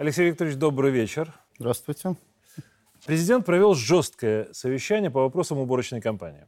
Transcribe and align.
Алексей 0.00 0.30
Викторович, 0.30 0.56
добрый 0.56 0.90
вечер. 0.92 1.30
Здравствуйте. 1.58 2.16
Президент 3.04 3.44
провел 3.44 3.74
жесткое 3.74 4.48
совещание 4.50 5.10
по 5.10 5.20
вопросам 5.20 5.58
уборочной 5.58 6.00
кампании. 6.00 6.46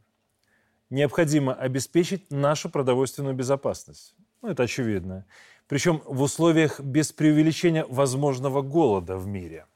Необходимо 0.89 1.53
обеспечить 1.53 2.31
нашу 2.31 2.71
продовольственную 2.71 3.35
безопасность. 3.35 4.15
Ну, 4.41 4.49
это 4.49 4.63
очевидно. 4.63 5.27
Причем 5.67 6.01
в 6.03 6.23
условиях 6.23 6.79
без 6.79 7.11
преувеличения 7.11 7.85
возможного 7.87 8.63
голода 8.63 9.17
в 9.17 9.27
мире. 9.27 9.67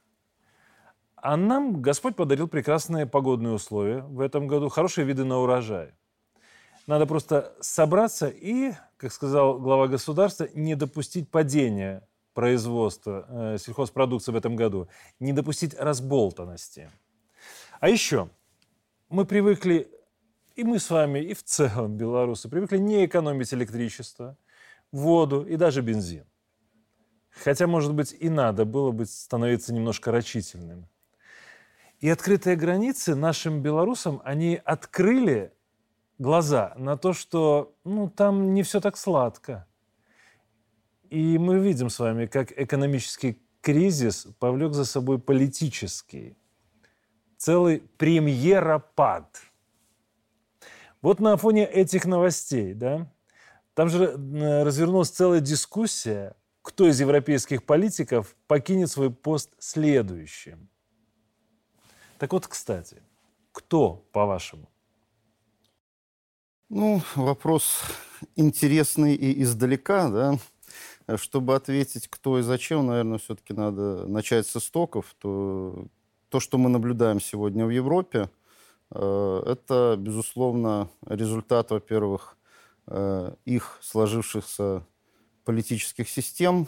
А 1.15 1.37
нам 1.37 1.79
Господь 1.79 2.15
подарил 2.15 2.47
прекрасные 2.47 3.05
погодные 3.05 3.53
условия 3.53 4.01
в 4.01 4.21
этом 4.21 4.47
году, 4.47 4.69
хорошие 4.69 5.05
виды 5.05 5.23
на 5.23 5.37
урожай. 5.37 5.91
Надо 6.87 7.05
просто 7.05 7.53
собраться 7.61 8.27
и, 8.27 8.71
как 8.97 9.13
сказал 9.13 9.59
глава 9.59 9.87
государства, 9.87 10.47
не 10.55 10.73
допустить 10.73 11.29
падения 11.29 12.01
производства 12.37 13.25
э, 13.29 13.57
сельхозпродукции 13.59 14.31
в 14.31 14.35
этом 14.35 14.55
году, 14.55 14.87
не 15.19 15.33
допустить 15.33 15.73
разболтанности. 15.73 16.91
А 17.79 17.89
еще 17.89 18.29
мы 19.09 19.25
привыкли, 19.25 19.89
и 20.55 20.63
мы 20.63 20.77
с 20.77 20.91
вами, 20.91 21.17
и 21.17 21.33
в 21.33 21.41
целом 21.41 21.97
белорусы, 21.97 22.47
привыкли 22.47 22.77
не 22.77 23.05
экономить 23.05 23.55
электричество, 23.55 24.37
воду 24.91 25.47
и 25.47 25.55
даже 25.55 25.81
бензин. 25.81 26.25
Хотя, 27.43 27.65
может 27.65 27.95
быть, 27.95 28.15
и 28.19 28.29
надо 28.29 28.65
было 28.65 28.91
бы 28.91 29.07
становиться 29.07 29.73
немножко 29.73 30.11
рачительным. 30.11 30.87
И 32.01 32.07
открытые 32.07 32.55
границы 32.55 33.15
нашим 33.15 33.63
белорусам, 33.63 34.21
они 34.23 34.61
открыли 34.63 35.51
глаза 36.19 36.73
на 36.77 36.97
то, 36.97 37.13
что 37.13 37.73
ну, 37.83 38.07
там 38.07 38.53
не 38.53 38.61
все 38.61 38.79
так 38.79 38.95
сладко. 38.95 39.65
И 41.09 41.37
мы 41.37 41.59
видим 41.59 41.89
с 41.89 41.99
вами, 41.99 42.25
как 42.25 42.51
экономический 42.57 43.39
кризис 43.61 44.27
повлек 44.39 44.73
за 44.73 44.85
собой 44.85 45.19
политический. 45.19 46.37
Целый 47.37 47.79
премьеропад. 47.97 49.41
Вот 51.01 51.19
на 51.19 51.37
фоне 51.37 51.65
этих 51.65 52.05
новостей, 52.05 52.73
да, 52.73 53.11
там 53.73 53.89
же 53.89 54.05
э, 54.05 54.63
развернулась 54.63 55.09
целая 55.09 55.39
дискуссия, 55.39 56.35
кто 56.63 56.87
из 56.87 56.99
европейских 56.99 57.63
политиков 57.63 58.35
покинет 58.47 58.89
свой 58.89 59.11
пост 59.11 59.51
следующим. 59.59 60.67
Так 62.17 62.33
вот, 62.33 62.47
кстати, 62.47 63.01
кто, 63.51 64.03
по-вашему? 64.11 64.67
Ну, 66.69 67.01
вопрос 67.15 67.83
интересный 68.35 69.15
и 69.15 69.43
издалека, 69.43 70.09
да. 70.09 70.39
Чтобы 71.15 71.55
ответить, 71.55 72.09
кто 72.09 72.37
и 72.39 72.41
зачем, 72.41 72.87
наверное, 72.87 73.17
все-таки 73.17 73.53
надо 73.53 74.05
начать 74.07 74.45
с 74.45 74.57
истоков. 74.57 75.15
То, 75.19 75.87
то, 76.29 76.39
что 76.41 76.57
мы 76.57 76.69
наблюдаем 76.69 77.21
сегодня 77.21 77.65
в 77.65 77.69
Европе, 77.69 78.29
э, 78.91 79.43
это, 79.45 79.95
безусловно, 79.97 80.89
результат, 81.05 81.71
во-первых, 81.71 82.37
э, 82.87 83.33
их 83.45 83.79
сложившихся 83.81 84.85
политических 85.45 86.09
систем, 86.09 86.67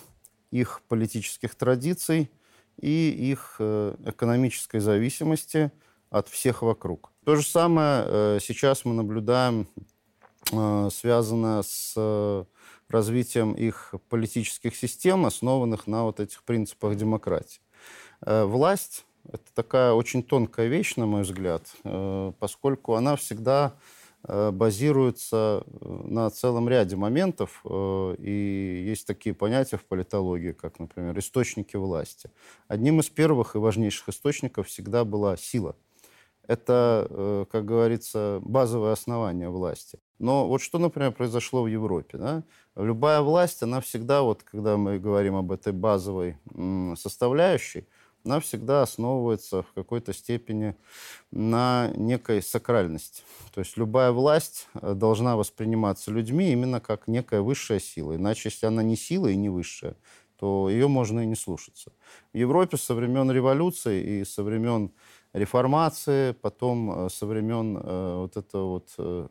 их 0.51 0.81
политических 0.87 1.55
традиций 1.55 2.31
и 2.79 3.09
их 3.09 3.57
э, 3.59 3.95
экономической 4.05 4.79
зависимости 4.79 5.71
от 6.09 6.29
всех 6.29 6.61
вокруг. 6.61 7.11
То 7.25 7.35
же 7.35 7.43
самое 7.43 8.39
сейчас 8.39 8.85
мы 8.85 8.93
наблюдаем, 8.93 9.67
связано 10.89 11.61
с 11.61 12.47
развитием 12.89 13.53
их 13.53 13.93
политических 14.09 14.75
систем, 14.75 15.25
основанных 15.25 15.87
на 15.87 16.03
вот 16.03 16.19
этих 16.19 16.43
принципах 16.43 16.95
демократии. 16.95 17.61
Э, 18.21 18.45
власть– 18.45 19.05
это 19.31 19.43
такая 19.53 19.93
очень 19.93 20.23
тонкая 20.23 20.67
вещь, 20.67 20.95
на 20.95 21.05
мой 21.05 21.21
взгляд, 21.21 21.63
э, 21.83 22.33
поскольку 22.39 22.95
она 22.95 23.15
всегда 23.15 23.75
э, 24.23 24.51
базируется 24.51 25.63
на 25.81 26.29
целом 26.29 26.67
ряде 26.67 26.95
моментов, 26.95 27.63
и 27.65 28.83
есть 28.87 29.07
такие 29.07 29.33
понятия 29.33 29.77
в 29.77 29.85
политологии, 29.85 30.51
как, 30.51 30.79
например, 30.79 31.17
источники 31.19 31.77
власти. 31.77 32.29
Одним 32.67 32.99
из 32.99 33.09
первых 33.09 33.55
и 33.55 33.59
важнейших 33.59 34.09
источников 34.09 34.67
всегда 34.67 35.05
была 35.05 35.37
сила– 35.37 35.75
это, 36.47 37.45
как 37.51 37.63
говорится, 37.63 38.39
базовое 38.41 38.93
основание 38.93 39.49
власти. 39.49 39.99
Но 40.17 40.47
вот 40.47 40.61
что, 40.63 40.79
например, 40.79 41.11
произошло 41.11 41.61
в 41.61 41.67
Европе. 41.67 42.17
Да? 42.17 42.43
Любая 42.79 43.19
власть, 43.19 43.61
она 43.61 43.81
всегда, 43.81 44.21
вот 44.21 44.43
когда 44.43 44.77
мы 44.77 44.99
говорим 44.99 45.35
об 45.35 45.51
этой 45.51 45.73
базовой 45.73 46.37
составляющей, 46.95 47.85
она 48.23 48.39
всегда 48.39 48.83
основывается 48.83 49.63
в 49.63 49.73
какой-то 49.73 50.13
степени 50.13 50.75
на 51.31 51.91
некой 51.95 52.41
сакральности. 52.41 53.23
То 53.53 53.59
есть 53.59 53.75
любая 53.75 54.11
власть 54.11 54.67
э, 54.73 54.93
должна 54.93 55.35
восприниматься 55.35 56.11
людьми 56.11 56.51
именно 56.51 56.79
как 56.79 57.07
некая 57.07 57.41
высшая 57.41 57.79
сила. 57.79 58.15
Иначе, 58.15 58.49
если 58.49 58.65
она 58.65 58.83
не 58.83 58.95
сила 58.95 59.27
и 59.27 59.35
не 59.35 59.49
высшая, 59.49 59.95
то 60.37 60.69
ее 60.69 60.87
можно 60.87 61.21
и 61.21 61.25
не 61.25 61.35
слушаться. 61.35 61.91
В 62.33 62.37
Европе 62.37 62.77
со 62.77 62.93
времен 62.93 63.29
революции 63.31 64.21
и 64.21 64.25
со 64.25 64.43
времен 64.43 64.91
реформации, 65.33 66.31
потом 66.31 67.07
э, 67.07 67.09
со 67.09 67.25
времен 67.25 67.77
э, 67.77 68.15
вот 68.17 68.37
этого 68.37 68.81
вот 68.97 69.29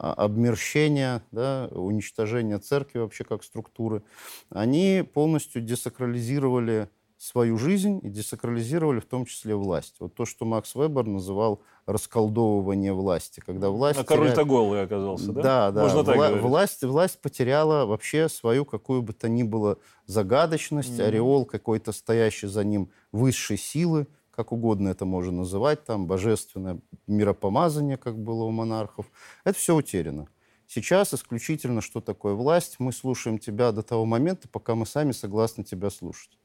обмерщения, 0.00 1.22
да, 1.30 1.68
уничтожения 1.72 2.58
церкви 2.58 3.00
вообще 3.00 3.24
как 3.24 3.44
структуры, 3.44 4.02
они 4.48 5.04
полностью 5.14 5.60
десакрализировали 5.62 6.88
свою 7.18 7.58
жизнь 7.58 8.00
и 8.02 8.08
десакрализировали 8.08 8.98
в 9.00 9.04
том 9.04 9.26
числе 9.26 9.54
власть. 9.54 9.96
Вот 10.00 10.14
то, 10.14 10.24
что 10.24 10.46
Макс 10.46 10.74
Вебер 10.74 11.04
называл 11.04 11.60
расколдовывание 11.84 12.94
власти, 12.94 13.42
когда 13.44 13.68
власть... 13.68 13.98
А 13.98 14.04
король-то 14.04 14.32
теряет... 14.36 14.48
голый 14.48 14.82
оказался, 14.82 15.32
да? 15.32 15.42
Да, 15.42 15.70
да. 15.70 15.82
Можно 15.82 16.04
так 16.04 16.16
Вла... 16.16 16.30
власть, 16.30 16.82
власть 16.82 17.20
потеряла 17.20 17.84
вообще 17.84 18.30
свою 18.30 18.64
какую 18.64 19.02
бы 19.02 19.12
то 19.12 19.28
ни 19.28 19.42
было 19.42 19.76
загадочность, 20.06 20.98
mm-hmm. 20.98 21.04
ореол 21.04 21.44
какой-то 21.44 21.92
стоящий 21.92 22.46
за 22.46 22.64
ним 22.64 22.90
высшей 23.12 23.58
силы, 23.58 24.06
как 24.40 24.52
угодно 24.52 24.88
это 24.88 25.04
можно 25.04 25.32
называть, 25.32 25.84
там 25.84 26.06
божественное 26.06 26.80
миропомазание, 27.06 27.98
как 27.98 28.18
было 28.18 28.44
у 28.44 28.50
монархов. 28.50 29.04
Это 29.44 29.58
все 29.58 29.74
утеряно. 29.74 30.28
Сейчас 30.66 31.12
исключительно, 31.12 31.82
что 31.82 32.00
такое 32.00 32.32
власть. 32.32 32.76
Мы 32.78 32.94
слушаем 32.94 33.38
тебя 33.38 33.70
до 33.70 33.82
того 33.82 34.06
момента, 34.06 34.48
пока 34.48 34.74
мы 34.74 34.86
сами 34.86 35.12
согласны 35.12 35.62
тебя 35.62 35.90
слушать. 35.90 36.38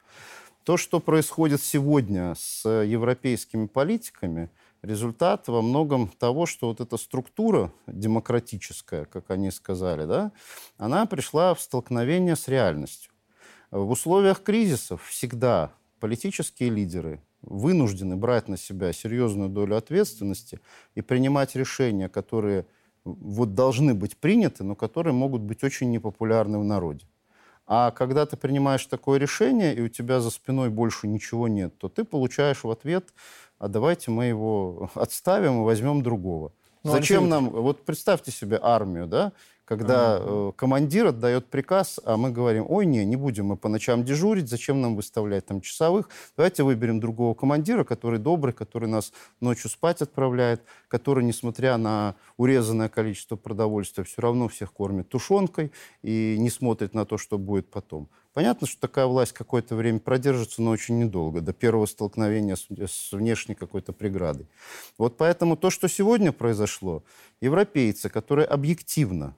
То, 0.62 0.76
что 0.76 1.00
происходит 1.00 1.62
сегодня 1.62 2.34
с 2.36 2.68
европейскими 2.68 3.66
политиками, 3.66 4.50
результат 4.82 5.48
во 5.48 5.62
многом 5.62 6.08
того, 6.08 6.44
что 6.44 6.68
вот 6.68 6.82
эта 6.82 6.98
структура 6.98 7.72
демократическая, 7.86 9.06
как 9.06 9.30
они 9.30 9.50
сказали, 9.50 10.04
да, 10.04 10.32
она 10.76 11.06
пришла 11.06 11.54
в 11.54 11.62
столкновение 11.62 12.36
с 12.36 12.46
реальностью. 12.46 13.10
В 13.70 13.90
условиях 13.90 14.42
кризисов 14.42 15.02
всегда 15.06 15.72
политические 15.98 16.70
лидеры, 16.70 17.22
вынуждены 17.46 18.16
брать 18.16 18.48
на 18.48 18.56
себя 18.56 18.92
серьезную 18.92 19.48
долю 19.48 19.76
ответственности 19.76 20.60
и 20.94 21.02
принимать 21.02 21.56
решения, 21.56 22.08
которые 22.08 22.66
вот 23.04 23.54
должны 23.54 23.94
быть 23.94 24.16
приняты, 24.16 24.64
но 24.64 24.74
которые 24.74 25.14
могут 25.14 25.42
быть 25.42 25.64
очень 25.64 25.90
непопулярны 25.90 26.58
в 26.58 26.64
народе. 26.64 27.06
А 27.66 27.90
когда 27.90 28.26
ты 28.26 28.36
принимаешь 28.36 28.86
такое 28.86 29.18
решение, 29.18 29.74
и 29.74 29.80
у 29.80 29.88
тебя 29.88 30.20
за 30.20 30.30
спиной 30.30 30.70
больше 30.70 31.08
ничего 31.08 31.48
нет, 31.48 31.76
то 31.78 31.88
ты 31.88 32.04
получаешь 32.04 32.62
в 32.62 32.70
ответ, 32.70 33.12
а 33.58 33.68
давайте 33.68 34.10
мы 34.10 34.26
его 34.26 34.90
отставим 34.94 35.62
и 35.62 35.64
возьмем 35.64 36.02
другого. 36.02 36.52
Ну, 36.84 36.92
Зачем 36.92 37.28
нам, 37.28 37.50
вот 37.50 37.84
представьте 37.84 38.30
себе 38.30 38.60
армию, 38.62 39.08
да, 39.08 39.32
когда 39.66 40.18
э, 40.20 40.52
командир 40.56 41.08
отдает 41.08 41.46
приказ, 41.46 41.98
а 42.04 42.16
мы 42.16 42.30
говорим, 42.30 42.64
ой, 42.68 42.86
не, 42.86 43.04
не 43.04 43.16
будем 43.16 43.46
мы 43.46 43.56
по 43.56 43.68
ночам 43.68 44.04
дежурить, 44.04 44.48
зачем 44.48 44.80
нам 44.80 44.94
выставлять 44.94 45.44
там 45.44 45.60
часовых, 45.60 46.08
давайте 46.36 46.62
выберем 46.62 47.00
другого 47.00 47.34
командира, 47.34 47.82
который 47.82 48.20
добрый, 48.20 48.54
который 48.54 48.88
нас 48.88 49.12
ночью 49.40 49.68
спать 49.68 50.00
отправляет, 50.00 50.62
который, 50.86 51.24
несмотря 51.24 51.76
на 51.78 52.14
урезанное 52.36 52.88
количество 52.88 53.34
продовольствия, 53.34 54.04
все 54.04 54.22
равно 54.22 54.46
всех 54.46 54.72
кормит 54.72 55.08
тушенкой 55.08 55.72
и 56.00 56.36
не 56.38 56.48
смотрит 56.48 56.94
на 56.94 57.04
то, 57.04 57.18
что 57.18 57.36
будет 57.36 57.68
потом. 57.68 58.08
Понятно, 58.34 58.68
что 58.68 58.80
такая 58.82 59.06
власть 59.06 59.32
какое-то 59.32 59.74
время 59.74 59.98
продержится, 59.98 60.62
но 60.62 60.70
очень 60.70 60.98
недолго, 60.98 61.40
до 61.40 61.52
первого 61.52 61.86
столкновения 61.86 62.54
с, 62.54 62.68
с 62.70 63.12
внешней 63.12 63.56
какой-то 63.56 63.92
преградой. 63.92 64.46
Вот 64.96 65.16
поэтому 65.16 65.56
то, 65.56 65.70
что 65.70 65.88
сегодня 65.88 66.30
произошло, 66.30 67.02
европейцы, 67.40 68.10
которые 68.10 68.46
объективно 68.46 69.34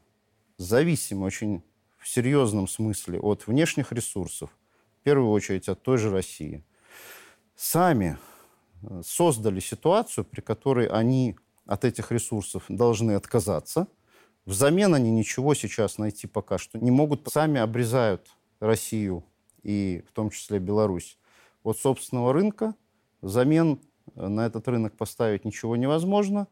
зависимы 0.59 1.25
очень 1.25 1.63
в 1.97 2.09
серьезном 2.09 2.69
смысле 2.69 3.19
от 3.21 3.47
внешних 3.47 3.93
ресурсов, 3.93 4.51
в 5.01 5.03
первую 5.05 5.31
очередь 5.31 5.69
от 5.69 5.83
той 5.83 5.99
же 5.99 6.11
России, 6.11 6.65
сами 7.57 8.19
э, 8.83 9.03
создали 9.05 9.61
ситуацию, 9.61 10.25
при 10.25 10.41
которой 10.41 10.87
они 10.87 11.37
от 11.67 11.85
этих 11.85 12.13
ресурсов 12.13 12.65
должны 12.69 13.13
отказаться. 13.13 13.89
Взамен 14.47 14.95
они 14.95 15.11
ничего 15.11 15.55
сейчас 15.55 15.99
найти 15.99 16.27
пока 16.27 16.59
что 16.59 16.79
не 16.79 16.91
могут. 16.91 17.29
Сами 17.31 17.61
обрезают 17.61 18.31
Россию 18.61 19.25
и 19.63 20.03
в 20.09 20.13
том 20.13 20.31
числе 20.31 20.59
Беларусь 20.59 21.19
от 21.63 21.79
собственного 21.79 22.33
рынка. 22.33 22.75
Замен 23.21 23.81
на 24.15 24.47
этот 24.47 24.67
рынок 24.69 24.97
поставить 24.97 25.45
ничего 25.45 25.77
невозможно. 25.77 26.49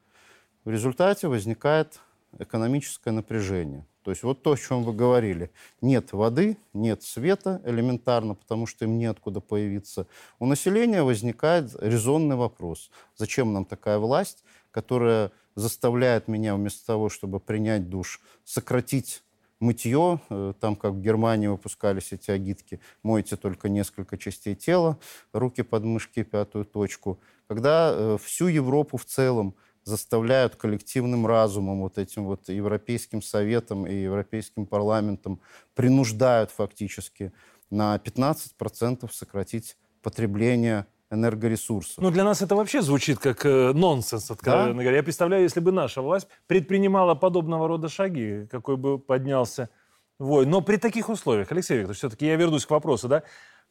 В 0.64 0.70
результате 0.70 1.28
возникает 1.28 2.00
экономическое 2.38 3.12
напряжение. 3.12 3.86
То 4.06 4.10
есть 4.10 4.22
вот 4.22 4.40
то, 4.40 4.52
о 4.52 4.56
чем 4.56 4.84
вы 4.84 4.92
говорили. 4.92 5.50
Нет 5.80 6.12
воды, 6.12 6.58
нет 6.72 7.02
света 7.02 7.60
элементарно, 7.64 8.36
потому 8.36 8.64
что 8.64 8.84
им 8.84 8.98
неоткуда 8.98 9.40
появиться. 9.40 10.06
У 10.38 10.46
населения 10.46 11.02
возникает 11.02 11.74
резонный 11.80 12.36
вопрос. 12.36 12.92
Зачем 13.16 13.52
нам 13.52 13.64
такая 13.64 13.98
власть, 13.98 14.44
которая 14.70 15.32
заставляет 15.56 16.28
меня 16.28 16.54
вместо 16.54 16.86
того, 16.86 17.08
чтобы 17.08 17.40
принять 17.40 17.88
душ, 17.90 18.20
сократить 18.44 19.24
мытье, 19.58 20.20
э, 20.30 20.52
там, 20.60 20.76
как 20.76 20.92
в 20.92 21.00
Германии 21.00 21.48
выпускались 21.48 22.12
эти 22.12 22.30
агитки, 22.30 22.78
мойте 23.02 23.34
только 23.34 23.68
несколько 23.68 24.16
частей 24.16 24.54
тела, 24.54 25.00
руки 25.32 25.62
под 25.62 25.82
мышки, 25.82 26.22
пятую 26.22 26.64
точку. 26.64 27.18
Когда 27.48 27.90
э, 27.92 28.18
всю 28.22 28.46
Европу 28.46 28.98
в 28.98 29.04
целом 29.04 29.56
заставляют 29.86 30.56
коллективным 30.56 31.26
разумом, 31.26 31.80
вот 31.80 31.96
этим 31.96 32.24
вот 32.24 32.48
Европейским 32.48 33.22
Советом 33.22 33.86
и 33.86 33.94
Европейским 33.94 34.66
парламентом, 34.66 35.40
принуждают 35.74 36.50
фактически 36.50 37.32
на 37.70 37.96
15% 37.96 39.08
сократить 39.12 39.76
потребление 40.02 40.86
энергоресурсов. 41.10 41.98
Ну, 41.98 42.10
для 42.10 42.24
нас 42.24 42.42
это 42.42 42.56
вообще 42.56 42.82
звучит 42.82 43.20
как 43.20 43.46
э, 43.46 43.72
нонсенс, 43.72 44.28
откровенно 44.28 44.74
да? 44.74 44.82
говоря. 44.82 44.96
Я 44.96 45.02
представляю, 45.04 45.44
если 45.44 45.60
бы 45.60 45.70
наша 45.70 46.02
власть 46.02 46.26
предпринимала 46.48 47.14
подобного 47.14 47.68
рода 47.68 47.88
шаги, 47.88 48.46
какой 48.50 48.76
бы 48.76 48.98
поднялся 48.98 49.70
вой. 50.18 50.46
Но 50.46 50.62
при 50.62 50.78
таких 50.78 51.08
условиях, 51.08 51.52
Алексей 51.52 51.74
Викторович, 51.74 51.98
все-таки 51.98 52.26
я 52.26 52.34
вернусь 52.34 52.66
к 52.66 52.70
вопросу, 52.70 53.06
да, 53.06 53.22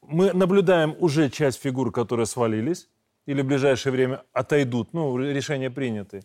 мы 0.01 0.31
наблюдаем 0.31 0.95
уже 0.97 1.29
часть 1.29 1.61
фигур, 1.61 1.91
которые 1.91 2.25
свалились, 2.25 2.87
или 3.25 3.41
в 3.41 3.45
ближайшее 3.45 3.91
время 3.91 4.23
отойдут, 4.33 4.93
ну, 4.93 5.17
решения 5.17 5.69
приняты. 5.69 6.23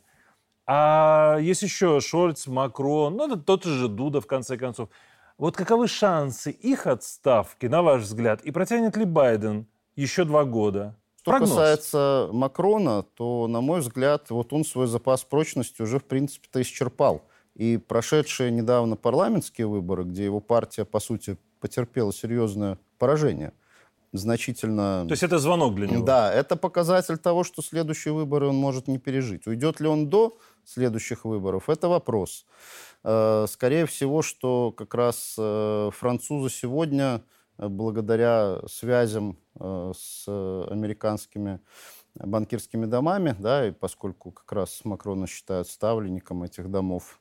А 0.66 1.38
есть 1.40 1.62
еще 1.62 2.00
Шольц, 2.00 2.46
Макрон, 2.46 3.16
ну, 3.16 3.36
тот 3.36 3.64
же 3.64 3.88
Дуда, 3.88 4.20
в 4.20 4.26
конце 4.26 4.56
концов. 4.56 4.88
Вот 5.36 5.56
каковы 5.56 5.88
шансы 5.88 6.50
их 6.50 6.86
отставки, 6.86 7.66
на 7.66 7.82
ваш 7.82 8.02
взгляд, 8.02 8.42
и 8.42 8.50
протянет 8.50 8.96
ли 8.96 9.04
Байден 9.04 9.66
еще 9.96 10.24
два 10.24 10.44
года? 10.44 10.96
Что 11.16 11.32
Прогноз. 11.32 11.50
касается 11.50 12.28
Макрона, 12.32 13.02
то, 13.02 13.46
на 13.46 13.60
мой 13.60 13.80
взгляд, 13.80 14.30
вот 14.30 14.52
он 14.52 14.64
свой 14.64 14.86
запас 14.86 15.22
прочности 15.24 15.82
уже, 15.82 15.98
в 15.98 16.04
принципе-то, 16.04 16.62
исчерпал. 16.62 17.22
И 17.54 17.76
прошедшие 17.76 18.50
недавно 18.50 18.96
парламентские 18.96 19.66
выборы, 19.66 20.04
где 20.04 20.24
его 20.24 20.40
партия, 20.40 20.84
по 20.84 21.00
сути, 21.00 21.36
потерпела 21.60 22.12
серьезное 22.12 22.78
поражение, 22.98 23.52
значительно... 24.12 25.04
То 25.06 25.12
есть 25.12 25.22
это 25.22 25.38
звонок 25.38 25.74
для 25.74 25.86
него? 25.86 26.04
Да, 26.04 26.32
это 26.32 26.56
показатель 26.56 27.18
того, 27.18 27.44
что 27.44 27.62
следующие 27.62 28.14
выборы 28.14 28.48
он 28.48 28.56
может 28.56 28.88
не 28.88 28.98
пережить. 28.98 29.46
Уйдет 29.46 29.80
ли 29.80 29.88
он 29.88 30.08
до 30.08 30.36
следующих 30.64 31.24
выборов, 31.24 31.68
это 31.68 31.88
вопрос. 31.88 32.46
Э, 33.04 33.46
скорее 33.48 33.86
всего, 33.86 34.22
что 34.22 34.72
как 34.72 34.94
раз 34.94 35.36
э, 35.38 35.90
французы 35.92 36.50
сегодня, 36.50 37.22
э, 37.58 37.68
благодаря 37.68 38.58
связям 38.68 39.38
с 39.58 40.26
американскими 40.26 41.60
банкирскими 42.14 42.86
домами, 42.86 43.36
да, 43.38 43.68
и 43.68 43.72
поскольку 43.72 44.30
как 44.30 44.50
раз 44.52 44.80
Макрона 44.84 45.26
считают 45.26 45.68
ставленником 45.68 46.42
этих 46.44 46.70
домов, 46.70 47.20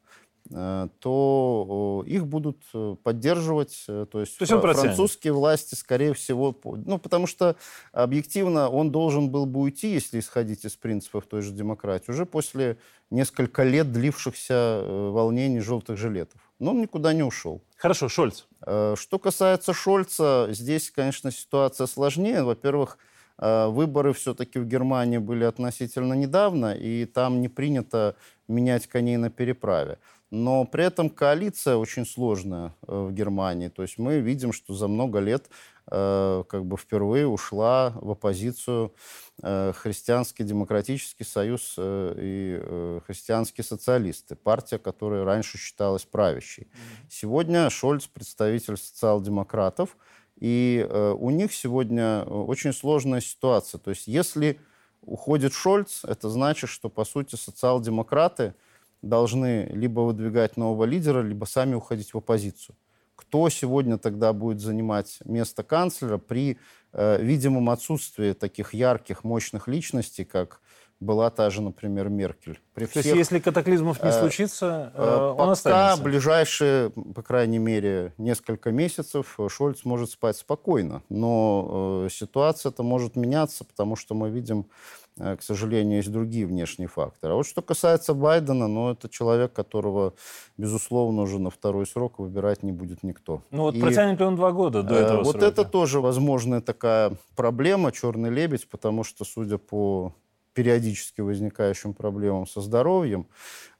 то 0.50 2.04
их 2.07 2.25
будут 2.25 2.57
э, 2.74 2.96
поддерживать, 3.04 3.86
э, 3.88 4.07
то 4.12 4.19
есть, 4.22 4.36
то 4.36 4.44
есть 4.44 4.51
французские 4.51 5.34
власти, 5.34 5.75
скорее 5.75 6.16
всего, 6.16 6.57
ну, 6.63 6.98
потому 6.98 7.28
что 7.28 7.56
объективно 7.92 8.68
он 8.68 8.92
должен 8.92 9.30
был 9.30 9.46
бы 9.46 9.60
уйти, 9.60 9.92
если 9.92 10.19
исходить 10.19 10.66
из 10.66 10.75
принципов 10.75 11.28
той 11.28 11.44
же 11.44 11.51
демократии, 11.51 12.10
уже 12.10 12.25
после 12.25 12.78
несколько 13.12 13.63
лет 13.63 13.92
длившихся 13.92 14.84
волнений 14.88 15.60
желтых 15.60 15.98
жилетов. 15.98 16.42
Но 16.57 16.72
он 16.72 16.81
никуда 16.81 17.13
не 17.13 17.24
ушел. 17.24 17.62
Хорошо, 17.78 18.10
Шольц. 18.10 18.45
Что 18.62 19.19
касается 19.22 19.74
Шольца, 19.74 20.48
здесь, 20.50 20.90
конечно, 20.90 21.31
ситуация 21.31 21.88
сложнее. 21.88 22.44
Во-первых, 22.44 22.98
выборы 23.38 24.13
все-таки 24.13 24.60
в 24.60 24.66
Германии 24.66 25.18
были 25.18 25.45
относительно 25.45 26.13
недавно, 26.13 26.74
и 26.74 27.06
там 27.06 27.40
не 27.40 27.48
принято 27.48 28.16
менять 28.48 28.88
коней 28.88 29.18
на 29.18 29.30
переправе. 29.30 30.00
Но 30.31 30.64
при 30.66 30.84
этом 30.86 31.10
коалиция 31.10 31.76
очень 31.76 32.06
сложная 32.06 32.74
э, 32.88 32.96
в 32.96 33.12
Германии. 33.12 33.70
То 33.70 33.81
есть 33.81 33.98
мы 33.98 34.20
видим, 34.20 34.54
что 34.54 34.76
за 34.76 34.88
много 34.88 35.20
лет 35.20 35.50
э, 35.90 36.44
как 36.48 36.66
бы 36.66 36.78
впервые 36.78 37.26
ушла 37.26 37.94
в 37.96 38.12
оппозицию 38.12 38.94
э, 39.42 39.74
христианский 39.76 40.44
демократический 40.44 41.24
союз 41.24 41.76
и 41.80 43.02
христианские 43.08 43.66
социалисты, 43.66 44.36
партия, 44.36 44.78
которая 44.78 45.26
раньше 45.26 45.58
считалась 45.58 46.06
правящей. 46.06 46.68
Сегодня 47.10 47.70
Шольц 47.72 48.06
представитель 48.06 48.78
социал-демократов, 48.78 49.98
и 50.36 50.88
у 51.18 51.31
них 51.31 51.54
сегодня 51.54 52.24
очень 52.24 52.72
сложная 52.72 53.20
ситуация. 53.20 53.80
То 53.80 53.90
есть 53.90 54.08
если 54.08 54.60
уходит 55.02 55.54
Шольц, 55.54 56.06
это 56.06 56.30
значит, 56.30 56.70
что 56.70 56.90
по 56.90 57.04
сути 57.04 57.36
социал-демократы– 57.36 58.54
должны 59.01 59.66
либо 59.72 60.01
выдвигать 60.01 60.57
нового 60.57 60.86
лидера, 60.86 61.22
либо 61.22 61.46
сами 61.46 61.75
уходить 61.75 62.13
в 62.13 62.18
оппозицию. 62.18 62.75
Кто 63.16 63.50
сегодня 63.50 63.98
тогда 63.98 64.34
будет 64.34 64.62
занимать 64.62 65.19
место 65.25 65.63
канцлера 65.63 66.18
при 66.18 66.57
э, 66.94 67.22
видимом 67.22 67.69
отсутствии 67.69 68.34
таких 68.34 68.74
ярких, 68.74 69.24
мощных 69.24 69.68
личностей, 69.68 70.24
как 70.24 70.62
была 71.00 71.30
та 71.30 71.50
же, 71.50 71.62
например, 71.62 72.10
Меркель. 72.10 72.60
При 72.74 72.86
То 72.86 72.92
всех, 72.92 73.06
есть, 73.06 73.18
если 73.18 73.40
катаклизмов 73.40 74.04
не 74.04 74.10
э, 74.10 74.19
случится, 74.19 74.92
э, 74.94 75.18
он 75.31 75.38
пока 75.38 75.52
останется? 75.52 76.04
ближайшие, 76.04 76.90
по 76.90 77.22
крайней 77.22 77.60
мере, 77.60 78.13
несколько 78.18 78.71
месяцев 78.71 79.38
Шольц 79.50 79.85
может 79.85 80.12
спать 80.12 80.38
спокойно. 80.38 81.04
Но 81.09 82.04
э, 82.06 82.09
ситуация-то 82.09 82.83
может 82.83 83.16
меняться, 83.16 83.64
потому 83.64 83.95
что 83.95 84.14
мы 84.14 84.30
видим 84.30 84.66
Э, 84.66 84.98
к 85.19 85.42
сожалению, 85.42 85.97
есть 85.97 86.11
другие 86.11 86.45
внешние 86.45 86.88
факторы. 86.88 87.33
А 87.33 87.35
вот 87.35 87.45
что 87.45 87.61
касается 87.61 88.14
Байдена, 88.14 88.68
ну, 88.68 88.92
это 88.92 89.09
человек, 89.09 89.54
которого, 89.54 90.14
безусловно, 90.57 91.23
уже 91.23 91.40
на 91.40 91.49
второй 91.49 91.85
срок 91.85 92.19
выбирать 92.19 92.64
не 92.64 92.71
будет 92.71 93.04
никто. 93.04 93.44
Ну, 93.52 93.64
вот 93.64 93.76
И, 93.76 93.81
протянет 93.81 94.19
ли 94.19 94.26
он 94.26 94.35
два 94.35 94.52
года 94.52 94.81
до 94.81 94.95
этого 94.95 95.21
э, 95.21 95.23
Вот 95.23 95.31
срока? 95.33 95.45
это 95.47 95.66
тоже 95.66 95.99
возможная 95.99 96.61
такая 96.61 97.11
проблема, 97.35 97.92
черный 97.92 98.30
лебедь, 98.30 98.69
потому 98.69 99.04
что, 99.04 99.26
судя 99.26 99.57
по 99.57 100.14
периодически 100.54 101.21
возникающим 101.21 101.94
проблемам 101.94 102.47
со 102.47 102.61
здоровьем, 102.61 103.28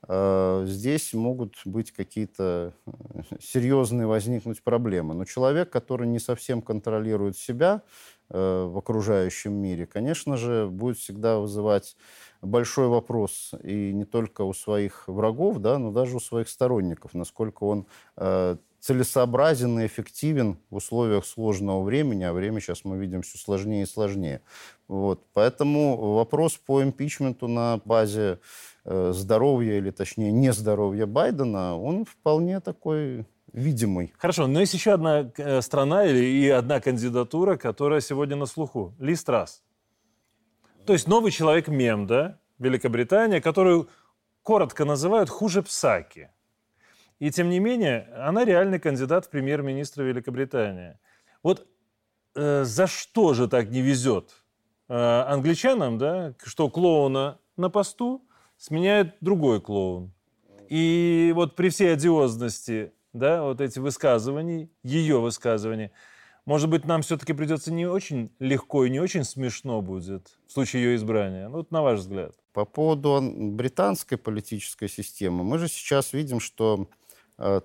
э, 0.08 0.63
здесь 0.67 1.13
могут 1.13 1.55
быть 1.65 1.91
какие-то 1.91 2.74
э, 2.86 2.91
серьезные 3.41 4.08
возникнуть 4.08 4.62
проблемы. 4.62 5.13
Но 5.13 5.25
человек, 5.25 5.69
который 5.69 6.08
не 6.08 6.19
совсем 6.19 6.62
контролирует 6.62 7.38
себя, 7.38 7.81
Э, 7.81 8.18
в 8.29 8.77
окружающем 8.77 9.53
мире, 9.53 9.86
конечно 9.86 10.38
же, 10.38 10.67
будет 10.67 10.98
всегда 10.98 11.39
вызывать 11.39 11.95
большой 12.41 12.88
вопрос 12.88 13.53
и 13.63 13.91
не 13.93 14.05
только 14.05 14.43
у 14.43 14.53
своих 14.53 15.07
врагов, 15.07 15.59
да, 15.59 15.77
но 15.77 15.91
даже 15.91 16.17
у 16.17 16.19
своих 16.19 16.48
сторонников, 16.50 17.13
насколько 17.13 17.63
он 17.63 17.86
э, 18.17 18.57
целесообразен 18.79 19.79
и 19.79 19.86
эффективен 19.86 20.57
в 20.69 20.77
условиях 20.77 21.25
сложного 21.25 21.83
времени, 21.83 22.24
а 22.24 22.33
время 22.33 22.62
сейчас 22.62 22.86
мы 22.86 22.98
видим 22.98 23.21
все 23.21 23.38
сложнее 23.38 23.83
и 23.83 23.88
сложнее. 23.88 24.41
Вот. 24.88 25.25
Поэтому 25.33 26.15
вопрос 26.15 26.57
по 26.57 26.81
импичменту 26.81 27.48
на 27.48 27.81
базе 27.83 28.39
э, 28.86 29.12
здоровья 29.13 29.77
или, 29.77 29.91
точнее, 29.91 30.31
нездоровья 30.31 31.05
Байдена, 31.05 31.77
он 31.77 32.05
вполне 32.05 32.59
такой 32.62 33.25
видимый. 33.53 34.13
Хорошо, 34.18 34.48
но 34.48 34.60
есть 34.60 34.74
еще 34.74 34.94
одна 34.94 35.32
э, 35.38 35.62
страна 35.62 36.06
или 36.06 36.24
и 36.24 36.50
одна 36.50 36.79
кандидатура, 36.79 37.58
которая 37.58 38.01
сегодня 38.01 38.36
на 38.36 38.46
слуху. 38.46 38.96
Ли 39.00 39.15
Страс. 39.15 39.63
То 40.86 40.94
есть 40.94 41.08
новый 41.08 41.32
человек-мем, 41.32 42.08
да, 42.08 42.39
Великобритания, 42.58 43.41
которую 43.41 43.89
коротко 44.44 44.86
называют 44.86 45.29
хуже 45.29 45.62
Псаки. 45.62 46.29
И 47.20 47.32
тем 47.32 47.50
не 47.50 47.60
менее, 47.60 48.08
она 48.15 48.46
реальный 48.46 48.79
кандидат 48.79 49.25
в 49.25 49.29
премьер-министра 49.29 50.03
Великобритании. 50.03 50.98
Вот 51.44 51.68
э, 52.36 52.63
за 52.63 52.88
что 52.88 53.34
же 53.34 53.48
так 53.48 53.70
не 53.70 53.82
везет 53.82 54.32
э, 54.88 54.94
англичанам, 54.94 55.98
да, 55.98 56.34
что 56.44 56.70
клоуна 56.70 57.39
на 57.58 57.70
посту 57.70 58.25
сменяет 58.58 59.15
другой 59.22 59.62
клоун. 59.62 60.13
И 60.70 61.32
вот 61.36 61.56
при 61.56 61.70
всей 61.70 61.94
одиозности 61.94 62.94
да, 63.13 63.44
вот 63.44 63.62
эти 63.62 63.80
высказывания, 63.80 64.70
ее 64.84 65.20
высказывания, 65.20 65.92
может 66.46 66.70
быть, 66.70 66.86
нам 66.86 67.01
все-таки 67.01 67.34
придется 67.34 67.72
не 67.72 67.86
очень 67.86 68.32
легко 68.39 68.86
и 68.86 68.89
не 68.89 69.00
очень 69.00 69.24
смешно 69.24 69.82
будет 69.82 70.39
в 70.48 70.54
случае 70.54 70.84
ее 70.84 70.96
избрания? 70.96 71.48
Ну, 71.48 71.58
вот 71.58 71.72
на 71.72 71.84
ваш 71.84 72.00
взгляд. 72.00 72.34
По 72.54 72.66
поводу 72.66 73.22
британской 73.22 74.18
политической 74.18 74.89
системы, 74.89 75.44
мы 75.44 75.60
же 75.60 75.68
сейчас 75.68 76.13
видим, 76.13 76.39
что 76.39 76.89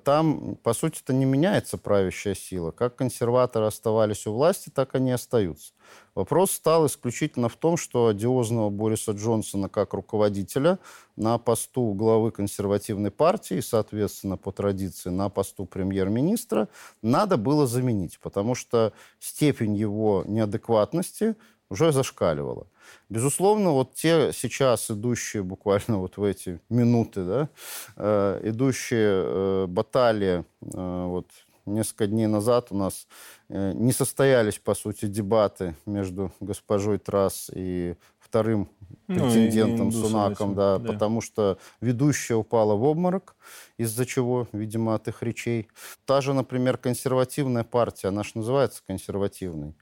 там, 0.05 0.57
по 0.63 0.73
сути, 0.73 1.01
это 1.03 1.13
не 1.13 1.25
меняется 1.25 1.79
правящая 1.79 2.35
сила. 2.35 2.71
Как 2.71 2.97
консерваторы 2.97 3.67
оставались 3.67 4.27
у 4.27 4.33
власти, 4.33 4.71
так 4.71 4.95
они 4.95 5.11
остаются. 5.11 5.73
Вопрос 6.15 6.53
стал 6.53 6.87
исключительно 6.87 7.49
в 7.49 7.57
том, 7.57 7.77
что 7.77 8.07
одиозного 8.07 8.71
Бориса 8.71 9.13
Джонсона 9.13 9.69
как 9.69 9.95
руководителя 9.95 10.79
на 11.17 11.39
посту 11.39 11.93
главы 11.93 12.31
консервативной 12.31 13.11
партии, 13.11 13.61
соответственно, 13.61 14.37
по 14.37 14.53
традиции, 14.53 15.11
на 15.11 15.29
посту 15.29 15.67
премьер-министра, 15.67 16.69
надо 17.03 17.37
было 17.37 17.67
заменить, 17.67 18.21
потому 18.21 18.55
что 18.55 18.93
степень 19.19 19.75
его 19.75 20.23
неадекватности 20.27 21.35
уже 21.69 21.91
зашкаливала. 21.91 22.69
Безусловно, 23.09 23.71
вот 23.71 23.95
те 23.95 24.33
сейчас 24.33 24.91
идущие 24.91 25.43
буквально 25.43 25.99
вот 25.99 26.17
в 26.17 26.25
эти 26.25 26.61
минуты, 26.69 27.25
да, 27.25 27.49
э, 27.97 28.41
идущие 28.45 29.25
э, 29.25 29.67
баталии, 29.67 30.45
э, 30.63 31.07
вот 31.07 31.27
несколько 31.67 32.07
дней 32.07 32.27
назад 32.27 32.69
у 32.71 32.77
нас 32.77 33.07
э, 33.49 33.73
не 33.75 33.93
состоялись, 33.93 34.59
по 34.59 34.75
сути, 34.75 35.07
дебаты 35.07 35.75
между 35.87 36.33
госпожой 36.41 36.99
Трасс 36.99 37.51
и 37.55 37.97
вторым 38.19 38.69
претендентом 39.07 39.89
ну, 39.89 39.93
и, 39.93 39.97
и 39.97 40.03
Сунаком, 40.03 40.55
да, 40.55 40.79
да, 40.79 40.93
потому 40.93 41.21
что 41.21 41.59
ведущая 41.81 42.35
упала 42.35 42.75
в 42.75 42.83
обморок, 42.83 43.37
из-за 43.79 44.07
чего, 44.07 44.49
видимо, 44.53 44.95
от 44.95 45.09
их 45.09 45.23
речей. 45.23 45.69
Та 46.05 46.21
же, 46.21 46.33
например, 46.33 46.77
консервативная 46.77 47.65
партия, 47.65 48.09
она 48.09 48.23
же 48.23 48.33
называется 48.35 48.83
консервативной. 48.87 49.75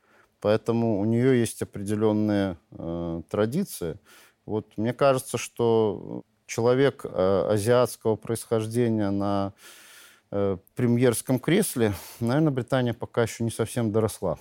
Поэтому 0.42 0.98
у 0.98 1.04
нее 1.04 1.38
есть 1.38 1.62
определенные 1.62 2.56
э, 2.72 3.22
традиции. 3.30 3.98
Вот 4.44 4.76
мне 4.76 4.92
кажется, 4.92 5.38
что 5.38 6.24
человек 6.46 7.04
э, 7.04 7.46
азиатского 7.48 8.16
происхождения 8.16 9.10
на 9.10 9.52
э, 10.32 10.56
премьерском 10.74 11.38
кресле, 11.38 11.94
наверное, 12.18 12.50
Британия 12.50 12.92
пока 12.92 13.22
еще 13.22 13.44
не 13.44 13.52
совсем 13.52 13.92
доросла. 13.92 14.36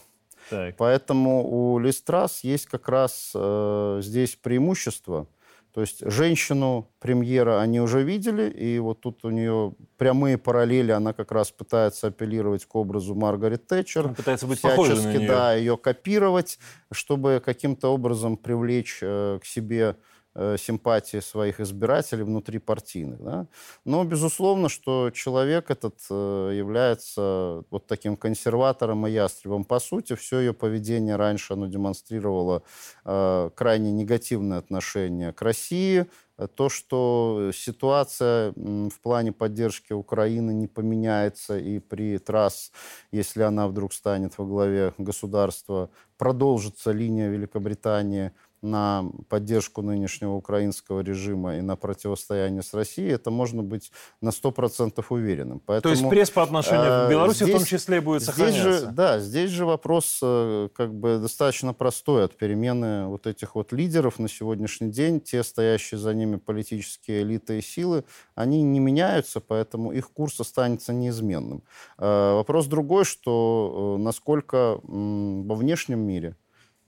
Так. 0.50 0.75
Поэтому 0.77 1.48
у 1.48 1.77
Листрас 1.77 2.43
есть 2.43 2.65
как 2.65 2.89
раз 2.89 3.31
э, 3.36 4.00
здесь 4.01 4.36
преимущество– 4.36 5.27
то 5.74 5.82
есть 5.82 6.04
женщину 6.06 6.92
премьера 7.00 7.62
они 7.62 7.80
уже 7.80 8.04
видели, 8.04 8.50
и 8.50 8.80
вот 8.80 9.01
тут 9.01 9.24
у 9.24 9.30
нее 9.30 9.74
прямые 9.98 10.38
параллели, 10.38 10.92
она 10.92 11.13
как 11.13 11.32
раз 11.32 11.51
пытается 11.51 12.08
апеллировать 12.08 12.66
к 12.66 12.75
образу 12.75 13.16
Маргарет 13.16 13.68
Тэтчер. 13.68 14.06
Она 14.06 14.13
пытается 14.13 14.48
быть 14.48 14.62
похожей 14.62 14.98
на 14.98 15.13
нее. 15.13 15.28
Да, 15.28 15.54
ее 15.54 15.78
копировать, 15.78 16.60
чтобы 16.92 17.42
каким-то 17.44 17.94
образом 17.94 18.36
привлечь 18.36 19.00
э, 19.01 19.40
к 19.42 19.46
себе 19.46 19.96
симпатии 20.33 21.19
своих 21.19 21.59
избирателей 21.59 22.23
внутрипартийных. 22.23 23.21
Да? 23.21 23.47
Но, 23.85 24.03
безусловно, 24.03 24.69
что 24.69 25.09
человек 25.11 25.69
этот 25.69 26.00
э, 26.09 26.51
является 26.53 27.63
вот 27.69 27.88
таким 27.88 28.15
консерватором 28.15 29.07
и 29.07 29.11
ястребом. 29.11 29.65
По 29.65 29.79
сути, 29.79 30.15
все 30.15 30.39
ее 30.39 30.53
поведение 30.53 31.17
раньше 31.17 31.53
оно 31.53 31.67
демонстрировало 31.67 32.63
э, 33.03 33.50
крайне 33.55 33.91
негативное 33.91 34.59
отношение 34.59 35.33
к 35.33 35.41
России, 35.41 36.07
то, 36.55 36.69
что 36.69 37.51
ситуация 37.53 38.51
в 38.55 39.00
плане 39.01 39.31
поддержки 39.31 39.93
Украины 39.93 40.51
не 40.51 40.67
поменяется, 40.67 41.57
и 41.57 41.79
при 41.79 42.17
трасс, 42.17 42.71
если 43.11 43.43
она 43.43 43.67
вдруг 43.67 43.93
станет 43.93 44.38
во 44.38 44.45
главе 44.45 44.93
государства, 44.97 45.89
продолжится 46.17 46.91
линия 46.91 47.29
Великобритании– 47.29 48.31
на 48.62 49.06
поддержку 49.30 49.82
нынешнего 49.82 50.34
украинского 50.34 51.01
режима 51.01 51.58
и 51.58 51.62
на 51.62 51.75
противостояние 51.75 52.62
с 52.62 52.74
Россией, 52.74 53.10
это 53.12 53.32
можно 53.32 53.63
быть 53.63 53.91
на 54.22 54.30
100% 54.30 55.03
уверенным. 55.10 55.62
Поэтому, 55.65 55.96
То 55.96 56.00
есть 56.00 56.10
пресс 56.10 56.30
по 56.30 56.44
отношению 56.44 56.86
к 56.86 57.08
э, 57.08 57.10
Беларуси 57.10 57.44
здесь, 57.44 57.50
в 57.50 57.58
том 57.58 57.65
числе 57.65 58.01
будет 58.01 58.24
сохраняться? 58.24 58.62
Здесь 58.62 58.80
же, 58.82 58.91
да, 58.91 59.20
здесь 59.20 59.50
же 59.50 59.65
вопрос 59.65 60.20
э, 60.22 60.70
как 60.75 60.94
бы 60.94 61.18
достаточно 61.18 61.74
простой 61.74 62.25
от 62.25 62.38
перемены 62.38 63.08
вот 63.08 63.25
этих 63.25 63.56
вот 63.56 63.72
лидеров 63.72 64.20
на 64.20 64.30
сегодняшний 64.30 64.91
день. 64.91 65.20
Те, 65.20 65.44
стоящие 65.44 66.00
за 66.00 66.13
ними 66.13 66.36
политические 66.36 67.24
элиты 67.24 67.60
и 67.60 67.62
силы, 67.62 68.03
они 68.36 68.62
не 68.62 68.80
меняются, 68.80 69.39
поэтому 69.39 69.91
их 69.91 70.12
курс 70.12 70.39
останется 70.39 70.94
неизменным. 70.94 71.63
Э, 71.98 72.34
вопрос 72.36 72.68
другой, 72.68 73.06
что 73.06 73.98
насколько 74.00 74.80
во 74.84 75.56
внешнем 75.56 76.00
мире 76.00 76.36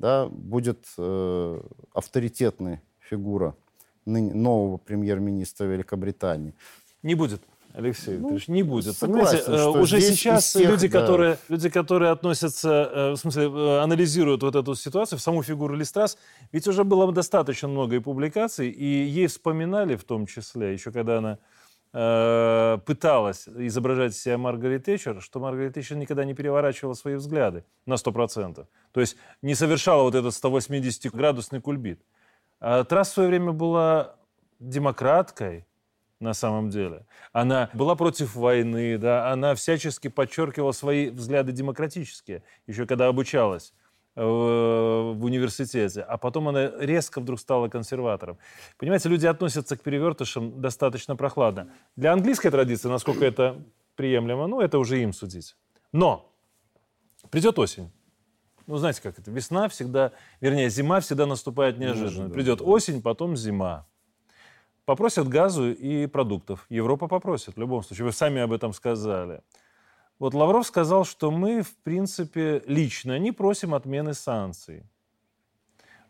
да, 0.03 0.27
будет 0.27 0.86
э, 0.98 1.62
авторитетная 1.93 2.81
фигура 3.00 3.55
ныне, 4.05 4.33
нового 4.33 4.75
премьер-министра 4.75 5.63
Великобритании. 5.63 6.53
Не 7.03 7.15
будет. 7.15 7.41
Алексей 7.74 8.17
ну, 8.17 8.17
Викторович, 8.17 8.48
не 8.50 8.63
будет. 8.63 8.98
Согласен, 8.98 9.45
Понимаете, 9.45 9.77
э, 9.77 9.81
уже 9.81 10.01
сейчас 10.01 10.43
всех, 10.43 10.69
люди, 10.69 10.89
да. 10.89 11.00
которые, 11.00 11.38
люди, 11.48 11.69
которые 11.69 12.12
относятся, 12.12 12.91
э, 12.93 13.12
в 13.12 13.15
смысле, 13.15 13.45
э, 13.45 13.79
анализируют 13.79 14.43
вот 14.43 14.55
эту 14.57 14.75
ситуацию, 14.75 15.19
в 15.19 15.22
саму 15.22 15.41
фигуру 15.41 15.74
Листрас, 15.74 16.17
ведь 16.51 16.67
уже 16.67 16.83
было 16.83 17.10
достаточно 17.13 17.69
много 17.69 17.95
и 17.95 18.00
публикаций, 18.00 18.69
и 18.69 18.86
ей 18.86 19.27
вспоминали 19.27 19.95
в 19.95 20.03
том 20.03 20.25
числе, 20.27 20.74
еще 20.74 20.91
когда 20.91 21.19
она 21.19 21.38
э, 21.93 22.77
пыталась 22.85 23.47
изображать 23.47 24.15
себя 24.15 24.38
Маргарет 24.38 24.85
Тэтчер, 24.85 25.21
что 25.21 25.39
Маргарет 25.39 25.75
Тэтчер 25.75 25.97
никогда 25.97 26.25
не 26.25 26.33
переворачивала 26.33 26.93
свои 26.93 27.15
взгляды 27.15 27.63
на 27.85 27.93
100%. 27.93 28.65
То 28.91 29.00
есть 29.00 29.17
не 29.41 29.55
совершала 29.55 30.03
вот 30.03 30.15
этот 30.15 30.33
180-градусный 30.33 31.62
кульбит. 31.62 32.01
А 32.59 32.83
Трасс 32.83 33.09
в 33.09 33.13
свое 33.13 33.29
время 33.29 33.51
была 33.51 34.15
демократкой, 34.59 35.65
на 36.23 36.33
самом 36.33 36.69
деле. 36.69 37.05
Она 37.33 37.69
была 37.73 37.95
против 37.95 38.35
войны, 38.35 38.97
да, 38.97 39.31
она 39.31 39.53
всячески 39.53 40.07
подчеркивала 40.07 40.71
свои 40.71 41.09
взгляды 41.09 41.51
демократические, 41.51 42.43
еще 42.65 42.88
когда 42.88 43.07
обучалась. 43.07 43.73
В 44.15 45.25
университете, 45.25 46.01
а 46.01 46.17
потом 46.17 46.48
она 46.48 46.72
резко 46.77 47.20
вдруг 47.20 47.39
стала 47.39 47.67
консерватором. 47.67 48.38
Понимаете, 48.77 49.10
люди 49.10 49.25
относятся 49.25 49.75
к 49.75 49.82
перевертышам 49.82 50.62
достаточно 50.62 51.15
прохладно. 51.15 51.70
Для 51.96 52.13
английской 52.13 52.51
традиции, 52.51 52.89
насколько 52.89 53.25
это 53.25 53.63
приемлемо, 53.96 54.46
ну, 54.46 54.62
это 54.62 54.77
уже 54.77 55.01
им 55.01 55.13
судить. 55.13 55.55
Но 55.91 56.32
придет 57.32 57.58
осень. 57.58 57.91
Ну, 58.67 58.77
знаете, 58.77 59.01
как 59.01 59.17
это? 59.17 59.32
Весна 59.32 59.67
всегда, 59.67 60.12
вернее, 60.41 60.70
зима 60.70 61.00
всегда 61.00 61.25
наступает 61.25 61.79
неожиданно. 61.79 62.29
Придет 62.29 62.62
осень, 62.62 63.01
потом 63.01 63.36
зима. 63.36 63.88
Попросят 64.86 65.27
газу 65.27 65.72
и 65.72 66.05
продуктов. 66.05 66.65
Европа 66.70 67.08
попросит 67.08 67.55
в 67.55 67.60
любом 67.60 67.84
случае. 67.84 68.05
Вы 68.05 68.12
сами 68.12 68.41
об 68.41 68.51
этом 68.51 68.74
сказали. 68.74 69.41
Вот 70.24 70.34
Лавров 70.34 70.65
сказал, 70.65 71.03
что 71.03 71.32
мы, 71.32 71.63
в 71.63 71.75
принципе, 71.84 72.63
лично 72.65 73.20
не 73.20 73.34
просим 73.34 73.74
отмены 73.74 74.13
санкций. 74.13 74.86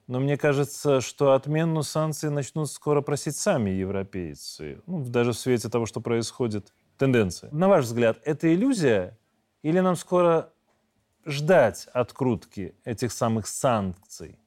Но 0.05 0.19
мне 0.19 0.37
кажется, 0.37 1.01
что 1.01 1.31
отмену 1.31 1.81
санкций 1.81 2.29
начнут 2.29 2.69
скоро 2.69 3.01
просить 3.01 3.35
сами 3.35 3.71
европейцы. 3.71 4.83
Ну, 4.85 5.03
даже 5.03 5.31
в 5.31 5.39
свете 5.39 5.67
того, 5.67 5.87
что 5.87 5.99
происходит, 5.99 6.71
тенденция. 6.95 7.49
На 7.51 7.67
ваш 7.67 7.85
взгляд, 7.85 8.19
это 8.23 8.53
иллюзия? 8.53 9.17
Или 9.63 9.79
нам 9.79 9.95
скоро 9.95 10.53
ждать 11.25 11.87
открутки 11.91 12.75
этих 12.85 13.11
самых 13.11 13.47
санкций? 13.47 14.37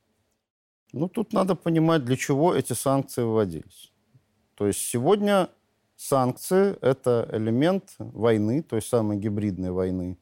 Ну, 0.93 1.09
тут 1.09 1.33
надо 1.33 1.57
понимать, 1.57 2.05
для 2.05 2.17
чего 2.17 2.55
эти 2.55 2.73
санкции 2.73 3.25
вводились. 3.25 3.93
То 4.55 4.69
есть 4.69 4.79
сегодня 4.79 5.49
Санкции– 5.97 6.77
это 6.83 7.27
элемент 7.33 7.95
войны, 7.99 8.63
той 8.63 8.83
самой 8.83 9.17
гибридной 9.17 9.71
войны, 9.71 10.19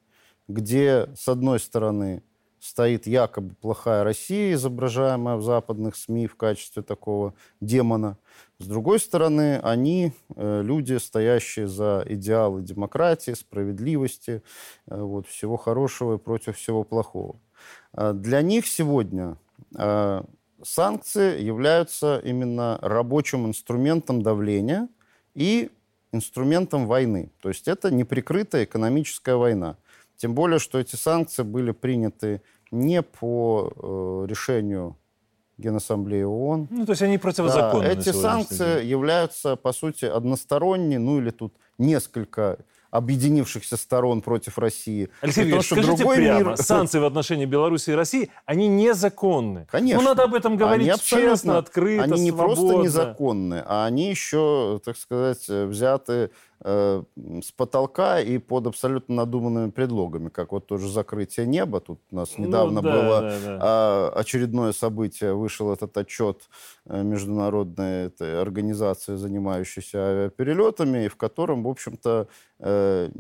где, 0.47 1.09
с 1.17 1.27
одной 1.29 1.59
стороны, 1.59 2.23
стоит 2.61 3.07
якобы 3.07 3.55
плохая 3.57 4.05
Россия, 4.05 4.55
изображаемая 4.55 5.37
в 5.37 5.43
западных 5.43 5.97
СМИ 5.97 6.29
в 6.29 6.37
качестве 6.37 6.83
такого 6.83 7.35
демона. 7.61 8.17
С 8.59 8.67
другой 8.67 9.01
стороны, 9.01 9.59
они 9.59 10.13
э, 10.37 10.63
люди, 10.63 10.97
стоящие 10.97 11.67
за 11.67 12.05
идеалы 12.09 12.63
демократии, 12.63 13.33
справедливости, 13.33 14.43
э, 14.87 14.99
вот, 14.99 15.27
всего 15.27 15.57
хорошего 15.57 16.15
и 16.15 16.19
против 16.19 16.57
всего 16.57 16.85
плохого. 16.85 17.37
А 17.93 18.13
для 18.13 18.41
них 18.43 18.67
сегодня 18.67 19.37
э, 19.77 20.23
санкции 20.63 21.43
являются 21.43 22.23
именно 22.25 22.79
рабочим 22.81 23.45
инструментом 23.47 24.23
давления– 24.23 24.89
и 25.35 25.71
инструментом 26.13 26.87
войны. 26.87 27.31
То 27.41 27.49
есть 27.49 27.69
это 27.69 27.91
неприкрытая 27.91 28.65
экономическая 28.65 29.37
война. 29.37 29.77
Тем 30.17 30.35
более, 30.35 30.59
что 30.59 30.79
эти 30.79 30.97
санкции 30.97 31.43
были 31.43 31.73
приняты 31.73 32.41
не 32.71 33.03
по 33.03 33.73
э, 33.77 34.27
решению 34.29 34.97
Генассамблеи 35.59 36.23
ООН. 36.23 36.69
Ну, 36.71 36.87
то 36.87 36.93
есть 36.93 37.03
они 37.03 37.19
противозаконны. 37.19 37.87
Да, 37.87 37.93
эти 37.93 38.11
санкции 38.11 38.81
день. 38.81 38.89
являются, 38.89 39.57
по 39.57 39.73
сути, 39.73 40.05
односторонние, 40.05 40.99
ну 40.99 41.19
или 41.19 41.31
тут 41.31 41.55
несколько 41.79 42.59
объединившихся 42.95 43.77
сторон 43.77 44.23
против 44.23 44.57
России. 44.57 45.11
Алексей 45.21 45.43
Викторович, 45.45 45.67
скажите 45.67 45.97
другой 45.97 46.17
прямо, 46.17 46.51
мир... 46.51 46.57
санкции 46.57 47.01
в 47.01 47.05
отношении 47.05 47.45
Беларуси 47.45 47.91
и 47.91 47.95
России, 47.95 48.31
они 48.47 48.69
незаконны. 48.69 49.67
Конечно. 49.69 50.01
Ну, 50.01 50.09
надо 50.09 50.23
об 50.23 50.35
этом 50.35 50.57
говорить 50.57 50.89
они 50.89 50.99
честно, 51.01 51.59
открыто, 51.59 52.05
Они 52.05 52.21
не 52.21 52.31
свободно. 52.31 52.55
просто 52.55 52.83
незаконны, 52.85 53.65
а 53.67 53.87
они 53.87 54.11
еще, 54.11 54.81
так 54.85 54.97
сказать, 54.97 55.49
взяты 55.49 56.31
с 56.65 57.53
потолка 57.57 58.21
и 58.21 58.39
под 58.39 58.67
абсолютно 58.67 59.17
надуманными 59.17 59.71
предлогами, 59.71 60.31
как 60.31 60.53
вот 60.53 60.67
тоже 60.67 60.91
закрытие 60.91 61.47
неба. 61.47 61.81
Тут 61.81 62.01
у 62.11 62.17
нас 62.17 62.39
ну 62.39 62.47
недавно 62.47 62.81
ну, 62.81 62.89
да, 62.89 62.91
было 62.91 63.21
да, 63.21 63.39
да. 63.45 63.59
А, 63.61 64.13
очередное 64.17 64.73
событие, 64.73 65.35
вышел 65.35 65.71
этот 65.73 65.97
отчет 65.99 66.49
э, 66.87 67.03
международной 67.03 68.07
этой 68.07 68.41
организации, 68.41 69.17
занимающейся 69.17 69.99
авиаперелетами, 69.99 71.09
в 71.09 71.17
котором, 71.17 71.65
в 71.65 71.69
общем-то, 71.69 72.29
э, 72.61 73.11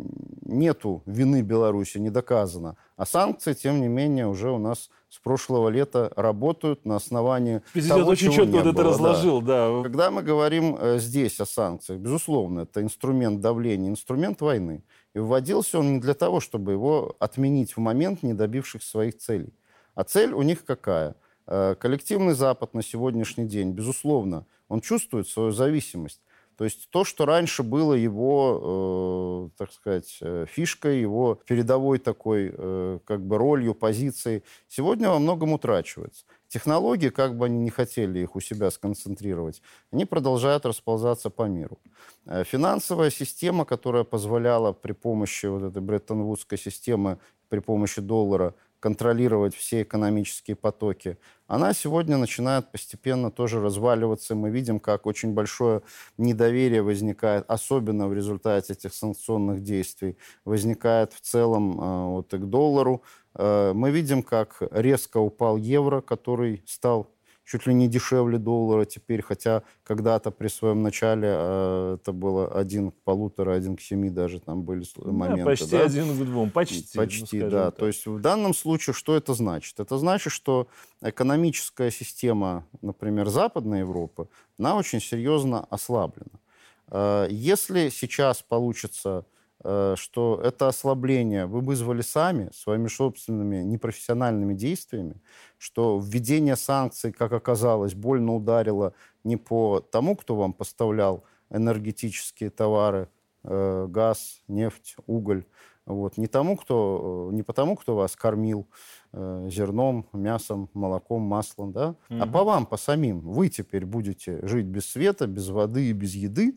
нету 0.42 1.02
вины 1.04 1.42
Беларуси, 1.42 1.98
не 1.98 2.10
доказано. 2.10 2.76
А 2.96 3.04
санкции, 3.04 3.52
тем 3.52 3.80
не 3.80 3.88
менее, 3.88 4.26
уже 4.26 4.50
у 4.50 4.58
нас 4.58 4.88
с 5.14 5.18
прошлого 5.20 5.68
лета 5.68 6.12
работают 6.16 6.84
на 6.84 6.96
основании 6.96 7.62
Президент 7.72 8.00
того, 8.00 8.10
очень 8.10 8.32
четко 8.32 8.56
вот 8.56 8.66
это 8.66 8.82
разложил, 8.82 9.40
да. 9.40 9.70
да. 9.70 9.82
Когда 9.84 10.10
мы 10.10 10.22
говорим 10.22 10.76
э, 10.76 10.98
здесь 10.98 11.38
о 11.40 11.46
санкциях, 11.46 12.00
безусловно, 12.00 12.60
это 12.60 12.82
инструмент 12.82 13.40
давления, 13.40 13.90
инструмент 13.90 14.40
войны. 14.40 14.82
И 15.14 15.20
вводился 15.20 15.78
он 15.78 15.94
не 15.94 16.00
для 16.00 16.14
того, 16.14 16.40
чтобы 16.40 16.72
его 16.72 17.14
отменить 17.20 17.76
в 17.76 17.80
момент, 17.80 18.24
не 18.24 18.34
добивших 18.34 18.82
своих 18.82 19.18
целей. 19.18 19.54
А 19.94 20.02
цель 20.02 20.32
у 20.32 20.42
них 20.42 20.64
какая? 20.64 21.14
Э, 21.46 21.76
коллективный 21.78 22.34
Запад 22.34 22.74
на 22.74 22.82
сегодняшний 22.82 23.46
день, 23.46 23.70
безусловно, 23.70 24.46
он 24.68 24.80
чувствует 24.80 25.28
свою 25.28 25.52
зависимость 25.52 26.22
то 26.56 26.64
есть 26.64 26.88
то, 26.90 27.04
что 27.04 27.26
раньше 27.26 27.62
было 27.62 27.94
его, 27.94 29.50
э, 29.54 29.58
так 29.58 29.72
сказать, 29.72 30.18
э, 30.20 30.46
фишкой, 30.48 31.00
его 31.00 31.40
передовой 31.46 31.98
такой 31.98 32.52
э, 32.56 32.98
как 33.04 33.20
бы 33.20 33.38
ролью, 33.38 33.74
позицией, 33.74 34.42
сегодня 34.68 35.08
во 35.08 35.18
многом 35.18 35.52
утрачивается. 35.52 36.24
Технологии, 36.48 37.08
как 37.08 37.36
бы 37.36 37.46
они 37.46 37.58
не 37.58 37.70
хотели 37.70 38.20
их 38.20 38.36
у 38.36 38.40
себя 38.40 38.70
сконцентрировать, 38.70 39.62
они 39.92 40.04
продолжают 40.04 40.66
расползаться 40.66 41.30
по 41.30 41.48
миру. 41.48 41.78
Э, 42.26 42.44
финансовая 42.44 43.10
система, 43.10 43.64
которая 43.64 44.04
позволяла 44.04 44.72
при 44.72 44.92
помощи 44.92 45.46
вот 45.46 45.62
этой 45.62 45.82
Бреттон-Вудской 45.82 46.58
системы, 46.58 47.18
при 47.48 47.60
помощи 47.60 48.00
доллара 48.00 48.54
контролировать 48.84 49.54
все 49.54 49.80
экономические 49.80 50.56
потоки, 50.56 51.16
она 51.46 51.72
сегодня 51.72 52.18
начинает 52.18 52.70
постепенно 52.70 53.30
тоже 53.30 53.58
разваливаться. 53.58 54.34
Мы 54.34 54.50
видим, 54.50 54.78
как 54.78 55.06
очень 55.06 55.32
большое 55.32 55.80
недоверие 56.18 56.82
возникает, 56.82 57.46
особенно 57.48 58.08
в 58.08 58.12
результате 58.12 58.74
этих 58.74 58.92
санкционных 58.92 59.62
действий, 59.62 60.18
возникает 60.44 61.14
в 61.14 61.20
целом 61.22 61.80
э, 61.80 62.06
вот 62.08 62.34
и 62.34 62.36
к 62.36 62.44
доллару. 62.44 63.02
Э, 63.34 63.72
мы 63.74 63.90
видим, 63.90 64.22
как 64.22 64.58
резко 64.70 65.16
упал 65.16 65.56
евро, 65.56 66.02
который 66.02 66.62
стал 66.66 67.13
чуть 67.44 67.66
ли 67.66 67.74
не 67.74 67.88
дешевле 67.88 68.38
доллара 68.38 68.84
теперь, 68.84 69.22
хотя 69.22 69.62
когда-то 69.84 70.30
при 70.30 70.48
своем 70.48 70.82
начале 70.82 71.28
э, 71.30 71.98
это 72.00 72.12
было 72.12 72.48
один 72.48 72.90
к 72.90 72.94
полутора, 73.04 73.54
один 73.54 73.76
к 73.76 73.80
семи 73.80 74.10
даже 74.10 74.40
там 74.40 74.62
были 74.62 74.84
моменты. 75.04 75.42
Да, 75.42 75.50
почти 75.50 75.70
да? 75.70 75.84
один 75.84 76.16
к 76.16 76.24
двум, 76.24 76.50
почти. 76.50 76.96
Почти, 76.96 77.42
ну, 77.42 77.50
да. 77.50 77.64
Так. 77.66 77.76
То 77.76 77.86
есть 77.86 78.06
в 78.06 78.20
данном 78.20 78.54
случае 78.54 78.94
что 78.94 79.14
это 79.16 79.34
значит? 79.34 79.78
Это 79.78 79.98
значит, 79.98 80.32
что 80.32 80.68
экономическая 81.02 81.90
система, 81.90 82.66
например, 82.80 83.28
Западной 83.28 83.80
Европы, 83.80 84.28
она 84.58 84.76
очень 84.76 85.00
серьезно 85.00 85.64
ослаблена. 85.70 86.40
Э, 86.88 87.26
если 87.30 87.90
сейчас 87.90 88.42
получится 88.42 89.26
что 89.64 90.40
это 90.44 90.68
ослабление 90.68 91.46
вы 91.46 91.60
вызвали 91.60 92.02
сами 92.02 92.50
своими 92.52 92.88
собственными 92.88 93.62
непрофессиональными 93.62 94.52
действиями, 94.54 95.22
что 95.58 95.98
введение 95.98 96.56
санкций, 96.56 97.12
как 97.12 97.32
оказалось, 97.32 97.94
больно 97.94 98.34
ударило 98.34 98.92
не 99.24 99.36
по 99.38 99.80
тому, 99.80 100.16
кто 100.16 100.36
вам 100.36 100.52
поставлял 100.52 101.24
энергетические 101.50 102.50
товары, 102.50 103.08
э, 103.44 103.86
газ, 103.88 104.42
нефть, 104.48 104.96
уголь, 105.06 105.44
вот, 105.86 106.16
не, 106.16 106.26
тому, 106.26 106.56
кто, 106.56 107.28
не 107.32 107.42
потому, 107.42 107.76
кто 107.76 107.94
вас 107.94 108.16
кормил 108.16 108.66
э, 109.12 109.48
зерном, 109.50 110.06
мясом, 110.12 110.70
молоком, 110.72 111.22
маслом, 111.22 111.72
да, 111.72 111.88
угу. 112.08 112.22
а 112.22 112.26
по 112.26 112.42
вам, 112.42 112.66
по 112.66 112.76
самим. 112.76 113.20
Вы 113.20 113.50
теперь 113.50 113.84
будете 113.84 114.46
жить 114.46 114.66
без 114.66 114.90
света, 114.90 115.26
без 115.26 115.48
воды 115.48 115.90
и 115.90 115.92
без 115.92 116.14
еды, 116.14 116.56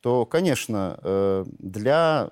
то, 0.00 0.26
конечно, 0.26 0.98
э, 1.02 1.44
для 1.58 2.30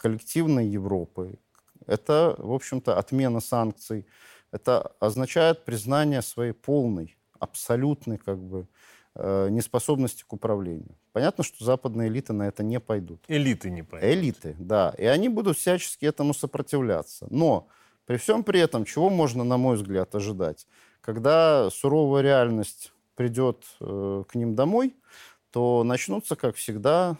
коллективной 0.00 0.66
Европы. 0.66 1.38
Это, 1.86 2.34
в 2.38 2.52
общем-то, 2.52 2.98
отмена 2.98 3.40
санкций. 3.40 4.06
Это 4.52 4.92
означает 4.98 5.64
признание 5.64 6.22
своей 6.22 6.52
полной, 6.52 7.16
абсолютной 7.38 8.18
как 8.18 8.38
бы, 8.38 8.66
э, 9.14 9.48
неспособности 9.50 10.24
к 10.26 10.32
управлению. 10.32 10.96
Понятно, 11.12 11.44
что 11.44 11.64
западные 11.64 12.08
элиты 12.08 12.32
на 12.32 12.48
это 12.48 12.62
не 12.62 12.80
пойдут. 12.80 13.20
Элиты 13.28 13.70
не 13.70 13.82
пойдут. 13.82 14.10
Элиты, 14.10 14.56
да. 14.58 14.94
И 14.98 15.04
они 15.04 15.28
будут 15.28 15.58
всячески 15.58 16.06
этому 16.06 16.34
сопротивляться. 16.34 17.26
Но 17.30 17.68
при 18.06 18.16
всем 18.16 18.42
при 18.42 18.60
этом, 18.60 18.84
чего 18.84 19.10
можно, 19.10 19.44
на 19.44 19.56
мой 19.56 19.76
взгляд, 19.76 20.14
ожидать? 20.14 20.66
Когда 21.00 21.70
суровая 21.70 22.22
реальность 22.22 22.92
придет 23.14 23.64
э, 23.80 24.24
к 24.28 24.34
ним 24.34 24.54
домой, 24.54 24.94
то 25.50 25.84
начнутся, 25.84 26.36
как 26.36 26.54
всегда, 26.56 27.16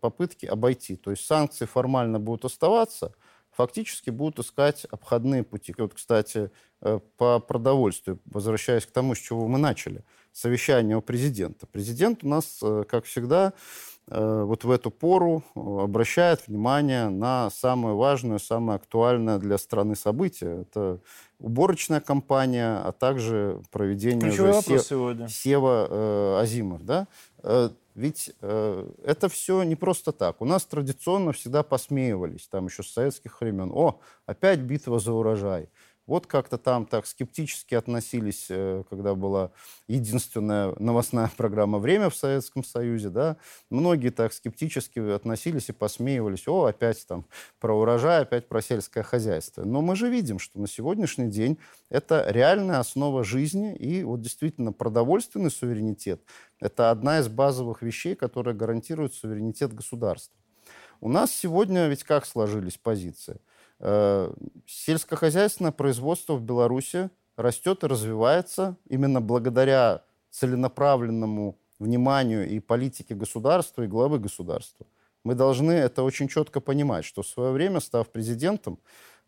попытки 0.00 0.46
обойти. 0.46 0.96
То 0.96 1.10
есть 1.10 1.24
санкции 1.26 1.64
формально 1.64 2.18
будут 2.18 2.44
оставаться, 2.44 3.12
фактически 3.50 4.10
будут 4.10 4.38
искать 4.38 4.84
обходные 4.90 5.42
пути. 5.42 5.74
Вот, 5.76 5.94
кстати, 5.94 6.50
э, 6.80 7.00
по 7.16 7.40
продовольствию, 7.40 8.20
возвращаясь 8.24 8.86
к 8.86 8.90
тому, 8.90 9.14
с 9.14 9.18
чего 9.18 9.48
мы 9.48 9.58
начали, 9.58 10.04
совещание 10.32 10.96
у 10.96 11.02
президента. 11.02 11.66
Президент 11.66 12.22
у 12.22 12.28
нас, 12.28 12.60
э, 12.62 12.84
как 12.88 13.04
всегда, 13.04 13.52
вот 14.10 14.64
в 14.64 14.70
эту 14.70 14.90
пору 14.90 15.42
обращает 15.54 16.48
внимание 16.48 17.10
на 17.10 17.50
самое 17.50 17.94
важное, 17.94 18.38
самое 18.38 18.76
актуальное 18.76 19.36
для 19.36 19.58
страны 19.58 19.96
событие. 19.96 20.62
Это 20.62 21.00
уборочная 21.38 22.00
кампания, 22.00 22.78
а 22.78 22.92
также 22.92 23.60
проведение 23.70 24.30
се... 24.62 24.78
Сева 25.28 25.86
э, 25.90 26.40
Азимов. 26.40 26.86
Да? 26.86 27.06
Ведь 27.98 28.30
э, 28.42 28.90
это 29.02 29.28
все 29.28 29.64
не 29.64 29.74
просто 29.74 30.12
так. 30.12 30.40
У 30.40 30.44
нас 30.44 30.64
традиционно 30.64 31.32
всегда 31.32 31.64
посмеивались, 31.64 32.46
там 32.46 32.66
еще 32.66 32.84
с 32.84 32.92
советских 32.92 33.40
времен. 33.40 33.72
О, 33.74 33.98
опять 34.24 34.60
битва 34.60 35.00
за 35.00 35.12
урожай. 35.12 35.68
Вот 36.08 36.26
как-то 36.26 36.56
там 36.56 36.86
так 36.86 37.06
скептически 37.06 37.74
относились, 37.74 38.46
э, 38.48 38.82
когда 38.88 39.14
была 39.14 39.50
единственная 39.88 40.74
новостная 40.78 41.30
программа 41.36 41.78
«Время» 41.78 42.08
в 42.08 42.16
Советском 42.16 42.64
Союзе. 42.64 43.10
Да? 43.10 43.36
Многие 43.68 44.08
так 44.08 44.32
скептически 44.32 45.00
относились 45.00 45.68
и 45.68 45.72
посмеивались. 45.72 46.48
О, 46.48 46.64
опять 46.64 47.06
там 47.06 47.26
про 47.60 47.78
урожай, 47.78 48.22
опять 48.22 48.48
про 48.48 48.62
сельское 48.62 49.02
хозяйство. 49.02 49.64
Но 49.64 49.82
мы 49.82 49.96
же 49.96 50.08
видим, 50.08 50.38
что 50.38 50.58
на 50.58 50.66
сегодняшний 50.66 51.28
день 51.28 51.58
это 51.90 52.24
реальная 52.26 52.78
основа 52.78 53.22
жизни. 53.22 53.76
И 53.76 54.02
вот 54.02 54.22
действительно 54.22 54.72
продовольственный 54.72 55.50
суверенитет– 55.50 56.22
это 56.58 56.90
одна 56.90 57.18
из 57.18 57.28
базовых 57.28 57.82
вещей, 57.82 58.14
которая 58.14 58.54
гарантирует 58.54 59.12
суверенитет 59.12 59.74
государства. 59.74 60.34
У 61.02 61.10
нас 61.10 61.32
сегодня 61.32 61.86
ведь 61.86 62.02
как 62.02 62.24
сложились 62.24 62.78
позиции– 62.78 63.42
сельскохозяйственное 63.80 65.72
производство 65.72 66.34
в 66.34 66.42
Беларуси 66.42 67.10
растет 67.36 67.84
и 67.84 67.86
развивается 67.86 68.76
именно 68.88 69.20
благодаря 69.20 70.02
целенаправленному 70.30 71.56
вниманию 71.78 72.48
и 72.48 72.58
политике 72.58 73.14
государства 73.14 73.82
и 73.82 73.86
главы 73.86 74.18
государства. 74.18 74.86
Мы 75.24 75.34
должны 75.34 75.72
это 75.72 76.02
очень 76.02 76.28
четко 76.28 76.60
понимать, 76.60 77.04
что 77.04 77.22
в 77.22 77.26
свое 77.26 77.52
время, 77.52 77.80
став 77.80 78.08
президентом, 78.08 78.78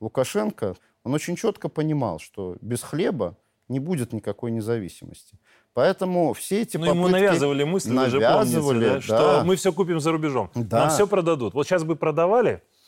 Лукашенко, 0.01 0.77
он 1.05 1.15
очень 1.15 1.37
четко 1.37 1.69
понимал, 1.69 2.19
что 2.19 2.57
без 2.61 2.83
хлеба 2.83 3.37
не 3.69 3.79
будет 3.79 4.13
никакой 4.13 4.51
независимости. 4.51 5.39
Поэтому 5.75 6.33
все 6.33 6.63
эти 6.63 6.77
ну, 6.77 6.87
попытки... 6.87 6.99
ему 6.99 7.09
навязывали 7.09 7.65
мысли, 7.65 7.91
навязывали, 7.91 8.89
помните, 8.89 8.89
да, 8.89 8.95
да. 8.95 9.01
что 9.01 9.43
мы 9.45 9.55
все 9.55 9.73
купим 9.73 10.01
за 10.01 10.11
рубежом. 10.11 10.51
Да. 10.55 10.81
Нам 10.81 10.91
все 10.91 11.07
продадут. 11.07 11.55
Вот 11.55 11.67
сейчас 11.67 11.85
бы 11.85 11.95
продавали, 11.95 12.55
Э, 12.55 12.80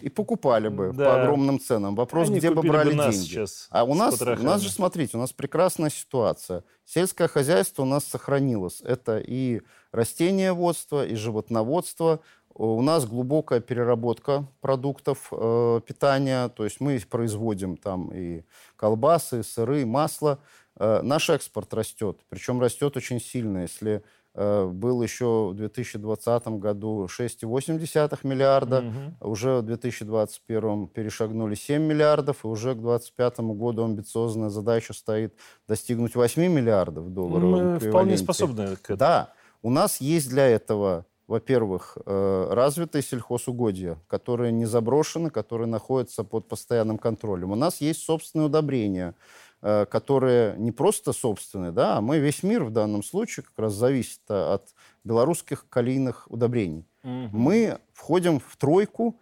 и 0.00 0.08
покупали 0.08 0.68
бы 0.68 0.92
да. 0.92 1.04
по 1.04 1.22
огромным 1.22 1.58
ценам. 1.58 1.94
Вопрос, 1.94 2.28
Они 2.28 2.38
где 2.38 2.50
бы 2.50 2.62
брали 2.62 2.94
бы 2.96 3.12
деньги. 3.12 3.44
А 3.70 3.84
у 3.84 3.94
нас, 3.94 4.20
у 4.20 4.42
нас 4.42 4.60
же, 4.60 4.70
смотрите, 4.70 5.16
у 5.16 5.20
нас 5.20 5.32
прекрасная 5.32 5.90
ситуация. 5.90 6.64
Сельское 6.84 7.28
хозяйство 7.28 7.82
у 7.82 7.86
нас 7.86 8.04
сохранилось. 8.04 8.80
Это 8.82 9.18
и 9.18 9.62
растениеводство, 9.90 11.04
и 11.04 11.14
животноводство. 11.16 12.20
У 12.54 12.82
нас 12.82 13.06
глубокая 13.06 13.60
переработка 13.60 14.46
продуктов 14.60 15.28
э, 15.32 15.80
питания. 15.86 16.48
То 16.50 16.64
есть 16.64 16.80
мы 16.80 17.00
производим 17.10 17.76
там 17.76 18.10
и 18.12 18.44
колбасы, 18.76 19.40
и 19.40 19.42
сыры, 19.42 19.82
и 19.82 19.84
масло. 19.84 20.38
Э, 20.76 21.00
наш 21.02 21.30
экспорт 21.30 21.72
растет. 21.74 22.20
Причем 22.28 22.60
растет 22.60 22.96
очень 22.96 23.20
сильно. 23.20 23.62
Если 23.62 23.96
Э, 23.96 24.00
был 24.34 25.02
еще 25.02 25.50
в 25.50 25.54
2020 25.54 26.48
году 26.58 27.06
6,8 27.06 28.18
миллиарда, 28.22 28.78
угу. 29.20 29.32
уже 29.32 29.58
в 29.58 29.62
2021 29.62 30.88
перешагнули 30.88 31.54
7 31.54 31.82
миллиардов, 31.82 32.44
и 32.44 32.46
уже 32.46 32.74
к 32.74 32.78
2025 32.78 33.40
году 33.40 33.84
амбициозная 33.84 34.48
задача 34.48 34.94
стоит 34.94 35.34
достигнуть 35.68 36.14
8 36.14 36.42
миллиардов 36.50 37.12
долларов. 37.12 37.44
Мы 37.44 37.78
вполне 37.78 38.16
способны 38.16 38.76
к 38.76 38.84
этому. 38.84 38.98
Да, 38.98 39.32
у 39.62 39.70
нас 39.70 40.00
есть 40.00 40.28
для 40.30 40.46
этого 40.46 41.04
во-первых, 41.32 41.96
э, 42.04 42.48
развитые 42.50 43.00
сельхозугодья, 43.02 43.98
которые 44.06 44.52
не 44.52 44.66
заброшены, 44.66 45.30
которые 45.30 45.66
находятся 45.66 46.24
под 46.24 46.46
постоянным 46.46 46.98
контролем. 46.98 47.52
У 47.52 47.54
нас 47.54 47.80
есть 47.80 48.04
собственные 48.04 48.46
удобрения, 48.46 49.14
э, 49.14 49.14
которые 49.62 50.56
не 50.58 50.72
просто 50.72 51.12
собственные, 51.12 51.70
да, 51.70 51.98
а 51.98 52.00
мы 52.00 52.18
весь 52.18 52.42
мир 52.42 52.64
в 52.64 52.72
данном 52.72 53.04
случае 53.04 53.44
как 53.44 53.56
раз 53.58 53.74
зависит 53.74 54.28
от 54.28 54.74
белорусских 55.04 55.68
калийных 55.68 56.28
удобрений. 56.28 56.84
Угу. 57.04 57.28
Мы 57.32 57.78
входим 57.92 58.40
в 58.40 58.56
тройку 58.56 59.20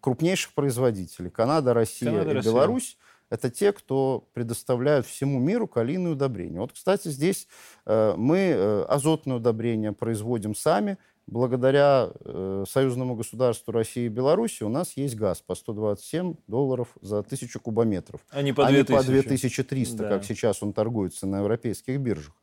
крупнейших 0.00 0.54
производителей. 0.54 1.30
Канада, 1.30 1.74
Россия 1.74 2.10
Канада, 2.10 2.30
и 2.30 2.34
Россия. 2.34 2.52
Беларусь 2.52 2.98
это 3.30 3.50
те, 3.50 3.72
кто 3.72 4.28
предоставляют 4.32 5.06
всему 5.06 5.40
миру 5.40 5.66
калийные 5.66 6.12
удобрения. 6.12 6.60
Вот, 6.60 6.72
кстати, 6.72 7.08
здесь 7.08 7.48
э, 7.86 8.14
мы 8.16 8.38
э, 8.38 8.84
азотные 8.84 9.36
удобрения 9.36 9.92
производим 9.92 10.54
сами. 10.54 10.98
Благодаря 11.26 12.10
э, 12.20 12.64
союзному 12.68 13.16
государству 13.16 13.72
России 13.72 14.04
и 14.04 14.08
Беларуси 14.08 14.62
у 14.62 14.68
нас 14.68 14.96
есть 14.96 15.16
газ 15.16 15.40
по 15.40 15.54
127 15.54 16.34
долларов 16.46 16.88
за 17.00 17.22
тысячу 17.22 17.60
кубометров, 17.60 18.20
а 18.30 18.42
не 18.42 18.52
по 18.52 18.66
2000. 18.66 18.92
А 18.92 18.96
не 18.96 18.98
по 18.98 19.06
2300, 19.06 19.96
да. 19.96 20.08
как 20.10 20.24
сейчас 20.24 20.62
он 20.62 20.74
торгуется 20.74 21.26
на 21.26 21.38
европейских 21.38 21.98
биржах. 21.98 22.34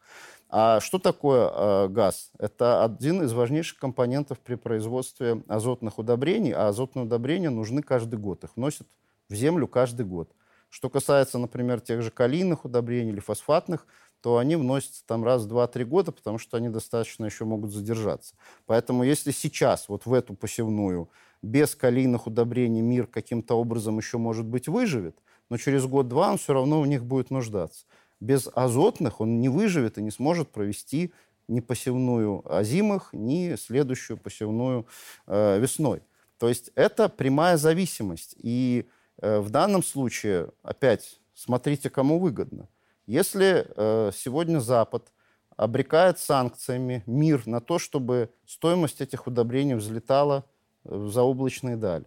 А 0.50 0.80
что 0.82 0.98
такое 0.98 1.50
э, 1.50 1.88
газ? 1.89 2.32
Это 2.39 2.84
один 2.84 3.22
из 3.22 3.32
важнейших 3.34 3.78
компонентов 3.78 4.39
при 4.39 4.56
производстве 4.56 5.44
азотных 5.48 6.00
удобрений, 6.00 6.52
а 6.52 6.67
азотные 6.67 7.06
удобрения 7.06 7.50
нужны 7.52 7.84
каждый 7.84 8.20
год. 8.20 8.44
Их 8.44 8.50
вносят 8.56 8.88
в 9.30 9.36
землю 9.36 9.67
каждый 9.67 10.06
год. 10.06 10.30
Что 10.70 10.89
касается, 10.89 11.38
например, 11.38 11.82
тех 11.82 12.02
же 12.02 12.12
калийных 12.12 12.65
удобрений 12.65 13.12
или 13.12 13.20
фосфатных, 13.20 13.86
то 14.21 14.38
они 14.38 14.55
вносятся 14.55 15.05
там 15.05 15.23
раз, 15.23 15.45
два, 15.45 15.67
три 15.67 15.84
года, 15.84 16.12
потому 16.12 16.38
что 16.38 16.57
они 16.57 16.69
достаточно 16.69 17.25
еще 17.25 17.45
могут 17.45 17.71
задержаться. 17.71 18.36
Поэтому 18.65 19.03
если 19.03 19.31
сейчас 19.31 19.89
вот 19.89 20.05
в 20.05 20.13
эту 20.13 20.34
посевную 20.34 21.10
без 21.41 21.75
калийных 21.75 22.27
удобрений 22.27 22.81
мир 22.81 23.07
каким-то 23.07 23.55
образом 23.55 23.97
еще, 23.97 24.17
может 24.17 24.45
быть, 24.45 24.67
выживет, 24.67 25.17
но 25.49 25.57
через 25.57 25.86
год-два 25.86 26.31
он 26.31 26.38
все 26.38 26.53
равно 26.53 26.79
у 26.79 26.86
них 26.86 27.03
будет 27.03 27.31
нуждаться. 27.31 27.86
Без 28.19 28.47
азотных 28.53 29.19
он 29.19 29.39
не 29.39 29.49
выживет 29.49 29.97
и 29.97 30.03
не 30.03 30.12
сможет 30.12 30.49
провести 30.49 31.13
ни 31.47 31.60
посевную 31.60 32.43
озимых, 32.53 33.10
ни 33.12 33.55
следующую 33.55 34.17
посевную 34.17 34.86
э, 35.27 35.60
весной. 35.60 36.03
То 36.38 36.47
есть 36.47 36.71
это 36.75 37.10
прямая 37.10 37.57
зависимость. 37.57 38.36
И 38.38 38.88
Э, 39.21 39.39
в 39.39 39.49
данном 39.49 39.84
случае, 39.84 40.51
опять, 40.63 41.19
смотрите, 41.34 41.89
кому 41.89 42.19
выгодно. 42.19 42.67
Если 43.12 43.67
э, 43.67 44.12
сегодня 44.15 44.60
Запад 44.60 45.12
обрекает 45.58 46.17
санкциями 46.17 47.04
мир 47.06 47.45
на 47.45 47.60
то, 47.60 47.78
чтобы 47.78 48.30
стоимость 48.45 49.02
этих 49.02 49.28
удобрений 49.28 49.76
взлетала 49.76 50.45
э, 50.86 50.95
в 50.95 51.12
заоблачные 51.12 51.76
дали, 51.76 52.06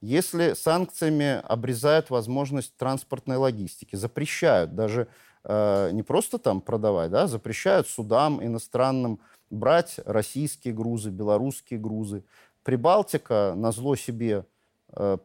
если 0.00 0.54
санкциями 0.54 1.42
обрезают 1.46 2.08
возможность 2.08 2.74
транспортной 2.78 3.36
логистики, 3.36 3.96
запрещают 3.96 4.74
даже 4.74 5.08
э, 5.44 5.90
не 5.92 6.02
просто 6.02 6.38
там 6.38 6.62
продавать, 6.62 7.10
да, 7.10 7.26
запрещают 7.26 7.86
судам 7.86 8.42
иностранным 8.42 9.20
брать 9.50 10.00
российские 10.06 10.72
грузы, 10.72 11.10
белорусские 11.10 11.78
грузы. 11.78 12.24
Прибалтика 12.62 13.52
на 13.54 13.72
зло 13.72 13.94
себе 13.94 14.46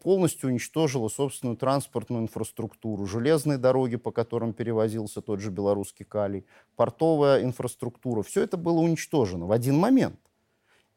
полностью 0.02 0.50
уничтожила 0.50 1.08
собственную 1.08 1.56
транспортную 1.56 2.24
инфраструктуру, 2.24 3.06
железные 3.06 3.58
дороги, 3.58 3.96
по 3.96 4.12
которым 4.12 4.54
перевозился 4.54 5.22
тот 5.22 5.40
же 5.40 5.52
белорусский 5.52 6.06
калий, 6.06 6.46
портовая 6.76 7.44
инфраструктура. 7.44 8.24
Все 8.24 8.42
это 8.42 8.58
было 8.58 8.80
уничтожено 8.80 9.46
в 9.46 9.52
один 9.52 9.78
момент. 9.78 10.20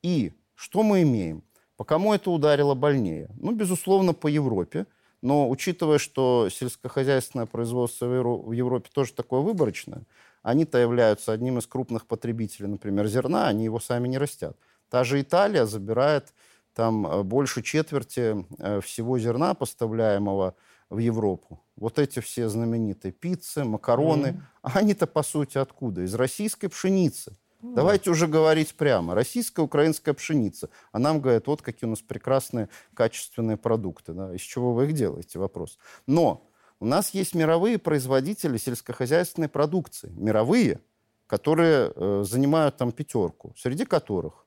И 0.03 0.33
что 0.55 0.83
мы 0.83 1.03
имеем? 1.03 1.42
По 1.77 1.85
кому 1.85 2.14
это 2.14 2.31
ударило 2.31 2.74
больнее? 2.74 3.29
Ну, 3.37 3.53
безусловно, 3.53 4.12
по 4.12 4.29
Европе. 4.29 4.87
Но 5.22 5.48
учитывая, 5.48 5.98
что 5.98 6.48
сельскохозяйственное 6.50 7.46
производство 7.46 8.07
в 8.07 8.53
Европе 8.53 8.90
тоже 8.92 9.14
такое 9.14 9.40
выборочное, 9.40 10.03
они-то 10.42 10.77
являются 10.77 11.33
одним 11.33 11.59
из 11.59 11.66
крупных 11.66 12.07
потребителей, 12.07 12.68
например, 12.68 13.07
зерна, 13.07 13.48
они 13.48 13.64
его 13.64 13.81
сами 13.81 14.09
не 14.09 14.18
растят. 14.18 14.57
Та 14.90 15.03
же 15.03 15.20
Италия 15.20 15.64
забирает 15.64 16.35
там 16.74 17.06
э, 17.06 17.22
больше 17.22 17.62
четверти 17.62 18.44
э, 18.58 18.80
всего 18.80 19.18
зерна, 19.18 19.54
поставляемого 19.54 20.54
в 20.90 20.98
Европу. 20.98 21.62
Вот 21.76 21.98
эти 21.98 22.20
все 22.20 22.48
знаменитые 22.48 23.12
пиццы, 23.12 23.64
макароны, 23.64 24.26
mm. 24.26 24.40
они-то 24.62 25.06
по 25.06 25.22
сути 25.22 25.58
откуда? 25.58 26.02
Из 26.02 26.14
российской 26.14 26.68
пшеницы. 26.68 27.37
Mm. 27.62 27.74
Давайте 27.74 28.10
уже 28.10 28.26
говорить 28.26 28.74
прямо. 28.74 29.14
Российская, 29.14 29.62
украинская 29.62 30.14
пшеница. 30.14 30.68
А 30.92 30.98
нам 30.98 31.20
говорят, 31.20 31.46
вот 31.46 31.62
какие 31.62 31.87
у 31.87 31.90
нас 31.90 32.00
прекрасные 32.00 32.68
качественные 32.94 33.56
продукты. 33.56 34.12
Да? 34.12 34.34
Из 34.34 34.40
чего 34.40 34.74
вы 34.74 34.87
их 34.87 34.92
делаете? 34.92 35.38
Вопрос. 35.38 35.78
Но 36.06 36.50
у 36.80 36.87
нас 36.87 37.10
есть 37.10 37.34
мировые 37.34 37.78
производители 37.78 38.58
сельскохозяйственной 38.58 39.48
продукции. 39.48 40.12
Мировые, 40.16 40.80
которые 41.26 41.92
э, 41.94 42.24
занимают 42.26 42.76
там 42.76 42.92
пятерку. 42.92 43.54
Среди 43.56 43.84
которых 43.84 44.46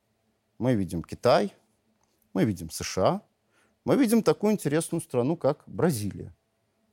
мы 0.60 0.76
видим 0.76 1.04
Китай, 1.04 1.54
мы 2.38 2.46
видим 2.46 2.70
США, 2.70 3.24
мы 3.84 3.96
видим 3.96 4.22
такую 4.22 4.54
интересную 4.54 5.02
страну, 5.02 5.36
как 5.36 5.64
Бразилия, 5.66 6.36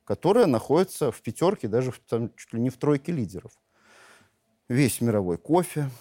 которая 0.03 0.47
находится 0.47 1.11
в 1.11 1.21
пятерке, 1.21 1.67
даже 1.67 1.91
в, 1.91 1.99
там, 1.99 2.33
чуть 2.35 2.51
ли 2.53 2.59
не 2.59 2.71
в 2.71 2.77
тройке 2.77 3.11
лидеров. 3.11 3.51
Весь 4.67 5.01
мировой 5.01 5.37
кофе, 5.37 5.91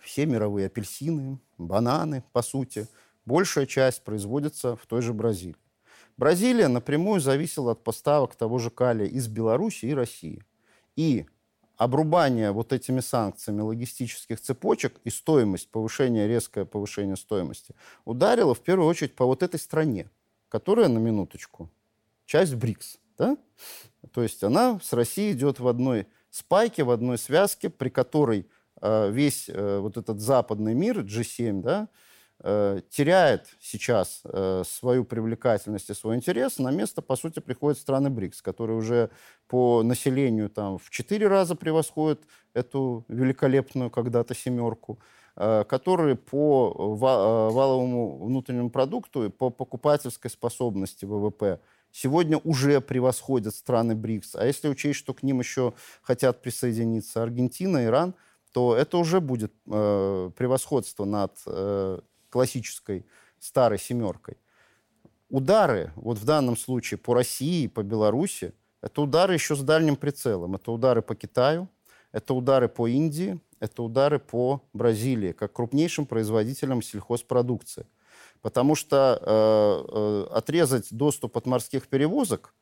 все 0.00 0.24
мировые 0.24 0.68
апельсины, 0.68 1.38
бананы, 1.58 2.24
по 2.32 2.40
сути, 2.40 2.88
большая 3.26 3.66
часть 3.66 4.04
производится 4.04 4.74
в 4.74 4.86
той 4.86 5.02
же 5.02 5.12
Бразилии. 5.12 5.56
Бразилия 6.16 6.68
напрямую 6.68 7.20
зависела 7.20 7.72
от 7.72 7.84
поставок 7.84 8.36
того 8.36 8.58
же 8.58 8.70
калия 8.70 9.06
из 9.06 9.28
Беларуси 9.28 9.84
и 9.84 9.92
России. 9.92 10.42
И 10.96 11.26
обрубание 11.80 12.52
вот 12.52 12.74
этими 12.74 13.00
санкциями 13.00 13.62
логистических 13.62 14.38
цепочек 14.38 15.00
и 15.04 15.08
стоимость, 15.08 15.70
повышение, 15.70 16.28
резкое 16.28 16.66
повышение 16.66 17.16
стоимости 17.16 17.74
ударило 18.04 18.54
в 18.54 18.60
первую 18.60 18.86
очередь 18.86 19.14
по 19.14 19.24
вот 19.24 19.42
этой 19.42 19.58
стране, 19.58 20.10
которая, 20.50 20.88
на 20.88 20.98
минуточку, 20.98 21.70
часть 22.26 22.54
БРИКС. 22.54 22.98
Да? 23.16 23.38
То 24.12 24.22
есть 24.22 24.44
она 24.44 24.78
с 24.82 24.92
Россией 24.92 25.32
идет 25.32 25.58
в 25.58 25.66
одной 25.66 26.06
спайке, 26.28 26.84
в 26.84 26.90
одной 26.90 27.16
связке, 27.16 27.70
при 27.70 27.88
которой 27.88 28.46
э, 28.82 29.10
весь 29.10 29.48
э, 29.48 29.78
вот 29.78 29.96
этот 29.96 30.20
западный 30.20 30.74
мир, 30.74 30.98
G7, 30.98 31.62
да, 31.62 31.88
теряет 32.42 33.48
сейчас 33.60 34.22
э, 34.24 34.62
свою 34.66 35.04
привлекательность 35.04 35.90
и 35.90 35.94
свой 35.94 36.16
интерес, 36.16 36.58
на 36.58 36.70
место, 36.70 37.02
по 37.02 37.16
сути, 37.16 37.40
приходят 37.40 37.78
страны 37.78 38.08
БРИКС, 38.08 38.40
которые 38.40 38.78
уже 38.78 39.10
по 39.46 39.82
населению 39.82 40.48
там, 40.48 40.78
в 40.78 40.88
четыре 40.88 41.28
раза 41.28 41.54
превосходят 41.54 42.22
эту 42.54 43.04
великолепную 43.08 43.90
когда-то 43.90 44.34
семерку, 44.34 45.00
э, 45.36 45.64
которые 45.64 46.16
по 46.16 46.96
валовому 46.96 48.24
внутреннему 48.24 48.70
продукту 48.70 49.26
и 49.26 49.28
по 49.28 49.50
покупательской 49.50 50.30
способности 50.30 51.04
ВВП 51.04 51.60
сегодня 51.92 52.38
уже 52.38 52.80
превосходят 52.80 53.54
страны 53.54 53.94
БРИКС. 53.94 54.36
А 54.36 54.46
если 54.46 54.68
учесть, 54.68 54.98
что 54.98 55.12
к 55.12 55.22
ним 55.22 55.40
еще 55.40 55.74
хотят 56.02 56.40
присоединиться 56.40 57.22
Аргентина, 57.22 57.84
Иран, 57.84 58.14
то 58.52 58.74
это 58.74 58.98
уже 58.98 59.20
будет 59.20 59.52
э, 59.66 60.30
превосходство 60.36 61.04
над 61.04 61.36
э, 61.46 62.00
классической 62.30 63.04
старой 63.38 63.78
семеркой. 63.78 64.36
Удары, 65.28 65.92
вот 65.96 66.18
в 66.18 66.24
данном 66.24 66.56
случае 66.56 66.98
по 66.98 67.14
России, 67.14 67.66
по 67.66 67.82
Беларуси, 67.82 68.54
это 68.82 69.02
удары 69.02 69.34
еще 69.34 69.54
с 69.54 69.60
дальним 69.60 69.96
прицелом. 69.96 70.56
Это 70.56 70.72
удары 70.72 71.02
по 71.02 71.14
Китаю, 71.14 71.68
это 72.12 72.34
удары 72.34 72.68
по 72.68 72.88
Индии, 72.88 73.40
это 73.60 73.82
удары 73.82 74.18
по 74.18 74.62
Бразилии, 74.72 75.32
как 75.32 75.52
крупнейшим 75.52 76.06
производителям 76.06 76.82
сельхозпродукции. 76.82 77.86
Потому 78.40 78.74
что 78.74 79.20
э, 79.20 80.32
э, 80.32 80.34
отрезать 80.34 80.88
доступ 80.90 81.36
от 81.36 81.46
морских 81.46 81.88
перевозок, 81.88 82.54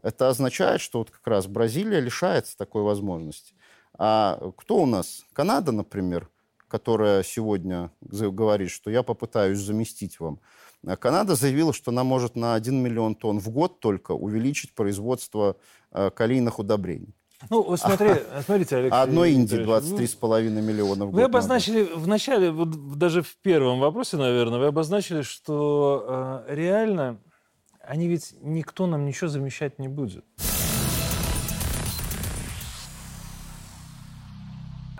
это 0.00 0.28
означает, 0.28 0.80
что 0.80 1.00
вот 1.00 1.10
как 1.10 1.26
раз 1.26 1.46
Бразилия 1.46 1.98
лишается 1.98 2.56
такой 2.56 2.82
возможности. 2.82 3.54
А 3.98 4.52
кто 4.56 4.76
у 4.76 4.86
нас? 4.86 5.24
Канада, 5.32 5.72
например, 5.72 6.30
которая 6.74 7.22
сегодня 7.22 7.92
говорит, 8.00 8.68
что 8.68 8.90
я 8.90 9.04
попытаюсь 9.04 9.60
заместить 9.60 10.18
вам. 10.18 10.40
А 10.84 10.96
Канада 10.96 11.36
заявила, 11.36 11.72
что 11.72 11.92
она 11.92 12.02
может 12.02 12.34
на 12.34 12.54
1 12.54 12.82
миллион 12.82 13.14
тонн 13.14 13.38
в 13.38 13.48
год 13.50 13.78
только 13.78 14.10
увеличить 14.10 14.74
производство 14.74 15.56
э, 15.92 16.10
калийных 16.10 16.58
удобрений. 16.58 17.14
Ну, 17.48 17.76
смотри, 17.76 18.08
смотрите, 18.44 18.76
Алексей. 18.76 18.98
Одной 18.98 19.34
Индии 19.34 19.64
23,5 19.64 20.50
ну, 20.50 20.62
миллиона 20.62 21.06
в 21.06 21.12
год. 21.12 21.14
Вы 21.14 21.22
обозначили 21.22 21.84
надо. 21.84 21.94
в 21.94 22.08
начале, 22.08 22.50
вот 22.50 22.98
даже 22.98 23.22
в 23.22 23.36
первом 23.36 23.78
вопросе, 23.78 24.16
наверное, 24.16 24.58
вы 24.58 24.66
обозначили, 24.66 25.22
что 25.22 26.42
э, 26.48 26.56
реально 26.56 27.20
они 27.86 28.08
ведь 28.08 28.34
никто 28.40 28.88
нам 28.88 29.06
ничего 29.06 29.28
замещать 29.28 29.78
не 29.78 29.86
будет. 29.86 30.24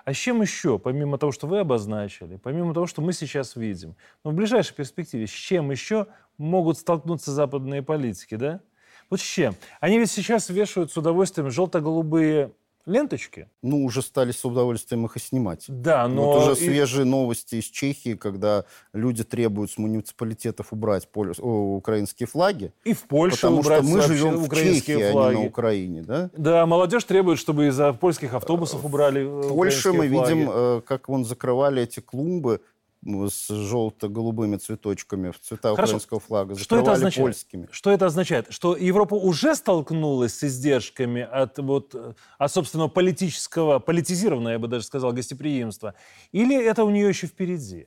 А 0.05 0.13
с 0.13 0.17
чем 0.17 0.43
еще, 0.43 0.79
помимо 0.79 1.17
того, 1.17 1.33
что 1.33 1.47
вы 1.47 1.61
обозначили, 1.61 2.37
помимо 2.37 2.75
того, 2.75 2.87
что 2.87 3.01
мы 3.01 3.13
сейчас 3.13 3.57
видим, 3.57 3.97
но 4.23 4.33
в 4.33 4.35
ближайшей 4.35 4.75
перспективе, 4.75 5.27
с 5.27 5.31
чем 5.31 5.71
еще 5.71 6.07
могут 6.37 6.79
столкнуться 6.79 7.33
западные 7.33 7.83
политики, 7.83 8.35
да? 8.35 8.61
Вот 9.09 9.21
с 9.21 9.23
чем? 9.23 9.55
Они 9.81 9.99
ведь 9.99 10.11
сейчас 10.11 10.51
вешают 10.51 10.93
с 10.93 10.97
удовольствием 10.97 11.51
желто-голубые 11.51 12.53
ленточки. 12.87 13.49
Ну, 13.63 13.85
уже 13.85 14.03
стали 14.03 14.33
с 14.33 14.45
удовольствием 14.45 15.07
их 15.07 15.17
и 15.17 15.21
снимать. 15.21 15.65
Да, 15.69 16.07
но... 16.09 16.25
Вот 16.33 16.43
уже 16.43 16.53
и- 16.53 16.67
свежие 16.67 17.05
новости 17.05 17.57
из 17.57 17.65
Чехии, 17.65 18.15
когда 18.15 18.65
люди 18.93 19.25
требуют 19.25 19.71
с 19.71 19.79
муниципалитетов 19.79 20.73
убрать 20.73 21.09
поле- 21.13 21.35
о, 21.39 21.77
украинские 21.77 22.27
флаги. 22.27 22.73
И 22.85 22.93
в 22.93 23.03
Польше 23.05 23.37
потому 23.37 23.63
что 23.63 23.71
убрать 23.73 23.83
мы 23.85 23.99
вообще 23.99 24.15
живем 24.15 24.37
в 24.37 24.45
украинские 24.45 24.99
Чехии, 24.99 25.13
флаги. 25.13 25.35
а 25.35 25.37
не 25.39 25.43
на 25.45 25.49
Украине, 25.49 26.03
да? 26.03 26.31
Да, 26.37 26.67
молодежь 26.67 27.05
требует, 27.05 27.39
чтобы 27.39 27.69
из-за 27.69 27.93
польских 27.93 28.35
автобусов 28.35 28.85
убрали 28.85 29.23
э, 29.23 29.27
В 29.27 29.49
Польше 29.49 29.93
мы 29.93 30.09
флаги. 30.09 30.33
видим, 30.35 30.51
э, 30.53 30.81
как 30.87 31.09
вон 31.09 31.25
закрывали 31.25 31.83
эти 31.83 32.01
клумбы 32.01 32.61
с 33.05 33.49
желто-голубыми 33.49 34.57
цветочками 34.57 35.31
в 35.31 35.41
цвета 35.41 35.75
Хорошо. 35.75 35.83
украинского 35.83 36.21
флага. 36.21 36.57
Что 36.57 36.79
это 36.79 36.93
означает? 36.93 37.25
польскими. 37.25 37.69
Что 37.71 37.91
это 37.91 38.07
означает? 38.07 38.47
Что 38.51 38.77
Европа 38.77 39.15
уже 39.15 39.55
столкнулась 39.55 40.35
с 40.35 40.45
издержками 40.45 41.23
от, 41.23 41.59
вот, 41.59 41.95
от 42.39 42.53
собственного 42.53 42.89
политического, 42.89 43.79
политизированного, 43.79 44.53
я 44.53 44.59
бы 44.59 44.69
даже 44.69 44.85
сказал, 44.85 45.13
гостеприимства? 45.13 45.95
Или 46.33 46.57
это 46.63 46.85
у 46.85 46.91
нее 46.91 47.09
еще 47.09 47.27
впереди? 47.27 47.87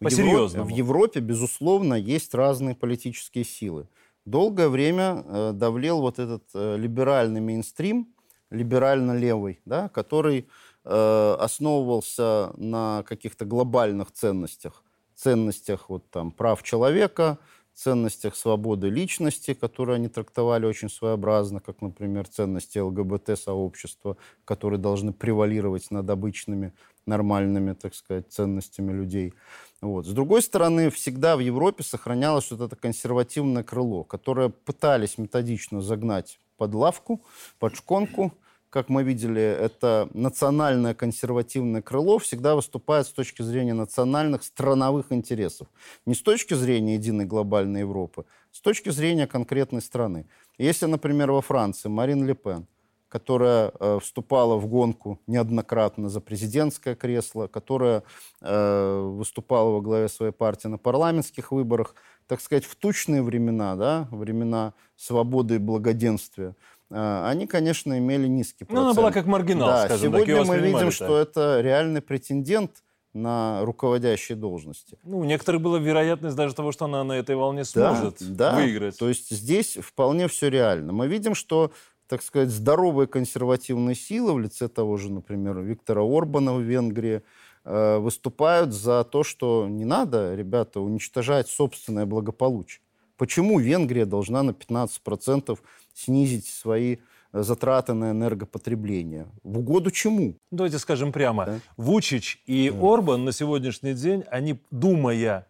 В 0.00 0.04
Европе- 0.04 0.16
По-серьезному. 0.16 0.64
В 0.64 0.68
Европе, 0.68 1.20
безусловно, 1.20 1.94
есть 1.94 2.34
разные 2.34 2.74
политические 2.74 3.44
силы. 3.44 3.88
Долгое 4.24 4.68
время 4.68 5.24
э, 5.24 5.52
давлел 5.54 6.00
вот 6.00 6.18
этот 6.18 6.44
э, 6.54 6.76
либеральный 6.76 7.40
мейнстрим, 7.40 8.08
либерально-левый, 8.50 9.60
да, 9.64 9.88
который 9.88 10.48
э, 10.84 11.36
основывался 11.38 12.52
на 12.56 13.04
каких-то 13.06 13.44
глобальных 13.44 14.12
ценностях. 14.12 14.82
Ценностях 15.14 15.88
вот, 15.88 16.08
там, 16.10 16.30
прав 16.30 16.62
человека, 16.62 17.38
ценностях 17.78 18.34
свободы 18.34 18.88
личности, 18.88 19.54
которые 19.54 19.96
они 19.96 20.08
трактовали 20.08 20.66
очень 20.66 20.90
своеобразно, 20.90 21.60
как, 21.60 21.80
например, 21.80 22.26
ценности 22.26 22.78
ЛГБТ-сообщества, 22.78 24.16
которые 24.44 24.80
должны 24.80 25.12
превалировать 25.12 25.90
над 25.92 26.10
обычными 26.10 26.72
нормальными, 27.06 27.74
так 27.74 27.94
сказать, 27.94 28.32
ценностями 28.32 28.92
людей. 28.92 29.32
Вот. 29.80 30.06
С 30.06 30.12
другой 30.12 30.42
стороны, 30.42 30.90
всегда 30.90 31.36
в 31.36 31.40
Европе 31.40 31.84
сохранялось 31.84 32.50
вот 32.50 32.60
это 32.60 32.74
консервативное 32.74 33.62
крыло, 33.62 34.02
которое 34.02 34.48
пытались 34.48 35.16
методично 35.16 35.80
загнать 35.80 36.40
под 36.58 36.74
лавку, 36.74 37.22
под 37.58 37.76
шконку. 37.76 38.34
Как 38.68 38.90
мы 38.90 39.02
видели, 39.02 39.40
это 39.40 40.10
национальное 40.12 40.92
консервативное 40.92 41.80
крыло 41.80 42.18
всегда 42.18 42.54
выступает 42.54 43.06
с 43.06 43.12
точки 43.12 43.40
зрения 43.40 43.72
национальных 43.72 44.42
страновых 44.42 45.10
интересов. 45.10 45.68
Не 46.04 46.14
с 46.14 46.20
точки 46.20 46.52
зрения 46.52 46.96
единой 46.96 47.24
глобальной 47.24 47.80
Европы, 47.80 48.26
с 48.52 48.60
точки 48.60 48.90
зрения 48.90 49.26
конкретной 49.26 49.80
страны. 49.80 50.26
Если, 50.58 50.84
например, 50.84 51.30
во 51.30 51.40
Франции 51.40 51.88
Марин 51.88 52.26
Ле 52.26 52.34
Пен, 52.34 52.66
которая 53.08 53.72
э, 53.80 53.98
вступала 54.02 54.56
в 54.56 54.66
гонку 54.66 55.18
неоднократно 55.26 56.10
за 56.10 56.20
президентское 56.20 56.94
кресло, 56.94 57.46
которая 57.46 58.02
э, 58.42 59.00
выступала 59.00 59.70
во 59.70 59.80
главе 59.80 60.08
своей 60.08 60.32
партии 60.32 60.68
на 60.68 60.76
парламентских 60.76 61.52
выборах, 61.52 61.94
так 62.28 62.40
сказать, 62.40 62.64
в 62.64 62.76
тучные 62.76 63.22
времена, 63.22 63.74
да, 63.74 64.06
времена 64.12 64.74
свободы 64.96 65.56
и 65.56 65.58
благоденствия, 65.58 66.54
э, 66.90 67.22
они, 67.26 67.46
конечно, 67.46 67.98
имели 67.98 68.28
низкий 68.28 68.64
Ну, 68.64 68.66
процент. 68.66 68.86
она 68.86 68.94
была 68.94 69.10
как 69.12 69.26
маргинал, 69.26 69.68
да, 69.68 69.86
скажем 69.86 70.12
так, 70.12 70.20
сегодня 70.20 70.34
её 70.34 70.44
мы 70.44 70.58
видим, 70.58 70.78
так. 70.78 70.92
что 70.92 71.18
это 71.18 71.60
реальный 71.62 72.02
претендент 72.02 72.82
на 73.14 73.64
руководящие 73.64 74.36
должности. 74.36 74.98
Ну, 75.02 75.20
у 75.20 75.24
некоторых 75.24 75.62
была 75.62 75.78
вероятность 75.78 76.36
даже 76.36 76.54
того, 76.54 76.70
что 76.70 76.84
она 76.84 77.02
на 77.02 77.14
этой 77.14 77.34
волне 77.34 77.64
сможет 77.64 78.16
да, 78.20 78.54
выиграть. 78.54 78.98
То 78.98 79.08
есть 79.08 79.30
здесь 79.30 79.78
вполне 79.80 80.28
все 80.28 80.50
реально. 80.50 80.92
Мы 80.92 81.08
видим, 81.08 81.34
что, 81.34 81.72
так 82.06 82.22
сказать, 82.22 82.50
здоровые 82.50 83.06
консервативные 83.06 83.96
силы 83.96 84.34
в 84.34 84.38
лице 84.38 84.68
того 84.68 84.98
же, 84.98 85.10
например, 85.10 85.58
Виктора 85.60 86.02
Орбана 86.02 86.54
в 86.54 86.60
Венгрии 86.60 87.22
выступают 87.68 88.72
за 88.72 89.04
то, 89.04 89.22
что 89.22 89.66
не 89.68 89.84
надо, 89.84 90.34
ребята, 90.34 90.80
уничтожать 90.80 91.48
собственное 91.48 92.06
благополучие. 92.06 92.80
Почему 93.18 93.58
Венгрия 93.58 94.06
должна 94.06 94.42
на 94.42 94.52
15% 94.52 95.58
снизить 95.92 96.46
свои 96.46 96.96
э, 97.32 97.42
затраты 97.42 97.92
на 97.92 98.12
энергопотребление? 98.12 99.26
В 99.42 99.58
угоду 99.58 99.90
чему? 99.90 100.36
Давайте 100.52 100.78
скажем 100.78 101.12
прямо. 101.12 101.44
Да. 101.44 101.60
Вучич 101.76 102.40
и 102.46 102.72
Орбан 102.80 103.24
на 103.24 103.32
сегодняшний 103.32 103.94
день, 103.94 104.24
они, 104.30 104.60
думая, 104.70 105.48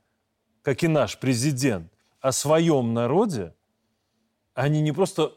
как 0.63 0.83
и 0.83 0.89
наш 0.89 1.19
президент, 1.19 1.93
о 2.21 2.33
своем 2.33 2.95
народе, 2.95 3.55
они 4.55 4.81
не 4.81 4.93
просто 4.93 5.33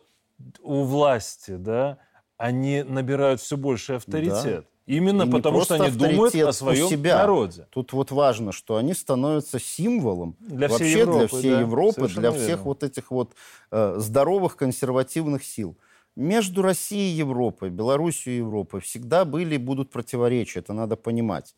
у 0.63 0.84
власти, 0.84 1.58
да, 1.58 2.00
они 2.38 2.82
набирают 2.82 3.39
все 3.41 3.58
больше 3.58 3.94
авторитет. 3.94 4.65
Именно 4.88 5.24
И 5.24 5.32
потому, 5.32 5.63
что 5.63 5.76
они 5.76 5.91
думают 5.96 6.36
о 6.36 6.54
своем 6.54 6.88
себя. 6.89 7.20
народе. 7.20 7.67
Тут 7.70 7.94
вот 7.94 8.12
важно, 8.12 8.52
что 8.52 8.78
они 8.78 8.94
становятся 8.94 9.60
символом 9.60 10.36
Для 10.39 10.67
всей 10.67 10.74
вообще 10.78 11.00
Европы, 11.00 11.20
для 11.20 11.28
всей 11.28 11.52
да, 11.52 11.60
Европы, 11.60 12.08
для 12.08 12.22
верно. 12.22 12.39
всех 12.39 12.65
вот 12.65 12.84
этих 12.84 13.12
вот 13.12 13.34
э, 13.72 13.96
здоровых 13.98 14.56
консервативных 14.58 15.44
сил. 15.44 15.78
Между 16.15 16.62
Россией 16.62 17.13
и 17.13 17.17
Европой, 17.17 17.70
Белоруссией 17.70 18.36
и 18.36 18.39
Европой 18.39 18.82
всегда 18.82 19.24
были 19.24 19.56
и 19.56 19.60
будут 19.60 19.91
противоречия, 19.91 20.60
это 20.60 20.74
надо 20.74 20.98
понимать. 20.98 21.56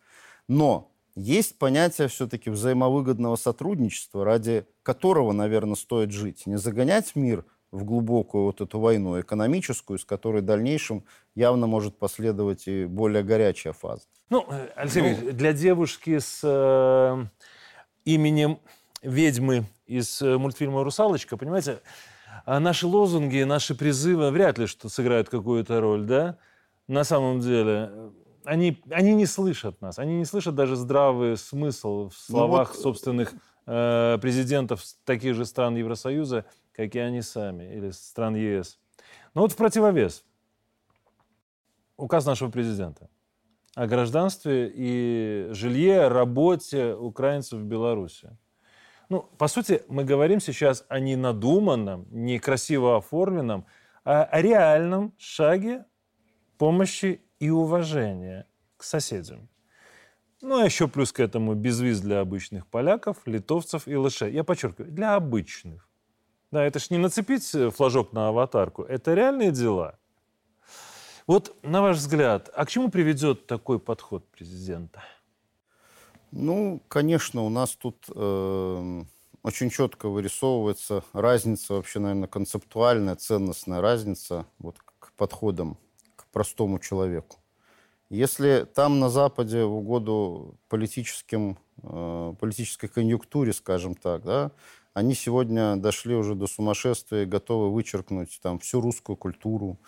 Но 0.47 0.91
есть 1.15 1.57
понятие 1.57 2.07
все-таки 2.07 2.49
взаимовыгодного 2.49 3.35
сотрудничества, 3.35 4.25
ради 4.25 4.65
которого, 4.83 5.31
наверное, 5.31 5.75
стоит 5.75 6.11
жить. 6.11 6.45
Не 6.45 6.57
загонять 6.57 7.15
мир 7.15 7.45
в 7.73 7.85
глубокую 7.85 8.45
вот 8.45 8.61
эту 8.61 8.79
войну 8.79 9.19
экономическую, 9.19 9.97
из 9.97 10.05
которой 10.05 10.43
в 10.43 10.45
дальнейшем 10.45 11.03
явно 11.33 11.65
может 11.65 11.97
последовать 11.97 12.67
и 12.67 12.85
более 12.85 13.23
горячая 13.23 13.73
фаза. 13.73 14.03
Ну, 14.29 14.45
э, 14.49 14.69
Алексей 14.75 15.01
Викторович, 15.01 15.35
для 15.35 15.53
девушки 15.53 16.19
с 16.19 16.41
э, 16.43 17.25
именем 18.05 18.59
ведьмы 19.01 19.65
из 19.87 20.21
э, 20.21 20.37
мультфильма 20.37 20.83
«Русалочка», 20.83 21.35
понимаете, 21.35 21.81
а 22.45 22.59
наши 22.59 22.85
лозунги, 22.85 23.41
наши 23.41 23.73
призывы 23.73 24.29
вряд 24.29 24.59
ли 24.59 24.67
что 24.67 24.87
сыграют 24.87 25.29
какую-то 25.29 25.81
роль, 25.81 26.05
да? 26.05 26.37
На 26.87 27.03
самом 27.03 27.39
деле, 27.39 27.89
э, 27.91 28.09
они, 28.45 28.83
они 28.91 29.15
не 29.15 29.25
слышат 29.25 29.81
нас, 29.81 29.97
они 29.97 30.15
не 30.15 30.25
слышат 30.25 30.53
даже 30.53 30.75
здравый 30.75 31.37
смысл 31.37 32.09
в 32.09 32.15
словах 32.15 32.75
вот- 32.75 32.81
собственных 32.83 33.33
э, 33.65 34.19
президентов 34.21 34.83
таких 35.05 35.33
же 35.33 35.45
стран 35.45 35.75
Евросоюза, 35.75 36.45
как 36.75 36.95
и 36.95 36.99
они 36.99 37.21
сами, 37.21 37.63
или 37.75 37.91
стран 37.91 38.35
ЕС. 38.35 38.79
Но 39.33 39.41
вот 39.41 39.51
в 39.51 39.55
противовес 39.55 40.25
указ 41.97 42.25
нашего 42.25 42.49
президента 42.49 43.09
о 43.75 43.87
гражданстве 43.87 44.71
и 44.73 45.47
жилье, 45.51 46.07
работе 46.07 46.93
украинцев 46.93 47.59
в 47.59 47.63
Беларуси. 47.63 48.37
Ну, 49.09 49.21
по 49.37 49.47
сути, 49.47 49.83
мы 49.87 50.03
говорим 50.03 50.39
сейчас 50.39 50.85
о 50.89 50.99
не 50.99 51.15
надуманном, 51.15 52.07
не 52.11 52.39
красиво 52.39 52.97
оформленном, 52.97 53.65
а 54.05 54.23
о 54.23 54.41
реальном 54.41 55.13
шаге 55.17 55.85
помощи 56.57 57.21
и 57.39 57.49
уважения 57.49 58.47
к 58.77 58.83
соседям. 58.83 59.49
Ну, 60.41 60.59
а 60.59 60.65
еще 60.65 60.87
плюс 60.87 61.11
к 61.11 61.19
этому 61.19 61.55
безвиз 61.55 62.01
для 62.01 62.19
обычных 62.19 62.67
поляков, 62.67 63.17
литовцев 63.25 63.87
и 63.87 63.95
латышей. 63.95 64.33
Я 64.33 64.43
подчеркиваю, 64.43 64.91
для 64.91 65.15
обычных. 65.15 65.87
Да, 66.53 66.63
это 66.63 66.77
ж 66.77 66.91
не 66.91 66.99
нацепить 66.99 67.55
э, 67.55 67.71
флажок 67.71 68.13
на 68.13 68.27
аватарку, 68.27 68.83
это 68.83 69.15
реальные 69.15 69.51
дела. 69.51 69.97
Вот, 71.25 71.55
на 71.63 71.81
ваш 71.81 71.97
взгляд, 71.97 72.51
а 72.53 72.65
к 72.67 72.69
чему 72.69 72.91
приведет 72.91 73.47
такой 73.47 73.79
подход 73.79 74.23
президента? 74.29 75.01
Ну, 76.29 76.79
конечно, 76.89 77.41
у 77.41 77.49
нас 77.49 77.71
тут 77.71 78.05
э, 78.07 79.03
очень 79.41 79.71
четко 79.71 80.09
вырисовывается 80.09 81.03
разница, 81.13 81.73
вообще, 81.73 81.97
наверное, 81.97 82.27
концептуальная, 82.27 83.15
ценностная 83.15 83.81
разница 83.81 84.45
вот, 84.59 84.77
к 84.99 85.11
подходам 85.13 85.79
к 86.15 86.27
простому 86.27 86.77
человеку. 86.77 87.37
Если 88.11 88.67
там 88.75 88.99
на 88.99 89.09
Западе 89.09 89.63
в 89.63 89.73
угоду 89.73 90.59
политическим, 90.69 91.57
э, 91.81 92.35
политической 92.39 92.89
конъюнктуре, 92.89 93.53
скажем 93.53 93.95
так, 93.95 94.21
да, 94.21 94.51
они 94.93 95.15
сегодня 95.15 95.75
дошли 95.75 96.15
уже 96.15 96.35
до 96.35 96.47
сумасшествия 96.47 97.25
готовы 97.25 97.71
вычеркнуть 97.71 98.39
там 98.41 98.59
всю 98.59 98.79
русскую 98.79 99.15
культуру, 99.17 99.79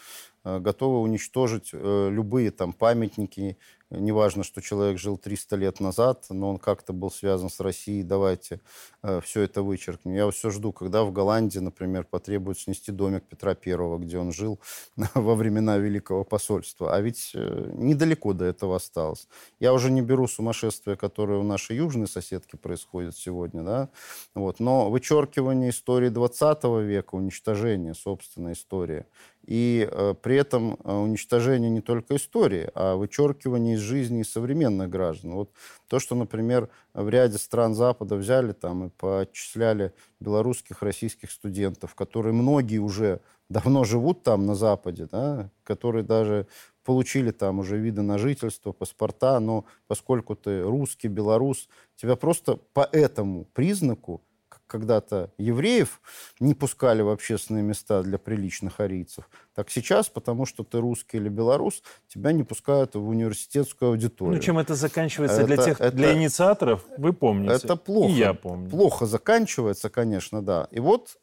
э, 0.44 0.60
готовы 0.60 1.02
уничтожить 1.02 1.70
э, 1.74 2.10
любые 2.12 2.52
там 2.52 2.74
памятники 2.74 3.58
неважно, 3.90 4.44
что 4.44 4.62
человек 4.62 4.98
жил 4.98 5.18
300 5.18 5.56
лет 5.56 5.80
назад, 5.80 6.26
но 6.30 6.50
он 6.50 6.58
как-то 6.58 6.94
был 6.94 7.12
связан 7.12 7.50
с 7.50 7.60
Россией, 7.60 8.04
давайте 8.04 8.62
э, 9.04 9.22
все 9.22 9.42
это 9.42 9.62
вычеркнем. 9.62 10.14
Я 10.14 10.30
все 10.32 10.50
жду, 10.50 10.72
когда 10.72 11.04
в 11.04 11.12
Голландии, 11.12 11.60
например, 11.60 12.04
потребуют 12.04 12.60
снести 12.60 12.92
домик 12.92 13.24
Петра 13.24 13.56
Первого, 13.56 13.98
где 13.98 14.18
он 14.18 14.32
жил 14.32 14.60
во 15.14 15.36
времена 15.36 15.78
Великого 15.78 16.24
посольства. 16.24 16.96
А 16.96 17.02
ведь 17.02 17.32
э, 17.34 17.72
недалеко 17.74 18.34
до 18.34 18.46
этого 18.46 18.76
осталось. 18.76 19.28
Я 19.60 19.74
уже 19.74 19.92
не 19.92 20.02
беру 20.02 20.28
сумасшествие, 20.28 20.98
которое 20.98 21.40
у 21.40 21.44
нашей 21.44 21.78
южной 21.78 22.08
соседки 22.08 22.56
происходит 22.56 23.16
сегодня, 23.16 23.64
да, 23.64 23.90
вот. 24.34 24.60
но 24.60 24.90
вычеркивание 24.90 25.70
истории 25.70 26.10
20 26.10 26.64
века, 26.84 27.16
уничтожение 27.16 27.94
собственной 27.94 28.54
истории, 28.54 29.06
и 29.46 29.88
э, 29.90 30.16
при 30.22 30.38
этом 30.38 30.78
э, 30.84 30.92
уничтожение 30.92 31.70
не 31.70 31.82
только 31.82 32.16
истории, 32.16 32.70
а 32.74 32.96
вычеркивание 32.96 33.76
из 33.76 33.80
жизни 33.80 34.24
современных 34.24 34.90
граждан. 34.90 35.34
Вот 35.34 35.52
то, 35.88 36.00
что, 36.00 36.16
например, 36.16 36.70
в 36.94 37.08
ряде 37.10 37.38
стран 37.38 37.76
Запада 37.76 38.16
взяли 38.16 38.54
там 38.54 38.88
и 38.88 38.90
поотчисляли 38.90 39.94
белорусских, 40.20 40.82
российских 40.82 41.32
студентов, 41.32 41.94
которые 41.94 42.34
многие 42.34 42.80
уже 42.80 43.22
давно 43.50 43.84
живут 43.84 44.24
там 44.24 44.48
на 44.48 44.56
Западе, 44.56 45.08
да, 45.12 45.52
которые 45.64 46.04
даже 46.04 46.48
получили 46.84 47.32
там 47.32 47.60
уже 47.60 47.78
виды 47.78 48.02
на 48.02 48.18
жительство, 48.18 48.72
паспорта, 48.72 49.40
но 49.40 49.66
поскольку 49.88 50.36
ты 50.36 50.62
русский, 50.62 51.08
белорус, 51.08 51.70
тебя 51.96 52.16
просто 52.16 52.58
по 52.74 52.88
этому 52.92 53.46
признаку 53.54 54.22
когда-то 54.68 55.32
евреев 55.38 56.02
не 56.40 56.54
пускали 56.54 57.02
в 57.02 57.10
общественные 57.10 57.64
места 57.64 58.02
для 58.04 58.18
приличных 58.18 58.80
арийцев, 58.80 59.30
так 59.54 59.70
сейчас, 59.70 60.10
потому 60.10 60.46
что 60.46 60.64
ты 60.64 60.80
русский 60.80 61.18
или 61.18 61.30
белорус, 61.30 61.84
тебя 62.08 62.32
не 62.32 62.44
пускают 62.44 62.96
в 62.96 63.08
университетскую 63.08 63.92
аудиторию. 63.92 64.36
Ну, 64.36 64.42
чем 64.42 64.58
это 64.58 64.76
заканчивается 64.76 65.42
это, 65.42 65.48
для 65.48 65.58
тех, 65.58 65.82
это, 65.82 65.96
для 65.96 66.14
инициаторов, 66.14 66.86
вы 66.98 67.14
помните. 67.14 67.54
Это 67.54 67.76
плохо. 67.76 68.12
И 68.12 68.16
я 68.16 68.34
помню. 68.34 68.70
Плохо 68.70 69.06
заканчивается, 69.06 69.90
конечно, 69.90 70.42
да. 70.42 70.68
И 70.72 70.80
вот 70.80 71.18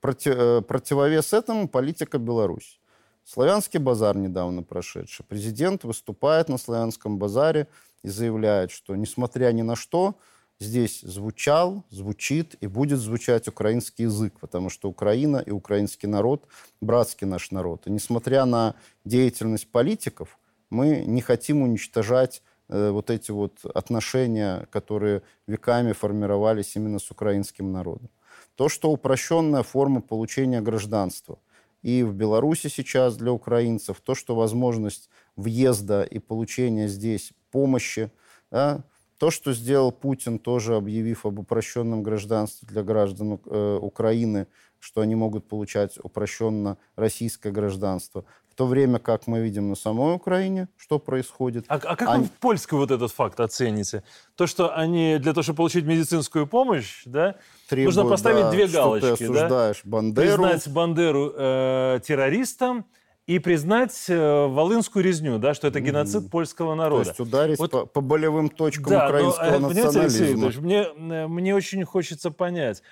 против, 0.00 0.34
э, 0.36 0.60
противовес 0.62 1.32
этому 1.32 1.68
политика 1.68 2.18
Беларуси. 2.18 2.78
Славянский 3.24 3.78
базар 3.78 4.16
недавно 4.16 4.62
прошедший. 4.62 5.24
Президент 5.28 5.84
выступает 5.84 6.48
на 6.48 6.58
славянском 6.58 7.18
базаре 7.18 7.68
и 8.02 8.08
заявляет, 8.08 8.72
что 8.72 8.96
несмотря 8.96 9.52
ни 9.52 9.62
на 9.62 9.76
что, 9.76 10.16
здесь 10.62 11.00
звучал, 11.00 11.84
звучит 11.90 12.56
и 12.60 12.66
будет 12.66 12.98
звучать 12.98 13.48
украинский 13.48 14.04
язык, 14.04 14.34
потому 14.40 14.70
что 14.70 14.88
Украина 14.88 15.38
и 15.38 15.50
украинский 15.50 16.08
народ– 16.08 16.46
братский 16.80 17.26
наш 17.26 17.50
народ. 17.50 17.86
И 17.86 17.90
несмотря 17.90 18.44
на 18.44 18.74
деятельность 19.04 19.70
политиков, 19.70 20.38
мы 20.70 21.04
не 21.06 21.20
хотим 21.20 21.62
уничтожать 21.62 22.42
э, 22.68 22.90
вот 22.90 23.10
эти 23.10 23.30
вот 23.30 23.64
отношения, 23.74 24.66
которые 24.70 25.22
веками 25.46 25.92
формировались 25.92 26.76
именно 26.76 26.98
с 26.98 27.10
украинским 27.10 27.72
народом. 27.72 28.08
То, 28.56 28.68
что 28.68 28.90
упрощенная 28.90 29.62
форма 29.62 30.00
получения 30.00 30.60
гражданства 30.60 31.38
и 31.82 32.02
в 32.02 32.14
Беларуси 32.14 32.68
сейчас 32.68 33.16
для 33.16 33.32
украинцев, 33.32 34.00
то, 34.00 34.14
что 34.14 34.34
возможность 34.34 35.10
въезда 35.36 36.02
и 36.02 36.18
получения 36.18 36.88
здесь 36.88 37.32
помощи, 37.50 38.10
да, 38.50 38.84
то, 39.22 39.30
что 39.30 39.52
сделал 39.52 39.92
Путин, 39.92 40.40
тоже 40.40 40.74
объявив 40.74 41.24
об 41.26 41.38
упрощенном 41.38 42.02
гражданстве 42.02 42.66
для 42.68 42.82
граждан 42.82 43.38
э, 43.46 43.78
Украины, 43.80 44.48
что 44.80 45.00
они 45.00 45.14
могут 45.14 45.46
получать 45.46 45.96
упрощенно 46.02 46.76
российское 46.96 47.52
гражданство. 47.52 48.24
В 48.50 48.56
то 48.56 48.66
время 48.66 48.98
как 48.98 49.28
мы 49.28 49.38
видим 49.38 49.68
на 49.68 49.76
самой 49.76 50.16
Украине, 50.16 50.66
что 50.76 50.98
происходит. 50.98 51.66
А, 51.68 51.76
а 51.76 51.94
как 51.94 52.08
они... 52.08 52.24
вы 52.24 52.28
в 52.30 52.32
польской 52.32 52.76
вот 52.76 52.90
этот 52.90 53.12
факт 53.12 53.38
оцените? 53.38 54.02
То, 54.34 54.48
что 54.48 54.76
они 54.76 55.18
для 55.20 55.32
того, 55.34 55.44
чтобы 55.44 55.58
получить 55.58 55.84
медицинскую 55.84 56.48
помощь, 56.48 57.02
да, 57.04 57.36
Требуют, 57.68 57.94
нужно 57.94 58.10
поставить 58.10 58.42
да, 58.42 58.50
две 58.50 58.66
галочки. 58.66 59.06
Что 59.06 59.16
ты 59.18 59.24
осуждаешь 59.24 59.82
да? 59.84 59.88
Бандеру. 59.88 60.26
Признать 60.26 60.68
Бандеру 60.68 61.32
э, 61.36 62.00
террористом 62.04 62.86
и 63.26 63.38
признать 63.38 64.06
э, 64.08 64.46
волынскую 64.46 65.04
резню, 65.04 65.38
да, 65.38 65.54
что 65.54 65.68
это 65.68 65.80
геноцид 65.80 66.30
польского 66.30 66.74
народа. 66.74 67.04
То 67.04 67.10
есть 67.10 67.20
ударить 67.20 67.58
вот, 67.58 67.70
по, 67.70 67.86
по 67.86 68.00
болевым 68.00 68.48
точкам 68.48 68.90
да, 68.90 69.06
украинского 69.06 69.58
но, 69.58 69.68
национализма. 69.68 70.46
Алексей 70.46 70.60
мне, 70.60 70.86
э, 70.96 71.26
мне 71.28 71.54
очень 71.54 71.84
хочется 71.84 72.30
понять, 72.30 72.82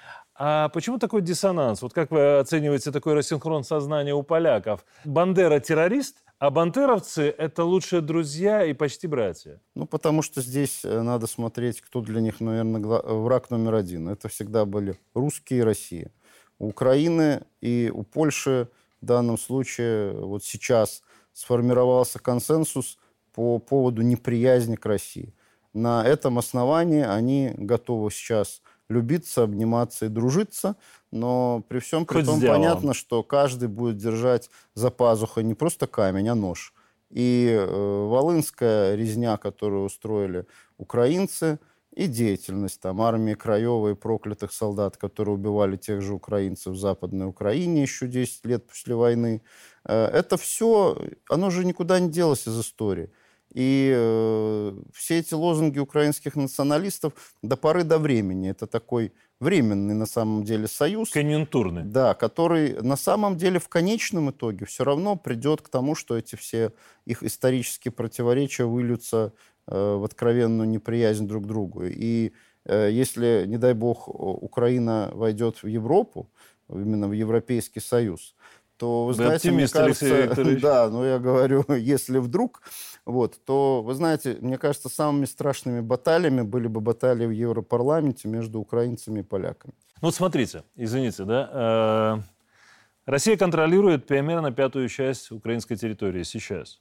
а 0.43 0.69
почему 0.71 0.99
такой 0.99 1.21
диссонанс? 1.21 1.83
Вот 1.83 1.93
как 1.93 2.11
вы 2.11 2.39
оцениваете 2.39 2.93
такой 2.93 3.15
рассинхрон 3.15 3.65
сознания 3.65 4.15
у 4.15 4.23
поляков? 4.23 4.85
Бандера 5.05 5.59
террорист, 5.61 6.23
а 6.39 6.51
бандеровцы– 6.51 7.35
это 7.39 7.65
лучшие 7.65 8.01
друзья 8.01 8.65
и 8.65 8.73
почти 8.73 9.07
братья. 9.07 9.61
Ну, 9.75 9.85
потому 9.85 10.23
что 10.23 10.41
здесь 10.41 10.85
э, 10.85 11.03
надо 11.03 11.27
смотреть, 11.27 11.81
кто 11.81 12.01
для 12.01 12.21
них, 12.21 12.41
наверное, 12.41 12.81
враг 12.81 13.51
номер 13.51 13.75
один. 13.75 14.09
Это 14.09 14.29
всегда 14.29 14.65
были 14.65 14.99
русские 15.13 15.61
и 15.61 15.63
Россия. 15.63 16.11
У 16.59 16.69
Украины 16.69 17.43
и 17.61 17.91
у 17.93 18.03
Польши 18.03 18.69
в 19.01 19.07
данном 19.07 19.39
случае 19.39 20.13
вот 20.13 20.45
сейчас 20.45 21.03
сформировался 21.33 22.19
консенсус 22.19 22.99
по 23.33 23.59
поводу 23.59 24.03
неприязни 24.03 24.77
к 24.77 24.87
России. 24.87 25.35
На 25.73 26.05
этом 26.05 26.39
основании 26.39 27.03
они 27.03 27.53
готовы 27.57 28.11
сейчас 28.11 28.61
любиться, 28.89 29.45
обниматься 29.45 30.07
и 30.07 30.09
дружиться, 30.09 30.77
но 31.13 31.63
при 31.69 31.79
всем 31.79 32.05
при 32.05 32.25
том 32.25 32.41
понятно, 32.41 32.93
что 32.93 33.23
каждый 33.23 33.69
будет 33.69 33.97
держать 33.97 34.51
за 34.75 34.91
пазухой 34.91 35.45
не 35.45 35.55
просто 35.55 35.87
камень, 35.87 36.29
а 36.29 36.35
нож. 36.35 36.75
И 37.09 37.49
э, 37.51 37.67
волынская 37.67 38.97
резня, 38.97 39.37
которую 39.37 39.85
устроили 39.85 40.47
украинцы– 40.77 41.59
и 41.93 42.07
деятельность 42.07 42.81
там 42.81 43.03
армии 43.03 43.35
Краевой 43.35 43.97
проклятых 43.97 44.53
солдат, 44.53 44.97
которые 44.97 45.35
убивали 45.35 45.77
тех 45.77 46.01
же 46.03 46.15
украинцев 46.15 46.75
в 46.75 46.79
Западной 46.79 47.27
Украине 47.27 47.83
еще 47.83 48.07
10 48.07 48.47
лет 48.47 48.67
после 48.67 48.95
войны. 48.95 49.43
Э, 49.85 50.07
это 50.07 50.37
все, 50.37 50.97
оно 51.29 51.51
же 51.51 51.65
никуда 51.65 51.99
не 51.99 52.09
делось 52.09 52.47
из 52.47 52.61
истории. 52.61 53.11
И 53.53 53.93
э, 53.93 54.73
все 54.95 55.19
эти 55.19 55.35
лозунги 55.35 55.81
украинских 55.81 56.37
националистов 56.37 57.35
до 57.43 57.57
поры 57.57 57.83
до 57.83 57.99
времени, 57.99 58.51
это 58.51 58.69
такой 58.69 59.13
временный 59.41 59.95
на 59.95 60.07
самом 60.07 60.45
деле 60.45 60.69
союз. 60.69 61.11
Конъюнктурный. 61.11 61.83
Да, 61.83 62.15
который 62.15 62.81
на 62.81 62.97
самом 62.97 63.37
деле 63.37 63.59
в 63.59 63.69
конечном 63.69 64.31
итоге 64.31 64.67
все 64.67 64.85
равно 64.85 65.17
придет 65.17 65.63
к 65.63 65.69
тому, 65.69 65.97
что 65.97 66.17
эти 66.17 66.37
все 66.37 66.73
их 67.07 67.25
исторические 67.25 67.91
противоречия 67.91 68.67
выльются 68.67 69.33
в 69.71 70.05
откровенную 70.05 70.69
неприязнь 70.69 71.27
друг 71.27 71.45
к 71.45 71.47
другу. 71.47 71.85
И 71.85 72.33
э, 72.65 72.91
если, 72.91 73.45
не 73.47 73.57
дай 73.57 73.75
бог, 73.75 74.09
Украина 74.09 75.11
войдет 75.13 75.63
в 75.63 75.67
Европу, 75.67 76.29
именно 76.69 77.09
в 77.09 77.13
Европейский 77.13 77.81
Союз, 77.81 78.35
то, 78.77 79.05
вы, 79.05 79.13
знаете, 79.13 79.51
мне 79.51 79.69
кажется, 79.69 80.35
да, 80.63 80.89
но 80.89 81.05
я 81.05 81.19
говорю, 81.19 81.65
если 81.69 82.19
вдруг, 82.19 82.63
вот, 83.05 83.39
то, 83.45 83.83
вы 83.83 83.95
знаете, 83.95 84.39
мне 84.41 84.57
кажется, 84.57 84.89
самыми 84.89 85.27
страшными 85.27 85.81
баталиями 85.81 86.43
были 86.43 86.67
бы 86.67 86.81
баталии 86.81 87.27
в 87.27 87.31
Европарламенте 87.31 88.29
между 88.29 88.59
украинцами 88.59 89.21
и 89.21 89.23
поляками. 89.23 89.75
Ну, 90.01 90.09
вот 90.09 90.15
смотрите, 90.15 90.65
извините, 90.77 91.25
да, 91.25 91.51
э, 91.53 93.11
Россия 93.11 93.37
контролирует 93.37 94.07
примерно 94.07 94.51
пятую 94.51 94.89
часть 94.89 95.31
украинской 95.31 95.77
территории 95.77 96.23
сейчас. 96.23 96.81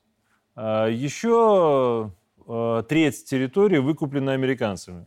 А 0.56 0.88
еще 0.88 2.12
э, 2.14 2.29
треть 2.88 3.26
территории 3.26 3.78
выкуплена 3.78 4.34
американцами. 4.34 5.06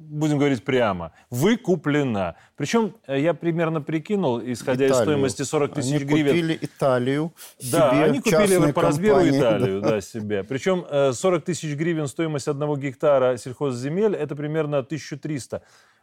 Будем 0.00 0.38
говорить 0.38 0.64
прямо. 0.64 1.12
Выкуплена. 1.28 2.36
Причем 2.56 2.94
э, 3.06 3.20
я 3.20 3.34
примерно 3.34 3.82
прикинул, 3.82 4.40
исходя 4.40 4.86
Италию. 4.86 4.94
из 4.94 5.02
стоимости 5.02 5.42
40 5.42 5.74
тысяч 5.74 5.94
они 5.94 6.04
гривен. 6.04 6.30
Они 6.30 6.40
купили 6.40 6.58
Италию 6.62 7.32
Да, 7.70 7.90
себе, 7.90 8.04
они 8.04 8.20
купили 8.20 8.72
по 8.72 8.80
размеру 8.80 9.28
Италию, 9.28 9.80
да. 9.82 9.90
да, 9.90 10.00
себе. 10.00 10.42
Причем 10.42 10.86
40 11.12 11.42
э, 11.42 11.44
тысяч 11.44 11.76
гривен 11.76 12.06
стоимость 12.06 12.48
одного 12.48 12.78
гектара 12.78 13.36
сельхозземель, 13.36 14.16
это 14.16 14.34
примерно 14.34 14.78
1300. 14.78 15.62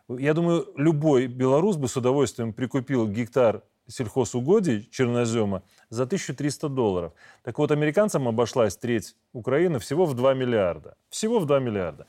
Я 0.10 0.34
думаю, 0.34 0.68
любой 0.76 1.28
белорус 1.28 1.76
бы 1.76 1.88
с 1.88 1.98
удовольствием 1.98 2.54
прикупил 2.54 3.08
гектар 3.08 3.64
сельхозугодий 3.88 4.88
чернозема 4.92 5.64
за 5.90 6.04
1300 6.04 6.70
долларов. 6.70 7.14
Так 7.44 7.58
вот, 7.58 7.72
американцам 7.72 8.28
обошлась 8.28 8.78
треть 8.78 9.16
Украины 9.34 9.80
всего 9.80 10.06
в 10.06 10.14
2 10.14 10.34
миллиарда. 10.34 10.96
Всего 11.10 11.40
в 11.40 11.46
2 11.46 11.60
миллиарда. 11.60 12.08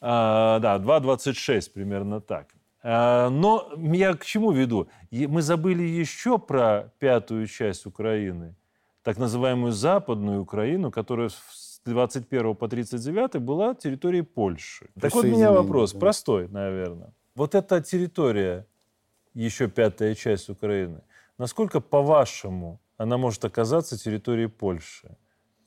А, 0.00 0.58
да, 0.60 0.78
2,26 0.78 1.72
примерно 1.72 2.20
так. 2.20 2.54
А, 2.82 3.28
но 3.28 3.70
я 3.76 4.14
к 4.14 4.24
чему 4.24 4.52
веду? 4.52 4.88
Мы 5.10 5.42
забыли 5.42 5.82
еще 5.82 6.38
про 6.38 6.92
пятую 6.98 7.46
часть 7.46 7.86
Украины, 7.86 8.54
так 9.02 9.18
называемую 9.18 9.72
Западную 9.72 10.40
Украину, 10.40 10.90
которая 10.90 11.28
с 11.28 11.59
21 11.84 12.54
по 12.54 12.68
39 12.68 13.40
была 13.40 13.74
территорией 13.74 14.22
Польши. 14.24 14.88
Так 15.00 15.14
вот 15.14 15.24
у 15.24 15.28
меня 15.28 15.50
вопрос, 15.52 15.92
простой, 15.92 16.48
наверное. 16.48 17.12
Вот 17.34 17.54
эта 17.54 17.80
территория 17.80 18.66
еще 19.34 19.68
пятая 19.68 20.14
часть 20.14 20.48
Украины. 20.50 21.02
Насколько, 21.38 21.80
по-вашему, 21.80 22.80
она 22.96 23.16
может 23.16 23.44
оказаться 23.44 23.96
территорией 23.96 24.48
Польши 24.48 25.16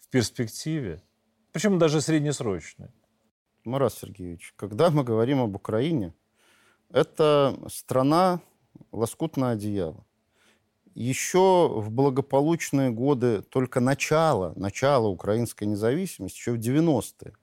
в 0.01 0.09
перспективе? 0.09 1.01
Причем 1.51 1.79
даже 1.79 2.01
среднесрочные. 2.01 2.91
Марат 3.65 3.93
Сергеевич, 3.93 4.53
когда 4.55 4.89
мы 4.89 5.03
говорим 5.03 5.41
об 5.41 5.55
Украине, 5.55 6.13
это 6.89 7.57
страна 7.69 8.39
лоскутное 8.91 9.53
одеяло. 9.53 10.05
Еще 10.95 11.67
в 11.69 11.89
благополучные 11.89 12.91
годы, 12.91 13.41
только 13.41 13.79
начало, 13.79 14.53
начало 14.55 15.07
украинской 15.07 15.63
независимости, 15.63 16.37
еще 16.37 16.51
в 16.51 16.59
90-е, 16.59 17.33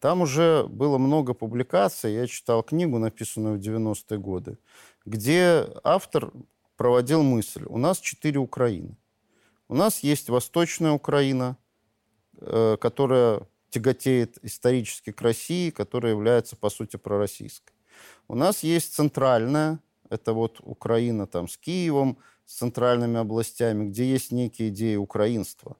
там 0.00 0.22
уже 0.22 0.66
было 0.68 0.98
много 0.98 1.32
публикаций. 1.32 2.14
Я 2.14 2.26
читал 2.26 2.62
книгу, 2.62 2.98
написанную 2.98 3.58
в 3.58 3.60
90-е 3.60 4.18
годы, 4.18 4.58
где 5.04 5.66
автор 5.84 6.32
проводил 6.76 7.22
мысль. 7.22 7.64
У 7.66 7.78
нас 7.78 7.98
четыре 8.00 8.38
Украины. 8.38 8.96
У 9.68 9.74
нас 9.74 10.00
есть 10.00 10.28
Восточная 10.28 10.92
Украина, 10.92 11.56
э, 12.38 12.76
которая 12.80 13.48
тяготеет 13.70 14.38
исторически 14.42 15.12
к 15.12 15.22
России, 15.22 15.70
которая 15.70 16.12
является, 16.12 16.56
по 16.56 16.70
сути, 16.70 16.96
пророссийской. 16.96 17.74
У 18.28 18.34
нас 18.34 18.62
есть 18.62 18.94
Центральная, 18.94 19.80
это 20.08 20.34
вот 20.34 20.60
Украина 20.62 21.26
там 21.26 21.48
с 21.48 21.56
Киевом, 21.56 22.18
с 22.46 22.58
центральными 22.58 23.18
областями, 23.18 23.88
где 23.88 24.04
есть 24.04 24.32
некие 24.32 24.68
идеи 24.68 24.96
украинства. 24.96 25.76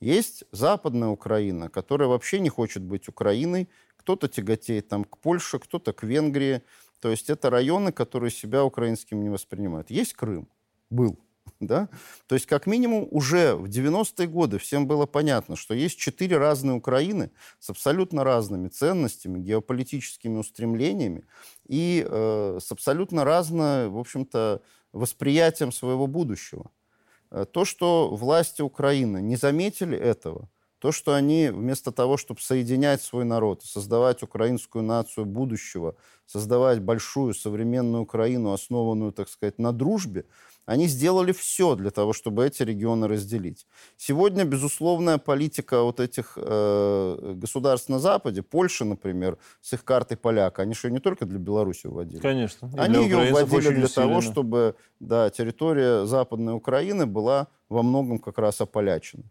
Есть 0.00 0.44
Западная 0.52 1.08
Украина, 1.08 1.68
которая 1.68 2.08
вообще 2.08 2.40
не 2.40 2.48
хочет 2.48 2.82
быть 2.82 3.08
Украиной. 3.08 3.68
Кто-то 3.96 4.28
тяготеет 4.28 4.88
там 4.88 5.04
к 5.04 5.18
Польше, 5.18 5.58
кто-то 5.58 5.92
к 5.92 6.02
Венгрии. 6.02 6.62
То 7.00 7.08
есть 7.08 7.30
это 7.30 7.50
районы, 7.50 7.92
которые 7.92 8.30
себя 8.30 8.64
украинским 8.64 9.22
не 9.22 9.30
воспринимают. 9.30 9.90
Есть 9.90 10.14
Крым. 10.14 10.48
Был. 10.90 11.18
Да? 11.60 11.88
То 12.26 12.34
есть, 12.34 12.46
как 12.46 12.66
минимум, 12.66 13.06
уже 13.10 13.54
в 13.54 13.66
90-е 13.66 14.26
годы 14.26 14.58
всем 14.58 14.86
было 14.86 15.06
понятно, 15.06 15.54
что 15.54 15.74
есть 15.74 15.98
четыре 15.98 16.36
разные 16.36 16.74
Украины 16.74 17.30
с 17.60 17.70
абсолютно 17.70 18.24
разными 18.24 18.68
ценностями, 18.68 19.38
геополитическими 19.38 20.38
устремлениями 20.38 21.24
и 21.68 22.04
э, 22.08 22.58
с 22.60 22.72
абсолютно 22.72 23.24
разным, 23.24 23.92
в 23.92 23.98
общем-то, 23.98 24.62
восприятием 24.92 25.72
своего 25.72 26.06
будущего. 26.06 26.70
Э, 27.30 27.44
то, 27.50 27.64
что 27.64 28.14
власти 28.14 28.62
Украины 28.62 29.20
не 29.22 29.36
заметили 29.36 29.96
этого, 29.96 30.48
то, 30.78 30.90
что 30.90 31.14
они 31.14 31.48
вместо 31.48 31.92
того, 31.92 32.16
чтобы 32.16 32.40
соединять 32.40 33.02
свой 33.02 33.24
народ, 33.24 33.62
создавать 33.62 34.22
украинскую 34.22 34.82
нацию 34.82 35.26
будущего, 35.26 35.94
создавать 36.26 36.80
большую 36.80 37.34
современную 37.34 38.02
Украину, 38.02 38.52
основанную, 38.52 39.12
так 39.12 39.28
сказать, 39.28 39.58
на 39.58 39.72
дружбе, 39.72 40.24
они 40.66 40.86
сделали 40.86 41.32
все 41.32 41.74
для 41.74 41.90
того, 41.90 42.12
чтобы 42.12 42.46
эти 42.46 42.62
регионы 42.62 43.08
разделить. 43.08 43.66
Сегодня, 43.96 44.44
безусловная 44.44 45.18
политика 45.18 45.82
вот 45.82 46.00
этих 46.00 46.34
э, 46.36 47.34
государств 47.36 47.88
на 47.88 47.98
Западе, 47.98 48.42
Польша, 48.42 48.84
например, 48.84 49.38
с 49.60 49.72
их 49.72 49.84
картой 49.84 50.16
поляка, 50.16 50.62
они 50.62 50.74
же 50.74 50.88
ее 50.88 50.92
не 50.92 51.00
только 51.00 51.26
для 51.26 51.38
Беларуси 51.38 51.86
вводили. 51.86 52.20
Конечно. 52.20 52.70
Они 52.76 53.04
ее 53.04 53.32
вводили 53.32 53.74
для 53.74 53.88
того, 53.88 54.20
чтобы 54.20 54.76
да, 55.00 55.30
территория 55.30 56.06
Западной 56.06 56.54
Украины 56.54 57.06
была 57.06 57.48
во 57.68 57.82
многом 57.82 58.18
как 58.18 58.38
раз 58.38 58.60
ополячена. 58.60 59.24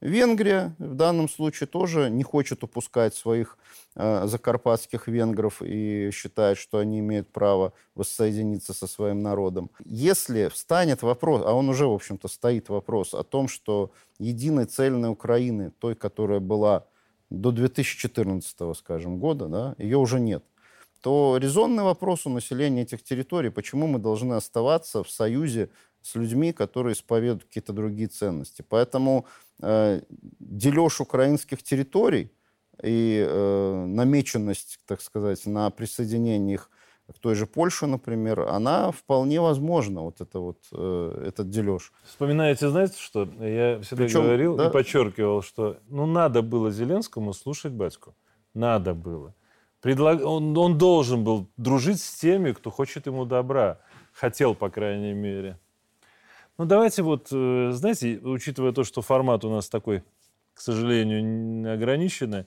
Венгрия 0.00 0.74
в 0.78 0.94
данном 0.94 1.28
случае 1.28 1.66
тоже 1.66 2.10
не 2.10 2.22
хочет 2.22 2.62
упускать 2.62 3.14
своих 3.14 3.56
э, 3.94 4.26
закарпатских 4.26 5.08
венгров 5.08 5.62
и 5.62 6.10
считает, 6.12 6.58
что 6.58 6.78
они 6.78 6.98
имеют 6.98 7.32
право 7.32 7.72
воссоединиться 7.94 8.74
со 8.74 8.86
своим 8.86 9.22
народом. 9.22 9.70
Если 9.84 10.48
встанет 10.48 11.02
вопрос, 11.02 11.42
а 11.44 11.52
он 11.54 11.68
уже, 11.68 11.86
в 11.86 11.92
общем-то, 11.92 12.28
стоит 12.28 12.68
вопрос 12.68 13.14
о 13.14 13.22
том, 13.22 13.48
что 13.48 13.90
единой 14.18 14.66
цельной 14.66 15.10
Украины, 15.10 15.72
той, 15.78 15.94
которая 15.94 16.40
была 16.40 16.84
до 17.30 17.50
2014, 17.50 18.76
скажем, 18.76 19.18
года, 19.18 19.48
да, 19.48 19.74
ее 19.78 19.96
уже 19.96 20.20
нет 20.20 20.44
то 21.06 21.36
резонный 21.40 21.84
вопрос 21.84 22.26
у 22.26 22.30
населения 22.30 22.82
этих 22.82 23.00
территорий, 23.04 23.50
почему 23.50 23.86
мы 23.86 24.00
должны 24.00 24.34
оставаться 24.34 25.04
в 25.04 25.10
союзе 25.10 25.70
с 26.02 26.16
людьми, 26.16 26.52
которые 26.52 26.94
исповедуют 26.94 27.44
какие-то 27.44 27.72
другие 27.72 28.08
ценности. 28.08 28.64
Поэтому 28.68 29.26
дележ 29.58 31.00
украинских 31.00 31.62
территорий 31.62 32.30
и 32.82 33.24
э, 33.26 33.84
намеченность, 33.86 34.78
так 34.86 35.00
сказать, 35.00 35.46
на 35.46 35.70
присоединение 35.70 36.54
их 36.54 36.70
к 37.12 37.18
той 37.20 37.34
же 37.36 37.46
Польше, 37.46 37.86
например, 37.86 38.40
она 38.40 38.90
вполне 38.90 39.40
возможна, 39.40 40.02
вот 40.02 40.20
это 40.20 40.40
вот, 40.40 40.58
э, 40.72 41.24
этот 41.28 41.50
дележ. 41.50 41.92
Вспоминаете, 42.04 42.68
знаете 42.68 42.98
что? 42.98 43.28
Я 43.40 43.80
всегда 43.80 44.04
Причем, 44.04 44.22
говорил 44.24 44.56
да? 44.56 44.66
и 44.66 44.72
подчеркивал, 44.72 45.42
что 45.42 45.78
ну 45.88 46.06
надо 46.06 46.42
было 46.42 46.70
Зеленскому 46.70 47.32
слушать 47.32 47.72
батьку. 47.72 48.14
Надо 48.54 48.94
было. 48.94 49.34
Предлаг... 49.80 50.24
Он, 50.24 50.56
он 50.58 50.78
должен 50.78 51.22
был 51.22 51.48
дружить 51.56 52.00
с 52.00 52.18
теми, 52.18 52.52
кто 52.52 52.70
хочет 52.70 53.06
ему 53.06 53.24
добра. 53.24 53.78
Хотел, 54.12 54.54
по 54.54 54.68
крайней 54.68 55.12
мере. 55.12 55.60
Ну, 56.58 56.64
давайте 56.64 57.02
вот, 57.02 57.28
э, 57.32 57.70
знаете, 57.72 58.18
учитывая 58.18 58.72
то, 58.72 58.82
что 58.82 59.02
формат 59.02 59.44
у 59.44 59.50
нас 59.50 59.68
такой, 59.68 60.02
к 60.54 60.60
сожалению, 60.60 61.74
ограниченный, 61.74 62.46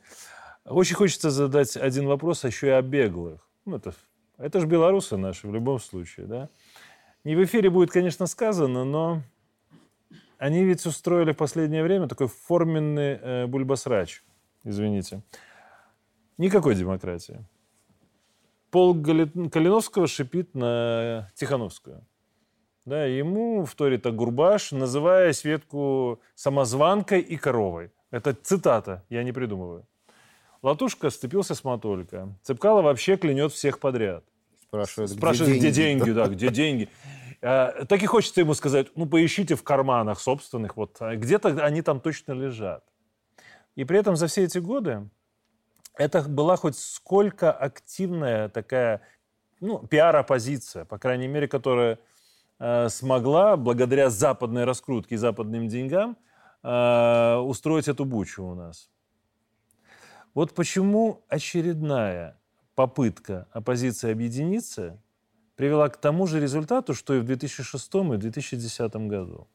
очень 0.65 0.95
хочется 0.95 1.29
задать 1.29 1.77
один 1.77 2.07
вопрос, 2.07 2.43
а 2.43 2.47
еще 2.47 2.67
и 2.67 2.71
о 2.71 2.81
беглых. 2.81 3.47
Ну, 3.65 3.75
это, 3.75 3.93
это 4.37 4.59
же 4.59 4.67
белорусы 4.67 5.15
наши 5.17 5.47
в 5.47 5.53
любом 5.53 5.79
случае, 5.79 6.25
да? 6.25 6.49
Не 7.23 7.35
в 7.35 7.43
эфире 7.43 7.69
будет, 7.69 7.91
конечно, 7.91 8.25
сказано, 8.25 8.83
но 8.83 9.21
они 10.39 10.63
ведь 10.63 10.85
устроили 10.85 11.33
в 11.33 11.37
последнее 11.37 11.83
время 11.83 12.07
такой 12.07 12.27
форменный 12.27 13.19
э, 13.21 13.47
бульбасрач, 13.47 14.23
извините. 14.63 15.21
Никакой 16.37 16.75
демократии. 16.75 17.45
Пол 18.71 18.95
Калиновского 19.03 20.07
шипит 20.07 20.55
на 20.55 21.29
Тихановскую. 21.35 22.05
Да, 22.85 23.05
ему 23.05 23.65
вторит 23.65 24.05
Агурбаш, 24.05 24.71
называя 24.71 25.33
Светку 25.33 26.19
самозванкой 26.35 27.21
и 27.21 27.37
коровой. 27.37 27.91
Это 28.11 28.33
цитата, 28.33 29.03
я 29.09 29.23
не 29.23 29.31
придумываю. 29.31 29.85
Латушка 30.61 31.09
сцепился 31.09 31.55
с 31.55 31.63
Матолько. 31.63 32.35
Цепкало 32.41 32.81
вообще 32.81 33.17
клянет 33.17 33.51
всех 33.53 33.79
подряд. 33.79 34.23
Спрашивает, 34.63 35.11
Спрашивает 35.11 35.57
где, 35.57 35.69
где 35.69 35.71
деньги? 35.71 36.11
да, 36.11 36.27
где 36.27 36.49
деньги. 36.49 36.89
А, 37.41 37.85
так 37.85 38.03
и 38.03 38.05
хочется 38.05 38.41
ему 38.41 38.53
сказать, 38.53 38.87
ну, 38.95 39.05
поищите 39.05 39.55
в 39.55 39.63
карманах 39.63 40.19
собственных, 40.19 40.75
вот 40.75 40.97
а 40.99 41.15
где-то 41.15 41.63
они 41.65 41.81
там 41.81 42.01
точно 42.01 42.33
лежат. 42.33 42.83
И 43.75 43.85
при 43.85 43.99
этом 43.99 44.15
за 44.15 44.27
все 44.27 44.43
эти 44.43 44.57
годы 44.57 45.09
это 45.95 46.21
была 46.23 46.57
хоть 46.57 46.77
сколько 46.77 47.51
активная 47.51 48.49
такая, 48.49 49.01
ну, 49.61 49.79
пиар-оппозиция, 49.79 50.85
по 50.85 50.97
крайней 50.97 51.27
мере, 51.27 51.47
которая 51.47 51.99
смогла, 52.89 53.55
благодаря 53.57 54.09
западной 54.09 54.65
раскрутке 54.65 55.15
и 55.15 55.17
западным 55.17 55.67
деньгам, 55.67 56.17
э, 56.63 57.35
устроить 57.35 57.87
эту 57.87 58.05
бучу 58.05 58.43
у 58.43 58.55
нас. 58.55 58.89
Вот 60.33 60.53
почему 60.53 61.23
очередная 61.29 62.39
попытка 62.75 63.47
оппозиции 63.51 64.11
объединиться 64.11 65.01
привела 65.55 65.89
к 65.89 65.97
тому 65.97 66.27
же 66.27 66.39
результату, 66.39 66.93
что 66.93 67.13
и 67.13 67.19
в 67.19 67.25
2006 67.25 67.95
и 68.13 68.17
2010 68.17 69.07
году. 69.07 69.47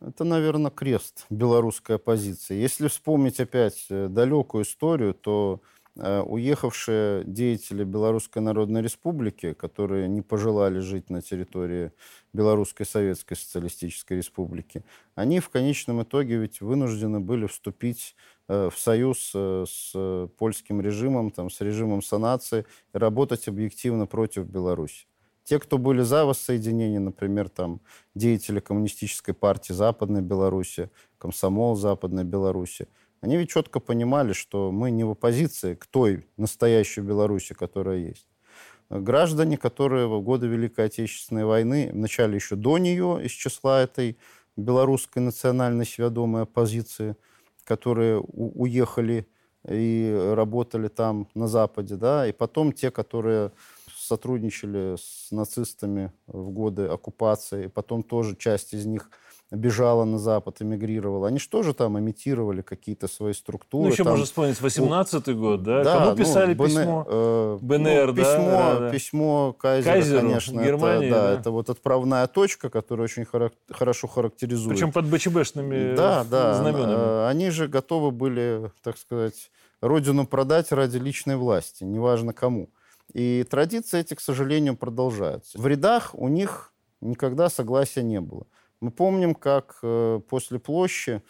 Это, 0.00 0.24
наверное, 0.24 0.70
крест 0.70 1.26
белорусской 1.30 1.96
оппозиции. 1.96 2.56
Если 2.56 2.88
вспомнить 2.88 3.40
опять 3.40 3.86
э, 3.88 4.08
далекую 4.08 4.64
историю, 4.64 5.14
то 5.14 5.62
Э, 5.62 5.73
уехавшие 5.96 7.22
деятели 7.24 7.84
Белорусской 7.84 8.42
Народной 8.42 8.82
Республики, 8.82 9.52
которые 9.52 10.08
не 10.08 10.22
пожелали 10.22 10.80
жить 10.80 11.08
на 11.08 11.22
территории 11.22 11.92
Белорусской 12.32 12.84
Советской 12.84 13.36
Социалистической 13.36 14.16
Республики, 14.16 14.84
они 15.14 15.38
в 15.38 15.50
конечном 15.50 16.02
итоге 16.02 16.36
ведь 16.36 16.60
вынуждены 16.60 17.20
были 17.20 17.46
вступить 17.46 18.16
э, 18.48 18.70
в 18.70 18.78
союз 18.78 19.30
э, 19.34 19.64
с 19.68 20.28
польским 20.36 20.80
режимом, 20.80 21.30
там, 21.30 21.48
с 21.48 21.60
режимом 21.60 22.02
санации 22.02 22.66
и 22.92 22.98
работать 22.98 23.46
объективно 23.46 24.06
против 24.06 24.46
Беларуси. 24.46 25.06
Те, 25.44 25.58
кто 25.58 25.76
были 25.76 26.00
за 26.00 26.24
воссоединение, 26.24 27.00
например, 27.00 27.50
там, 27.50 27.82
деятели 28.14 28.60
Коммунистической 28.60 29.34
партии 29.34 29.74
Западной 29.74 30.22
Беларуси, 30.22 30.90
комсомол 31.18 31.76
Западной 31.76 32.24
Беларуси, 32.24 32.88
они 33.24 33.38
ведь 33.38 33.48
четко 33.48 33.80
понимали, 33.80 34.34
что 34.34 34.70
мы 34.70 34.90
не 34.90 35.02
в 35.02 35.12
оппозиции 35.12 35.74
к 35.74 35.86
той 35.86 36.26
настоящей 36.36 37.00
Беларуси, 37.00 37.54
которая 37.54 37.96
есть. 37.96 38.28
Граждане, 38.90 39.56
которые 39.56 40.06
в 40.06 40.20
годы 40.20 40.46
Великой 40.46 40.86
Отечественной 40.86 41.46
войны, 41.46 41.90
вначале 41.90 42.34
еще 42.34 42.54
до 42.54 42.76
нее, 42.76 43.20
из 43.24 43.30
числа 43.30 43.82
этой 43.82 44.18
белорусской 44.56 45.22
национальной 45.22 45.86
сведомой 45.86 46.42
оппозиции, 46.42 47.16
которые 47.64 48.20
уехали 48.20 49.26
и 49.66 50.32
работали 50.36 50.88
там 50.88 51.26
на 51.34 51.48
Западе, 51.48 51.96
да, 51.96 52.28
и 52.28 52.32
потом 52.32 52.72
те, 52.72 52.90
которые 52.90 53.52
сотрудничали 53.96 54.96
с 54.98 55.30
нацистами 55.30 56.12
в 56.26 56.50
годы 56.50 56.82
оккупации, 56.82 57.64
и 57.64 57.68
потом 57.68 58.02
тоже 58.02 58.36
часть 58.36 58.74
из 58.74 58.84
них 58.84 59.10
бежала 59.50 60.04
на 60.04 60.18
Запад, 60.18 60.60
эмигрировала, 60.60 61.28
они 61.28 61.38
что 61.38 61.62
же 61.62 61.74
там 61.74 61.98
имитировали 61.98 62.62
какие-то 62.62 63.08
свои 63.08 63.32
структуры. 63.32 63.84
Ну, 63.84 63.92
еще 63.92 64.02
там, 64.02 64.12
можно 64.12 64.24
вспомнить 64.26 64.58
18-й 64.58 65.34
год, 65.34 65.62
да? 65.62 65.84
да, 65.84 65.98
Кому 65.98 66.10
ну, 66.10 66.16
писали 66.16 66.54
БН, 66.54 66.66
письмо? 66.66 67.06
э, 67.08 67.58
БНР, 67.60 68.06
ну, 68.06 68.12
да, 68.12 68.22
письмо, 68.22 68.50
да, 68.50 68.78
да. 68.78 68.90
Письмо 68.90 69.52
Кайзера, 69.52 69.92
Кайзеру, 69.92 70.20
конечно. 70.28 70.60
Германии, 70.62 71.06
это, 71.08 71.14
да, 71.16 71.22
да. 71.34 71.40
это 71.40 71.50
вот 71.50 71.70
отправная 71.70 72.26
точка, 72.26 72.70
которая 72.70 73.04
очень 73.04 73.22
харак- 73.24 73.52
хорошо 73.70 74.08
характеризует. 74.08 74.76
Причем 74.76 74.92
под 74.92 75.06
БЧБшными 75.06 75.94
да, 75.94 76.24
да, 76.24 76.54
знаменами. 76.54 76.94
э, 76.96 77.28
Они 77.28 77.50
же 77.50 77.68
готовы 77.68 78.10
были, 78.10 78.70
так 78.82 78.98
сказать, 78.98 79.50
родину 79.80 80.26
продать 80.26 80.72
ради 80.72 80.96
личной 80.96 81.36
власти, 81.36 81.84
неважно 81.84 82.32
кому. 82.32 82.70
И 83.12 83.44
традиции 83.48 84.00
эти, 84.00 84.14
к 84.14 84.20
сожалению, 84.20 84.76
продолжаются. 84.76 85.60
В 85.60 85.66
рядах 85.66 86.10
у 86.14 86.28
них 86.28 86.72
никогда 87.00 87.50
согласия 87.50 88.02
не 88.02 88.20
было. 88.20 88.46
Мы 88.84 88.90
помним, 88.90 89.34
как 89.34 89.78
э, 89.82 90.20
после 90.28 90.58
площади, 90.58 91.22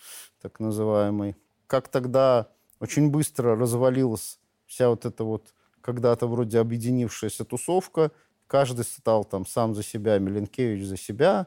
так 0.43 0.59
называемой, 0.59 1.37
как 1.69 1.87
тогда 1.87 2.49
очень 2.81 3.11
быстро 3.11 3.55
развалилась 3.55 4.41
вся 4.67 4.89
вот 4.89 5.07
эта 5.07 5.23
вот 5.23 5.55
когда-то 5.81 6.27
вроде 6.27 6.59
объединившаяся 6.59 7.45
тусовка. 7.45 8.11
Каждый 8.49 8.85
стал 8.85 9.25
там 9.25 9.47
сам 9.47 9.73
за 9.73 9.85
себя, 9.85 10.19
Миленкевич 10.19 10.85
за 10.85 10.97
себя, 10.97 11.47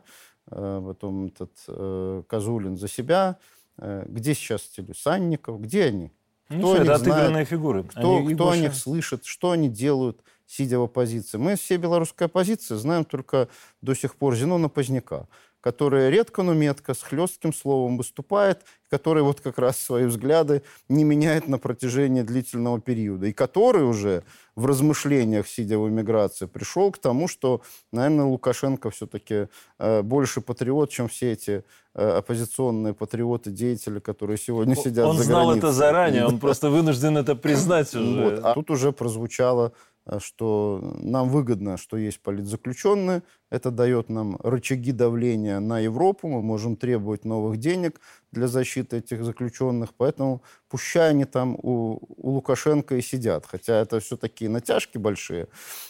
э, 0.49 0.82
потом 0.86 1.26
этот 1.26 1.51
э, 1.68 2.24
Козулин 2.26 2.78
за 2.78 2.88
себя. 2.88 3.38
Где 3.78 4.34
сейчас 4.34 4.70
эти 4.72 4.80
люди? 4.80 4.97
Санников? 4.97 5.60
Где 5.62 5.84
они? 5.88 6.12
Ну, 6.49 6.60
кто 6.60 6.72
о 6.72 6.78
это 6.78 6.97
знает? 6.99 7.47
фигуры. 7.49 7.84
Кто, 7.84 8.18
Они- 8.18 8.34
кто 8.34 8.49
о 8.49 8.58
них 8.58 8.74
слышит, 8.74 9.26
что 9.26 9.51
они 9.51 9.70
делают, 9.70 10.24
сидя 10.45 10.80
в 10.80 10.84
оппозиции. 10.84 11.38
Мы 11.38 11.55
все 11.58 11.76
белорусская 11.78 12.26
оппозиция 12.26 12.78
знаем 12.78 13.03
только 13.03 13.49
до 13.82 13.93
сих 13.93 14.16
пор 14.16 14.36
Зенона 14.36 14.70
Поздняка, 14.70 15.28
который 15.68 16.09
редко, 16.09 16.43
но 16.43 16.53
метко, 16.53 16.93
с 16.93 17.01
хлестким 17.01 17.53
словом 17.53 17.97
выступает, 17.97 18.61
который 18.89 19.22
вот 19.22 19.41
как 19.41 19.59
раз 19.59 19.78
свои 19.78 20.05
взгляды 20.05 20.61
не 20.88 21.03
меняет 21.03 21.49
на 21.49 21.57
протяжении 21.59 22.22
длительного 22.22 22.80
периода, 22.80 23.28
и 23.28 23.34
который 23.34 23.84
уже 23.84 24.24
в 24.55 24.65
размышлениях, 24.65 25.45
сидя 25.45 25.78
в 25.78 25.89
эмиграции, 25.89 26.45
пришел 26.45 26.89
к 26.91 26.99
тому, 26.99 27.28
что, 27.28 27.61
наверное, 27.91 28.26
Лукашенко 28.26 28.89
все-таки 28.91 29.49
э, 29.78 30.01
больше 30.03 30.39
патриот, 30.39 30.89
чем 30.89 31.09
все 31.09 31.34
эти 31.34 31.65
э, 31.93 32.18
оппозиционные 32.20 32.93
патриоты, 32.93 33.51
деятели, 33.51 33.99
которые 33.99 34.38
сегодня 34.38 34.74
сидят 34.76 35.05
Он 35.05 35.18
за 35.18 35.24
знал 35.24 35.47
границей. 35.47 35.68
это 35.68 35.72
заранее, 35.74 36.26
он 36.26 36.39
просто 36.39 36.70
вынужден 36.70 37.18
это 37.18 37.36
признать 37.36 37.93
Вот. 37.93 38.03
уже. 38.03 38.41
А 38.41 38.53
тут 38.53 38.72
уже 38.72 38.93
прозвучало, 38.93 39.74
что 40.20 40.95
нам 41.01 41.30
выгодно, 41.30 41.78
что 41.78 41.97
есть 41.97 42.22
политзаключенные. 42.22 43.24
Это 43.49 43.72
дает 43.72 44.10
нам 44.10 44.38
рычаги 44.43 44.91
давления 44.91 45.60
на 45.60 45.80
Европу. 45.80 46.28
Мы 46.28 46.41
можем 46.41 46.76
требовать 46.76 47.26
новых 47.26 47.58
денег 47.58 47.99
для 48.32 48.47
защиты 48.47 48.97
этих 48.97 49.24
заключенных. 49.24 49.93
Поэтому 49.95 50.41
пущай 50.70 51.10
они 51.10 51.26
там 51.26 51.55
у, 51.55 51.99
у 52.18 52.32
Лукашенко 52.32 52.95
и 52.95 53.01
сидят. 53.01 53.45
Хотя 53.45 53.82
это 53.82 53.99
все 53.99 54.18
такие 54.18 54.49
натяжки 54.49 54.97
большие. 54.97 55.47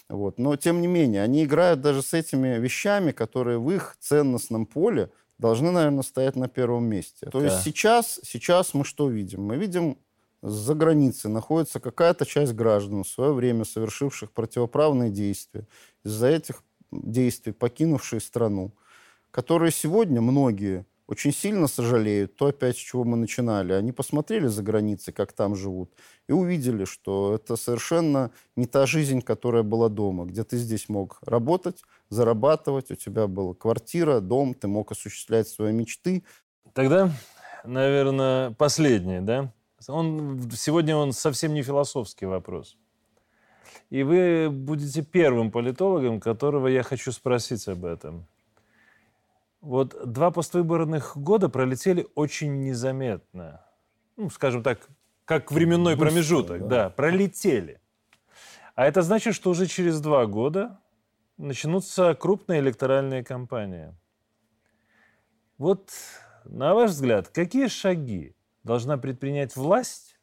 Вот. 0.09 0.39
Но, 0.39 0.55
тем 0.55 0.82
не 0.82 0.88
менее, 0.88 1.24
они 1.24 1.43
играют 1.43 1.82
даже 1.82 2.01
с 2.01 2.13
этими 2.13 2.59
вещами, 2.59 3.11
которые 3.11 3.59
в 3.59 3.72
их 3.72 3.97
ценностном 3.99 4.65
поле 4.65 5.09
должны, 5.38 5.72
наверное, 5.72 6.03
стоять 6.03 6.36
на 6.36 6.47
первом 6.47 6.86
месте. 6.86 7.30
То 7.30 7.39
Да. 7.39 7.45
есть 7.45 7.63
сейчас, 7.63 8.20
сейчас 8.24 8.74
мы 8.74 8.84
что 8.84 9.09
видим? 9.09 9.43
Мы 9.43 9.57
видим 9.57 9.97
за 10.41 10.75
границей 10.75 11.31
находится 11.31 11.79
какая-то 11.79 12.25
часть 12.25 12.53
граждан, 12.53 13.03
в 13.03 13.07
свое 13.07 13.33
время 13.33 13.65
совершивших 13.65 14.31
противоправные 14.31 15.09
действия, 15.09 15.67
из-за 16.03 16.27
этих 16.27 16.63
действий 16.91 17.53
покинувшие 17.53 18.21
страну, 18.21 18.71
которые 19.31 19.71
сегодня 19.71 20.21
многие 20.21 20.85
очень 21.07 21.31
сильно 21.31 21.67
сожалеют, 21.67 22.35
то 22.35 22.47
опять 22.47 22.75
с 22.75 22.79
чего 22.79 23.05
мы 23.05 23.15
начинали. 23.15 23.71
Они 23.71 23.93
посмотрели 23.93 24.47
за 24.47 24.61
границей, 24.61 25.13
как 25.13 25.31
там 25.31 25.55
живут, 25.55 25.93
и 26.27 26.33
увидели, 26.33 26.83
что 26.83 27.35
это 27.35 27.55
совершенно 27.55 28.31
не 28.57 28.65
та 28.65 28.85
жизнь, 28.85 29.21
которая 29.21 29.63
была 29.63 29.88
дома, 29.88 30.25
где 30.25 30.43
ты 30.43 30.57
здесь 30.57 30.89
мог 30.89 31.19
работать, 31.21 31.81
зарабатывать, 32.09 32.91
у 32.91 32.95
тебя 32.95 33.27
была 33.27 33.53
квартира, 33.53 34.19
дом, 34.19 34.53
ты 34.53 34.67
мог 34.67 34.91
осуществлять 34.91 35.47
свои 35.47 35.71
мечты, 35.71 36.23
Тогда, 36.77 37.09
наверное, 37.63 38.51
последний, 38.51 39.19
да? 39.19 39.51
Он, 39.88 40.49
сегодня 40.51 40.95
он 40.95 41.13
совсем 41.13 41.53
не 41.53 41.63
философский 41.63 42.25
вопрос. 42.25 42.77
И 43.89 44.03
вы 44.03 44.49
будете 44.49 45.01
первым 45.01 45.51
политологом, 45.51 46.19
которого 46.19 46.67
я 46.67 46.83
хочу 46.83 47.11
спросить 47.11 47.67
об 47.67 47.85
этом. 47.85 48.27
Вот 49.61 49.95
два 50.11 50.31
поствыборных 50.31 51.17
года 51.17 51.49
пролетели 51.49 52.07
очень 52.15 52.63
незаметно. 52.63 53.65
Ну, 54.17 54.29
скажем 54.29 54.61
так, 54.61 54.88
как 55.25 55.51
временной 55.51 55.95
Быстро, 55.95 56.09
промежуток. 56.09 56.61
да. 56.61 56.67
Да. 56.67 56.89
пролетели. 56.89 57.81
А 58.75 58.85
это 58.85 59.01
значит, 59.01 59.35
что 59.35 59.49
уже 59.49 59.65
через 59.65 59.99
два 59.99 60.25
года 60.25 60.79
начнутся 61.38 62.13
крупные 62.13 62.59
электоральные 62.59 63.23
кампании. 63.23 63.93
Вот, 65.57 65.91
на 66.45 66.75
ваш 66.75 66.91
взгляд, 66.91 67.29
какие 67.29 67.67
шаги 67.67 68.36
должна 68.68 68.97
предпринять 68.97 69.55
власть 69.55 70.20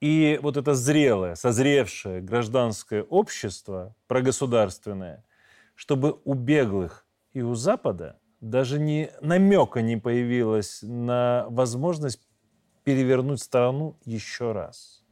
и 0.00 0.38
вот 0.42 0.56
это 0.56 0.74
зрелое, 0.74 1.34
созревшее 1.34 2.22
гражданское 2.22 3.02
общество, 3.02 3.94
прогосударственное, 4.06 5.24
чтобы 5.74 6.20
у 6.24 6.34
беглых 6.34 7.04
и 7.32 7.42
у 7.42 7.54
Запада 7.54 8.18
даже 8.40 8.78
ни 8.78 9.10
намека 9.20 9.82
не 9.82 9.96
появилось 9.96 10.80
на 10.82 11.46
возможность 11.50 12.20
перевернуть 12.84 13.42
страну 13.42 13.98
еще 14.04 14.52
раз? 14.52 15.02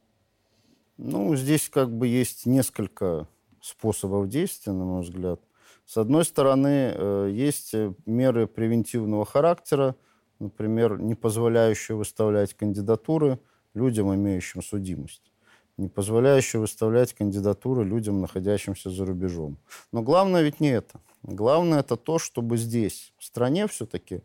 Ну, 0.97 1.35
здесь 1.35 1.69
как 1.69 1.95
бы 1.95 2.07
есть 2.07 2.45
несколько 2.45 3.27
способов 3.61 4.29
действия, 4.29 4.71
на 4.71 4.85
мой 4.85 5.01
взгляд. 5.01 5.41
С 5.85 5.97
одной 5.97 6.25
стороны, 6.25 6.93
э, 6.95 7.29
есть 7.31 7.73
э, 7.73 7.93
меры 8.05 8.47
превентивного 8.47 9.25
характера, 9.25 9.95
например, 10.39 10.99
не 10.99 11.15
позволяющие 11.15 11.97
выставлять 11.97 12.53
кандидатуры 12.53 13.39
людям, 13.73 14.13
имеющим 14.13 14.61
судимость, 14.61 15.31
не 15.77 15.87
позволяющие 15.87 16.59
выставлять 16.59 17.13
кандидатуры 17.13 17.83
людям, 17.83 18.21
находящимся 18.21 18.89
за 18.89 19.05
рубежом. 19.05 19.57
Но 19.91 20.01
главное 20.01 20.41
ведь 20.41 20.59
не 20.59 20.69
это. 20.69 20.99
Главное 21.23 21.79
это 21.79 21.95
то, 21.97 22.19
чтобы 22.19 22.57
здесь, 22.57 23.13
в 23.17 23.25
стране 23.25 23.67
все-таки, 23.67 24.21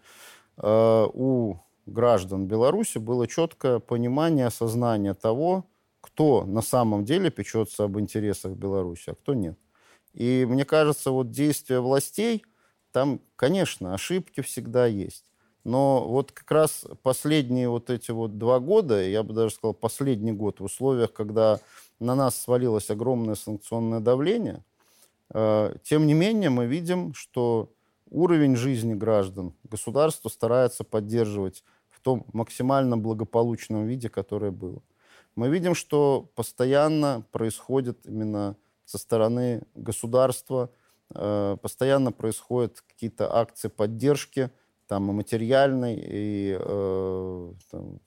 э, 0.56 1.06
у 1.12 1.56
граждан 1.86 2.46
Беларуси 2.46 2.98
было 2.98 3.26
четкое 3.26 3.78
понимание, 3.78 4.46
осознание 4.46 5.14
того, 5.14 5.66
кто 6.00 6.44
на 6.44 6.62
самом 6.62 7.04
деле 7.04 7.30
печется 7.30 7.84
об 7.84 7.98
интересах 7.98 8.52
Беларуси, 8.52 9.10
а 9.10 9.14
кто 9.14 9.34
нет. 9.34 9.58
И 10.12 10.46
мне 10.48 10.64
кажется, 10.64 11.10
вот 11.10 11.30
действия 11.30 11.80
властей, 11.80 12.44
там, 12.92 13.20
конечно, 13.36 13.94
ошибки 13.94 14.42
всегда 14.42 14.86
есть. 14.86 15.24
Но 15.64 16.08
вот 16.08 16.32
как 16.32 16.50
раз 16.50 16.84
последние 17.02 17.68
вот 17.68 17.88
эти 17.90 18.10
вот 18.10 18.36
два 18.38 18.58
года, 18.58 19.02
я 19.02 19.22
бы 19.22 19.32
даже 19.32 19.54
сказал, 19.54 19.74
последний 19.74 20.32
год 20.32 20.60
в 20.60 20.64
условиях, 20.64 21.12
когда 21.12 21.60
на 22.00 22.14
нас 22.14 22.36
свалилось 22.36 22.90
огромное 22.90 23.36
санкционное 23.36 24.00
давление, 24.00 24.64
э, 25.32 25.74
тем 25.84 26.06
не 26.06 26.14
менее 26.14 26.50
мы 26.50 26.66
видим, 26.66 27.14
что 27.14 27.70
уровень 28.10 28.56
жизни 28.56 28.94
граждан 28.94 29.54
государство 29.64 30.28
старается 30.28 30.82
поддерживать 30.82 31.62
в 31.90 32.00
том 32.00 32.26
максимально 32.32 32.96
благополучном 32.96 33.86
виде, 33.86 34.08
которое 34.08 34.50
было. 34.50 34.82
Мы 35.36 35.48
видим, 35.48 35.74
что 35.74 36.28
постоянно 36.34 37.24
происходит 37.30 38.04
именно 38.04 38.56
со 38.84 38.98
стороны 38.98 39.62
государства, 39.74 40.70
э, 41.14 41.56
постоянно 41.62 42.10
происходят 42.10 42.80
какие-то 42.80 43.34
акции 43.34 43.68
поддержки, 43.68 44.50
там 44.92 45.10
и 45.10 45.14
материальной, 45.14 45.94
и 45.96 46.54
э, 46.60 47.52
там, 47.70 47.98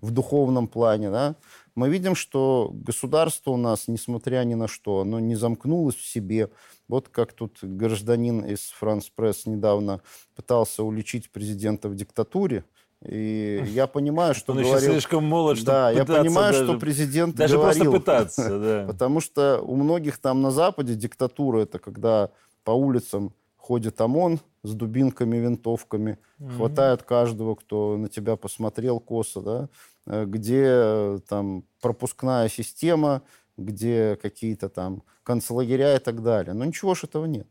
в 0.00 0.10
духовном 0.10 0.68
плане, 0.68 1.10
да, 1.10 1.34
мы 1.74 1.90
видим, 1.90 2.14
что 2.14 2.70
государство 2.72 3.50
у 3.50 3.58
нас, 3.58 3.88
несмотря 3.88 4.42
ни 4.44 4.54
на 4.54 4.66
что, 4.66 5.00
оно 5.00 5.20
не 5.20 5.36
замкнулось 5.36 5.96
в 5.96 6.06
себе. 6.06 6.48
Вот 6.88 7.10
как 7.10 7.34
тут 7.34 7.58
гражданин 7.60 8.40
из 8.40 8.72
France 8.80 9.08
Press 9.14 9.42
недавно 9.44 10.00
пытался 10.34 10.82
уличить 10.82 11.30
президента 11.30 11.90
в 11.90 11.94
диктатуре, 11.94 12.64
и 13.04 13.62
я 13.66 13.86
понимаю, 13.86 14.34
что 14.34 14.52
Он 14.52 14.60
еще 14.60 14.70
говорил... 14.70 14.92
слишком 14.92 15.22
молод, 15.24 15.58
чтобы 15.58 15.72
Да, 15.72 15.90
я 15.90 16.06
понимаю, 16.06 16.54
даже- 16.54 16.64
что 16.64 16.78
президент 16.78 17.36
Даже 17.36 17.58
говорил. 17.58 17.84
просто 17.84 18.00
пытаться, 18.00 18.58
да. 18.58 18.86
Потому 18.86 19.20
что 19.20 19.60
у 19.60 19.76
многих 19.76 20.16
там 20.16 20.40
на 20.40 20.50
Западе 20.50 20.94
диктатура 20.94 21.60
это 21.60 21.78
когда 21.78 22.30
по 22.64 22.70
улицам 22.70 23.34
ходит 23.58 24.00
ОМОН 24.00 24.40
с 24.62 24.74
дубинками, 24.74 25.36
винтовками, 25.36 26.18
хватают 26.38 27.02
каждого, 27.02 27.54
кто 27.54 27.96
на 27.96 28.08
тебя 28.08 28.36
посмотрел 28.36 29.00
косо, 29.00 29.40
да, 29.40 29.68
э, 30.06 30.24
где 30.26 30.64
э, 30.66 31.18
там 31.28 31.64
пропускная 31.80 32.48
система, 32.48 33.22
где 33.56 34.16
какие-то 34.16 34.68
там 34.68 35.02
концлагеря 35.22 35.96
и 35.96 35.98
так 35.98 36.22
далее. 36.22 36.54
Но 36.54 36.64
ничего 36.64 36.94
ж 36.94 37.04
этого 37.04 37.24
нет. 37.24 37.46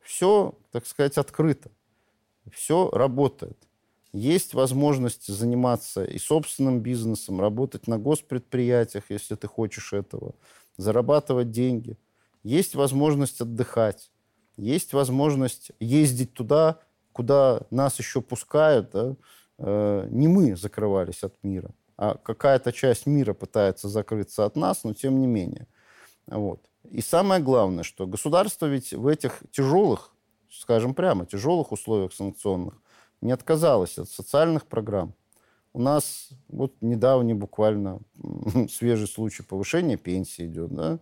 Все, 0.00 0.54
так 0.72 0.86
сказать, 0.86 1.18
открыто. 1.18 1.70
Все 2.50 2.90
работает. 2.90 3.56
Есть 4.12 4.52
возможность 4.52 5.26
заниматься 5.26 6.04
и 6.04 6.18
собственным 6.18 6.80
бизнесом, 6.80 7.40
работать 7.40 7.86
на 7.86 7.98
госпредприятиях, 7.98 9.04
если 9.08 9.36
ты 9.36 9.46
хочешь 9.46 9.94
этого, 9.94 10.34
зарабатывать 10.76 11.50
деньги. 11.50 11.96
Есть 12.42 12.74
возможность 12.74 13.40
отдыхать. 13.40 14.10
Есть 14.56 14.92
возможность 14.92 15.72
ездить 15.80 16.34
туда, 16.34 16.78
куда 17.12 17.62
нас 17.70 17.98
еще 17.98 18.20
пускают. 18.20 18.90
Да? 18.90 19.16
Э, 19.58 20.06
не 20.10 20.28
мы 20.28 20.56
закрывались 20.56 21.22
от 21.22 21.34
мира, 21.42 21.70
а 21.96 22.16
какая-то 22.16 22.72
часть 22.72 23.06
мира 23.06 23.34
пытается 23.34 23.88
закрыться 23.88 24.44
от 24.44 24.56
нас, 24.56 24.84
но 24.84 24.94
тем 24.94 25.20
не 25.20 25.26
менее. 25.26 25.66
Вот. 26.26 26.60
И 26.90 27.00
самое 27.00 27.40
главное, 27.42 27.84
что 27.84 28.06
государство 28.06 28.66
ведь 28.66 28.92
в 28.92 29.06
этих 29.06 29.42
тяжелых, 29.50 30.12
скажем 30.50 30.94
прямо, 30.94 31.26
тяжелых 31.26 31.72
условиях 31.72 32.12
санкционных 32.12 32.82
не 33.20 33.32
отказалось 33.32 33.98
от 33.98 34.10
социальных 34.10 34.66
программ. 34.66 35.14
У 35.74 35.80
нас 35.80 36.28
вот 36.48 36.74
недавний 36.80 37.34
буквально 37.34 38.00
свежий 38.70 39.08
случай 39.08 39.42
повышения 39.42 39.96
пенсии 39.96 40.46
идет. 40.46 40.74
Да? 40.74 40.98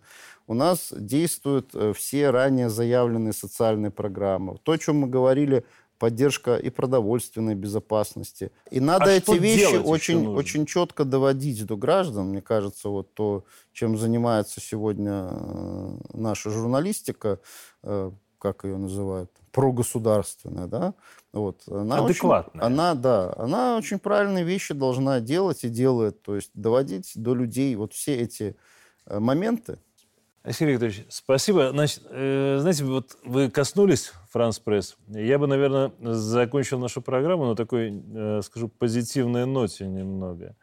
У 0.46 0.54
нас 0.54 0.92
действуют 0.96 1.70
э, 1.74 1.92
все 1.92 2.30
ранее 2.30 2.68
заявленные 2.68 3.32
социальные 3.32 3.90
программы. 3.90 4.58
То, 4.62 4.72
о 4.72 4.78
чем 4.78 4.98
мы 4.98 5.08
говорили, 5.08 5.64
поддержка 6.00 6.56
и 6.56 6.70
продовольственной 6.70 7.54
безопасности. 7.54 8.50
И 8.70 8.80
надо 8.80 9.06
а 9.06 9.10
эти 9.10 9.38
вещи 9.38 9.76
очень, 9.76 10.26
очень 10.26 10.66
четко 10.66 11.04
доводить 11.04 11.66
до 11.66 11.76
граждан. 11.76 12.30
Мне 12.30 12.40
кажется, 12.40 12.88
вот 12.88 13.12
то, 13.14 13.44
чем 13.72 13.98
занимается 13.98 14.60
сегодня 14.60 15.28
э, 15.30 15.96
наша 16.14 16.50
журналистика, 16.50 17.38
э, 17.82 18.10
как 18.40 18.64
ее 18.64 18.76
называют, 18.76 19.30
прогосударственная, 19.52 20.66
да, 20.66 20.94
вот, 21.32 21.62
она 21.68 21.98
Адекватная. 21.98 22.64
Очень, 22.64 22.72
она, 22.74 22.94
да, 22.94 23.32
она 23.36 23.76
очень 23.76 23.98
правильные 23.98 24.44
вещи 24.44 24.74
должна 24.74 25.20
делать 25.20 25.62
и 25.64 25.68
делает, 25.68 26.22
то 26.22 26.34
есть 26.34 26.50
доводить 26.54 27.12
до 27.14 27.34
людей 27.34 27.74
вот 27.76 27.92
все 27.92 28.16
эти 28.16 28.56
э, 29.06 29.18
моменты. 29.20 29.78
Алексей 30.42 30.66
Викторович, 30.66 31.04
спасибо. 31.10 31.70
Значит, 31.70 32.02
э, 32.08 32.58
знаете, 32.60 32.84
вот 32.84 33.18
вы 33.24 33.50
коснулись 33.50 34.12
Франс 34.30 34.58
Пресс. 34.58 34.96
Я 35.08 35.38
бы, 35.38 35.46
наверное, 35.46 35.92
закончил 36.00 36.78
нашу 36.78 37.02
программу 37.02 37.46
на 37.46 37.54
такой, 37.54 38.02
э, 38.14 38.40
скажу, 38.42 38.68
позитивной 38.68 39.44
ноте 39.44 39.86
немного. 39.86 40.56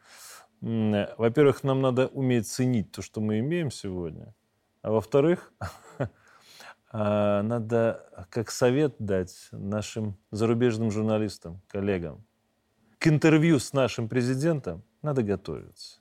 Во-первых, 0.59 1.63
нам 1.63 1.81
надо 1.81 2.07
уметь 2.07 2.47
ценить 2.47 2.91
то, 2.91 3.03
что 3.03 3.21
мы 3.21 3.39
имеем 3.39 3.69
сегодня. 3.69 4.33
А 4.81 4.91
во-вторых, 4.91 5.53
надо 6.91 8.27
как 8.29 8.51
совет 8.51 8.95
дать 8.99 9.49
нашим 9.51 10.17
зарубежным 10.31 10.91
журналистам, 10.91 11.61
коллегам. 11.67 12.25
К 12.99 13.07
интервью 13.07 13.59
с 13.59 13.73
нашим 13.73 14.09
президентом 14.09 14.83
надо 15.01 15.21
готовиться. 15.23 15.99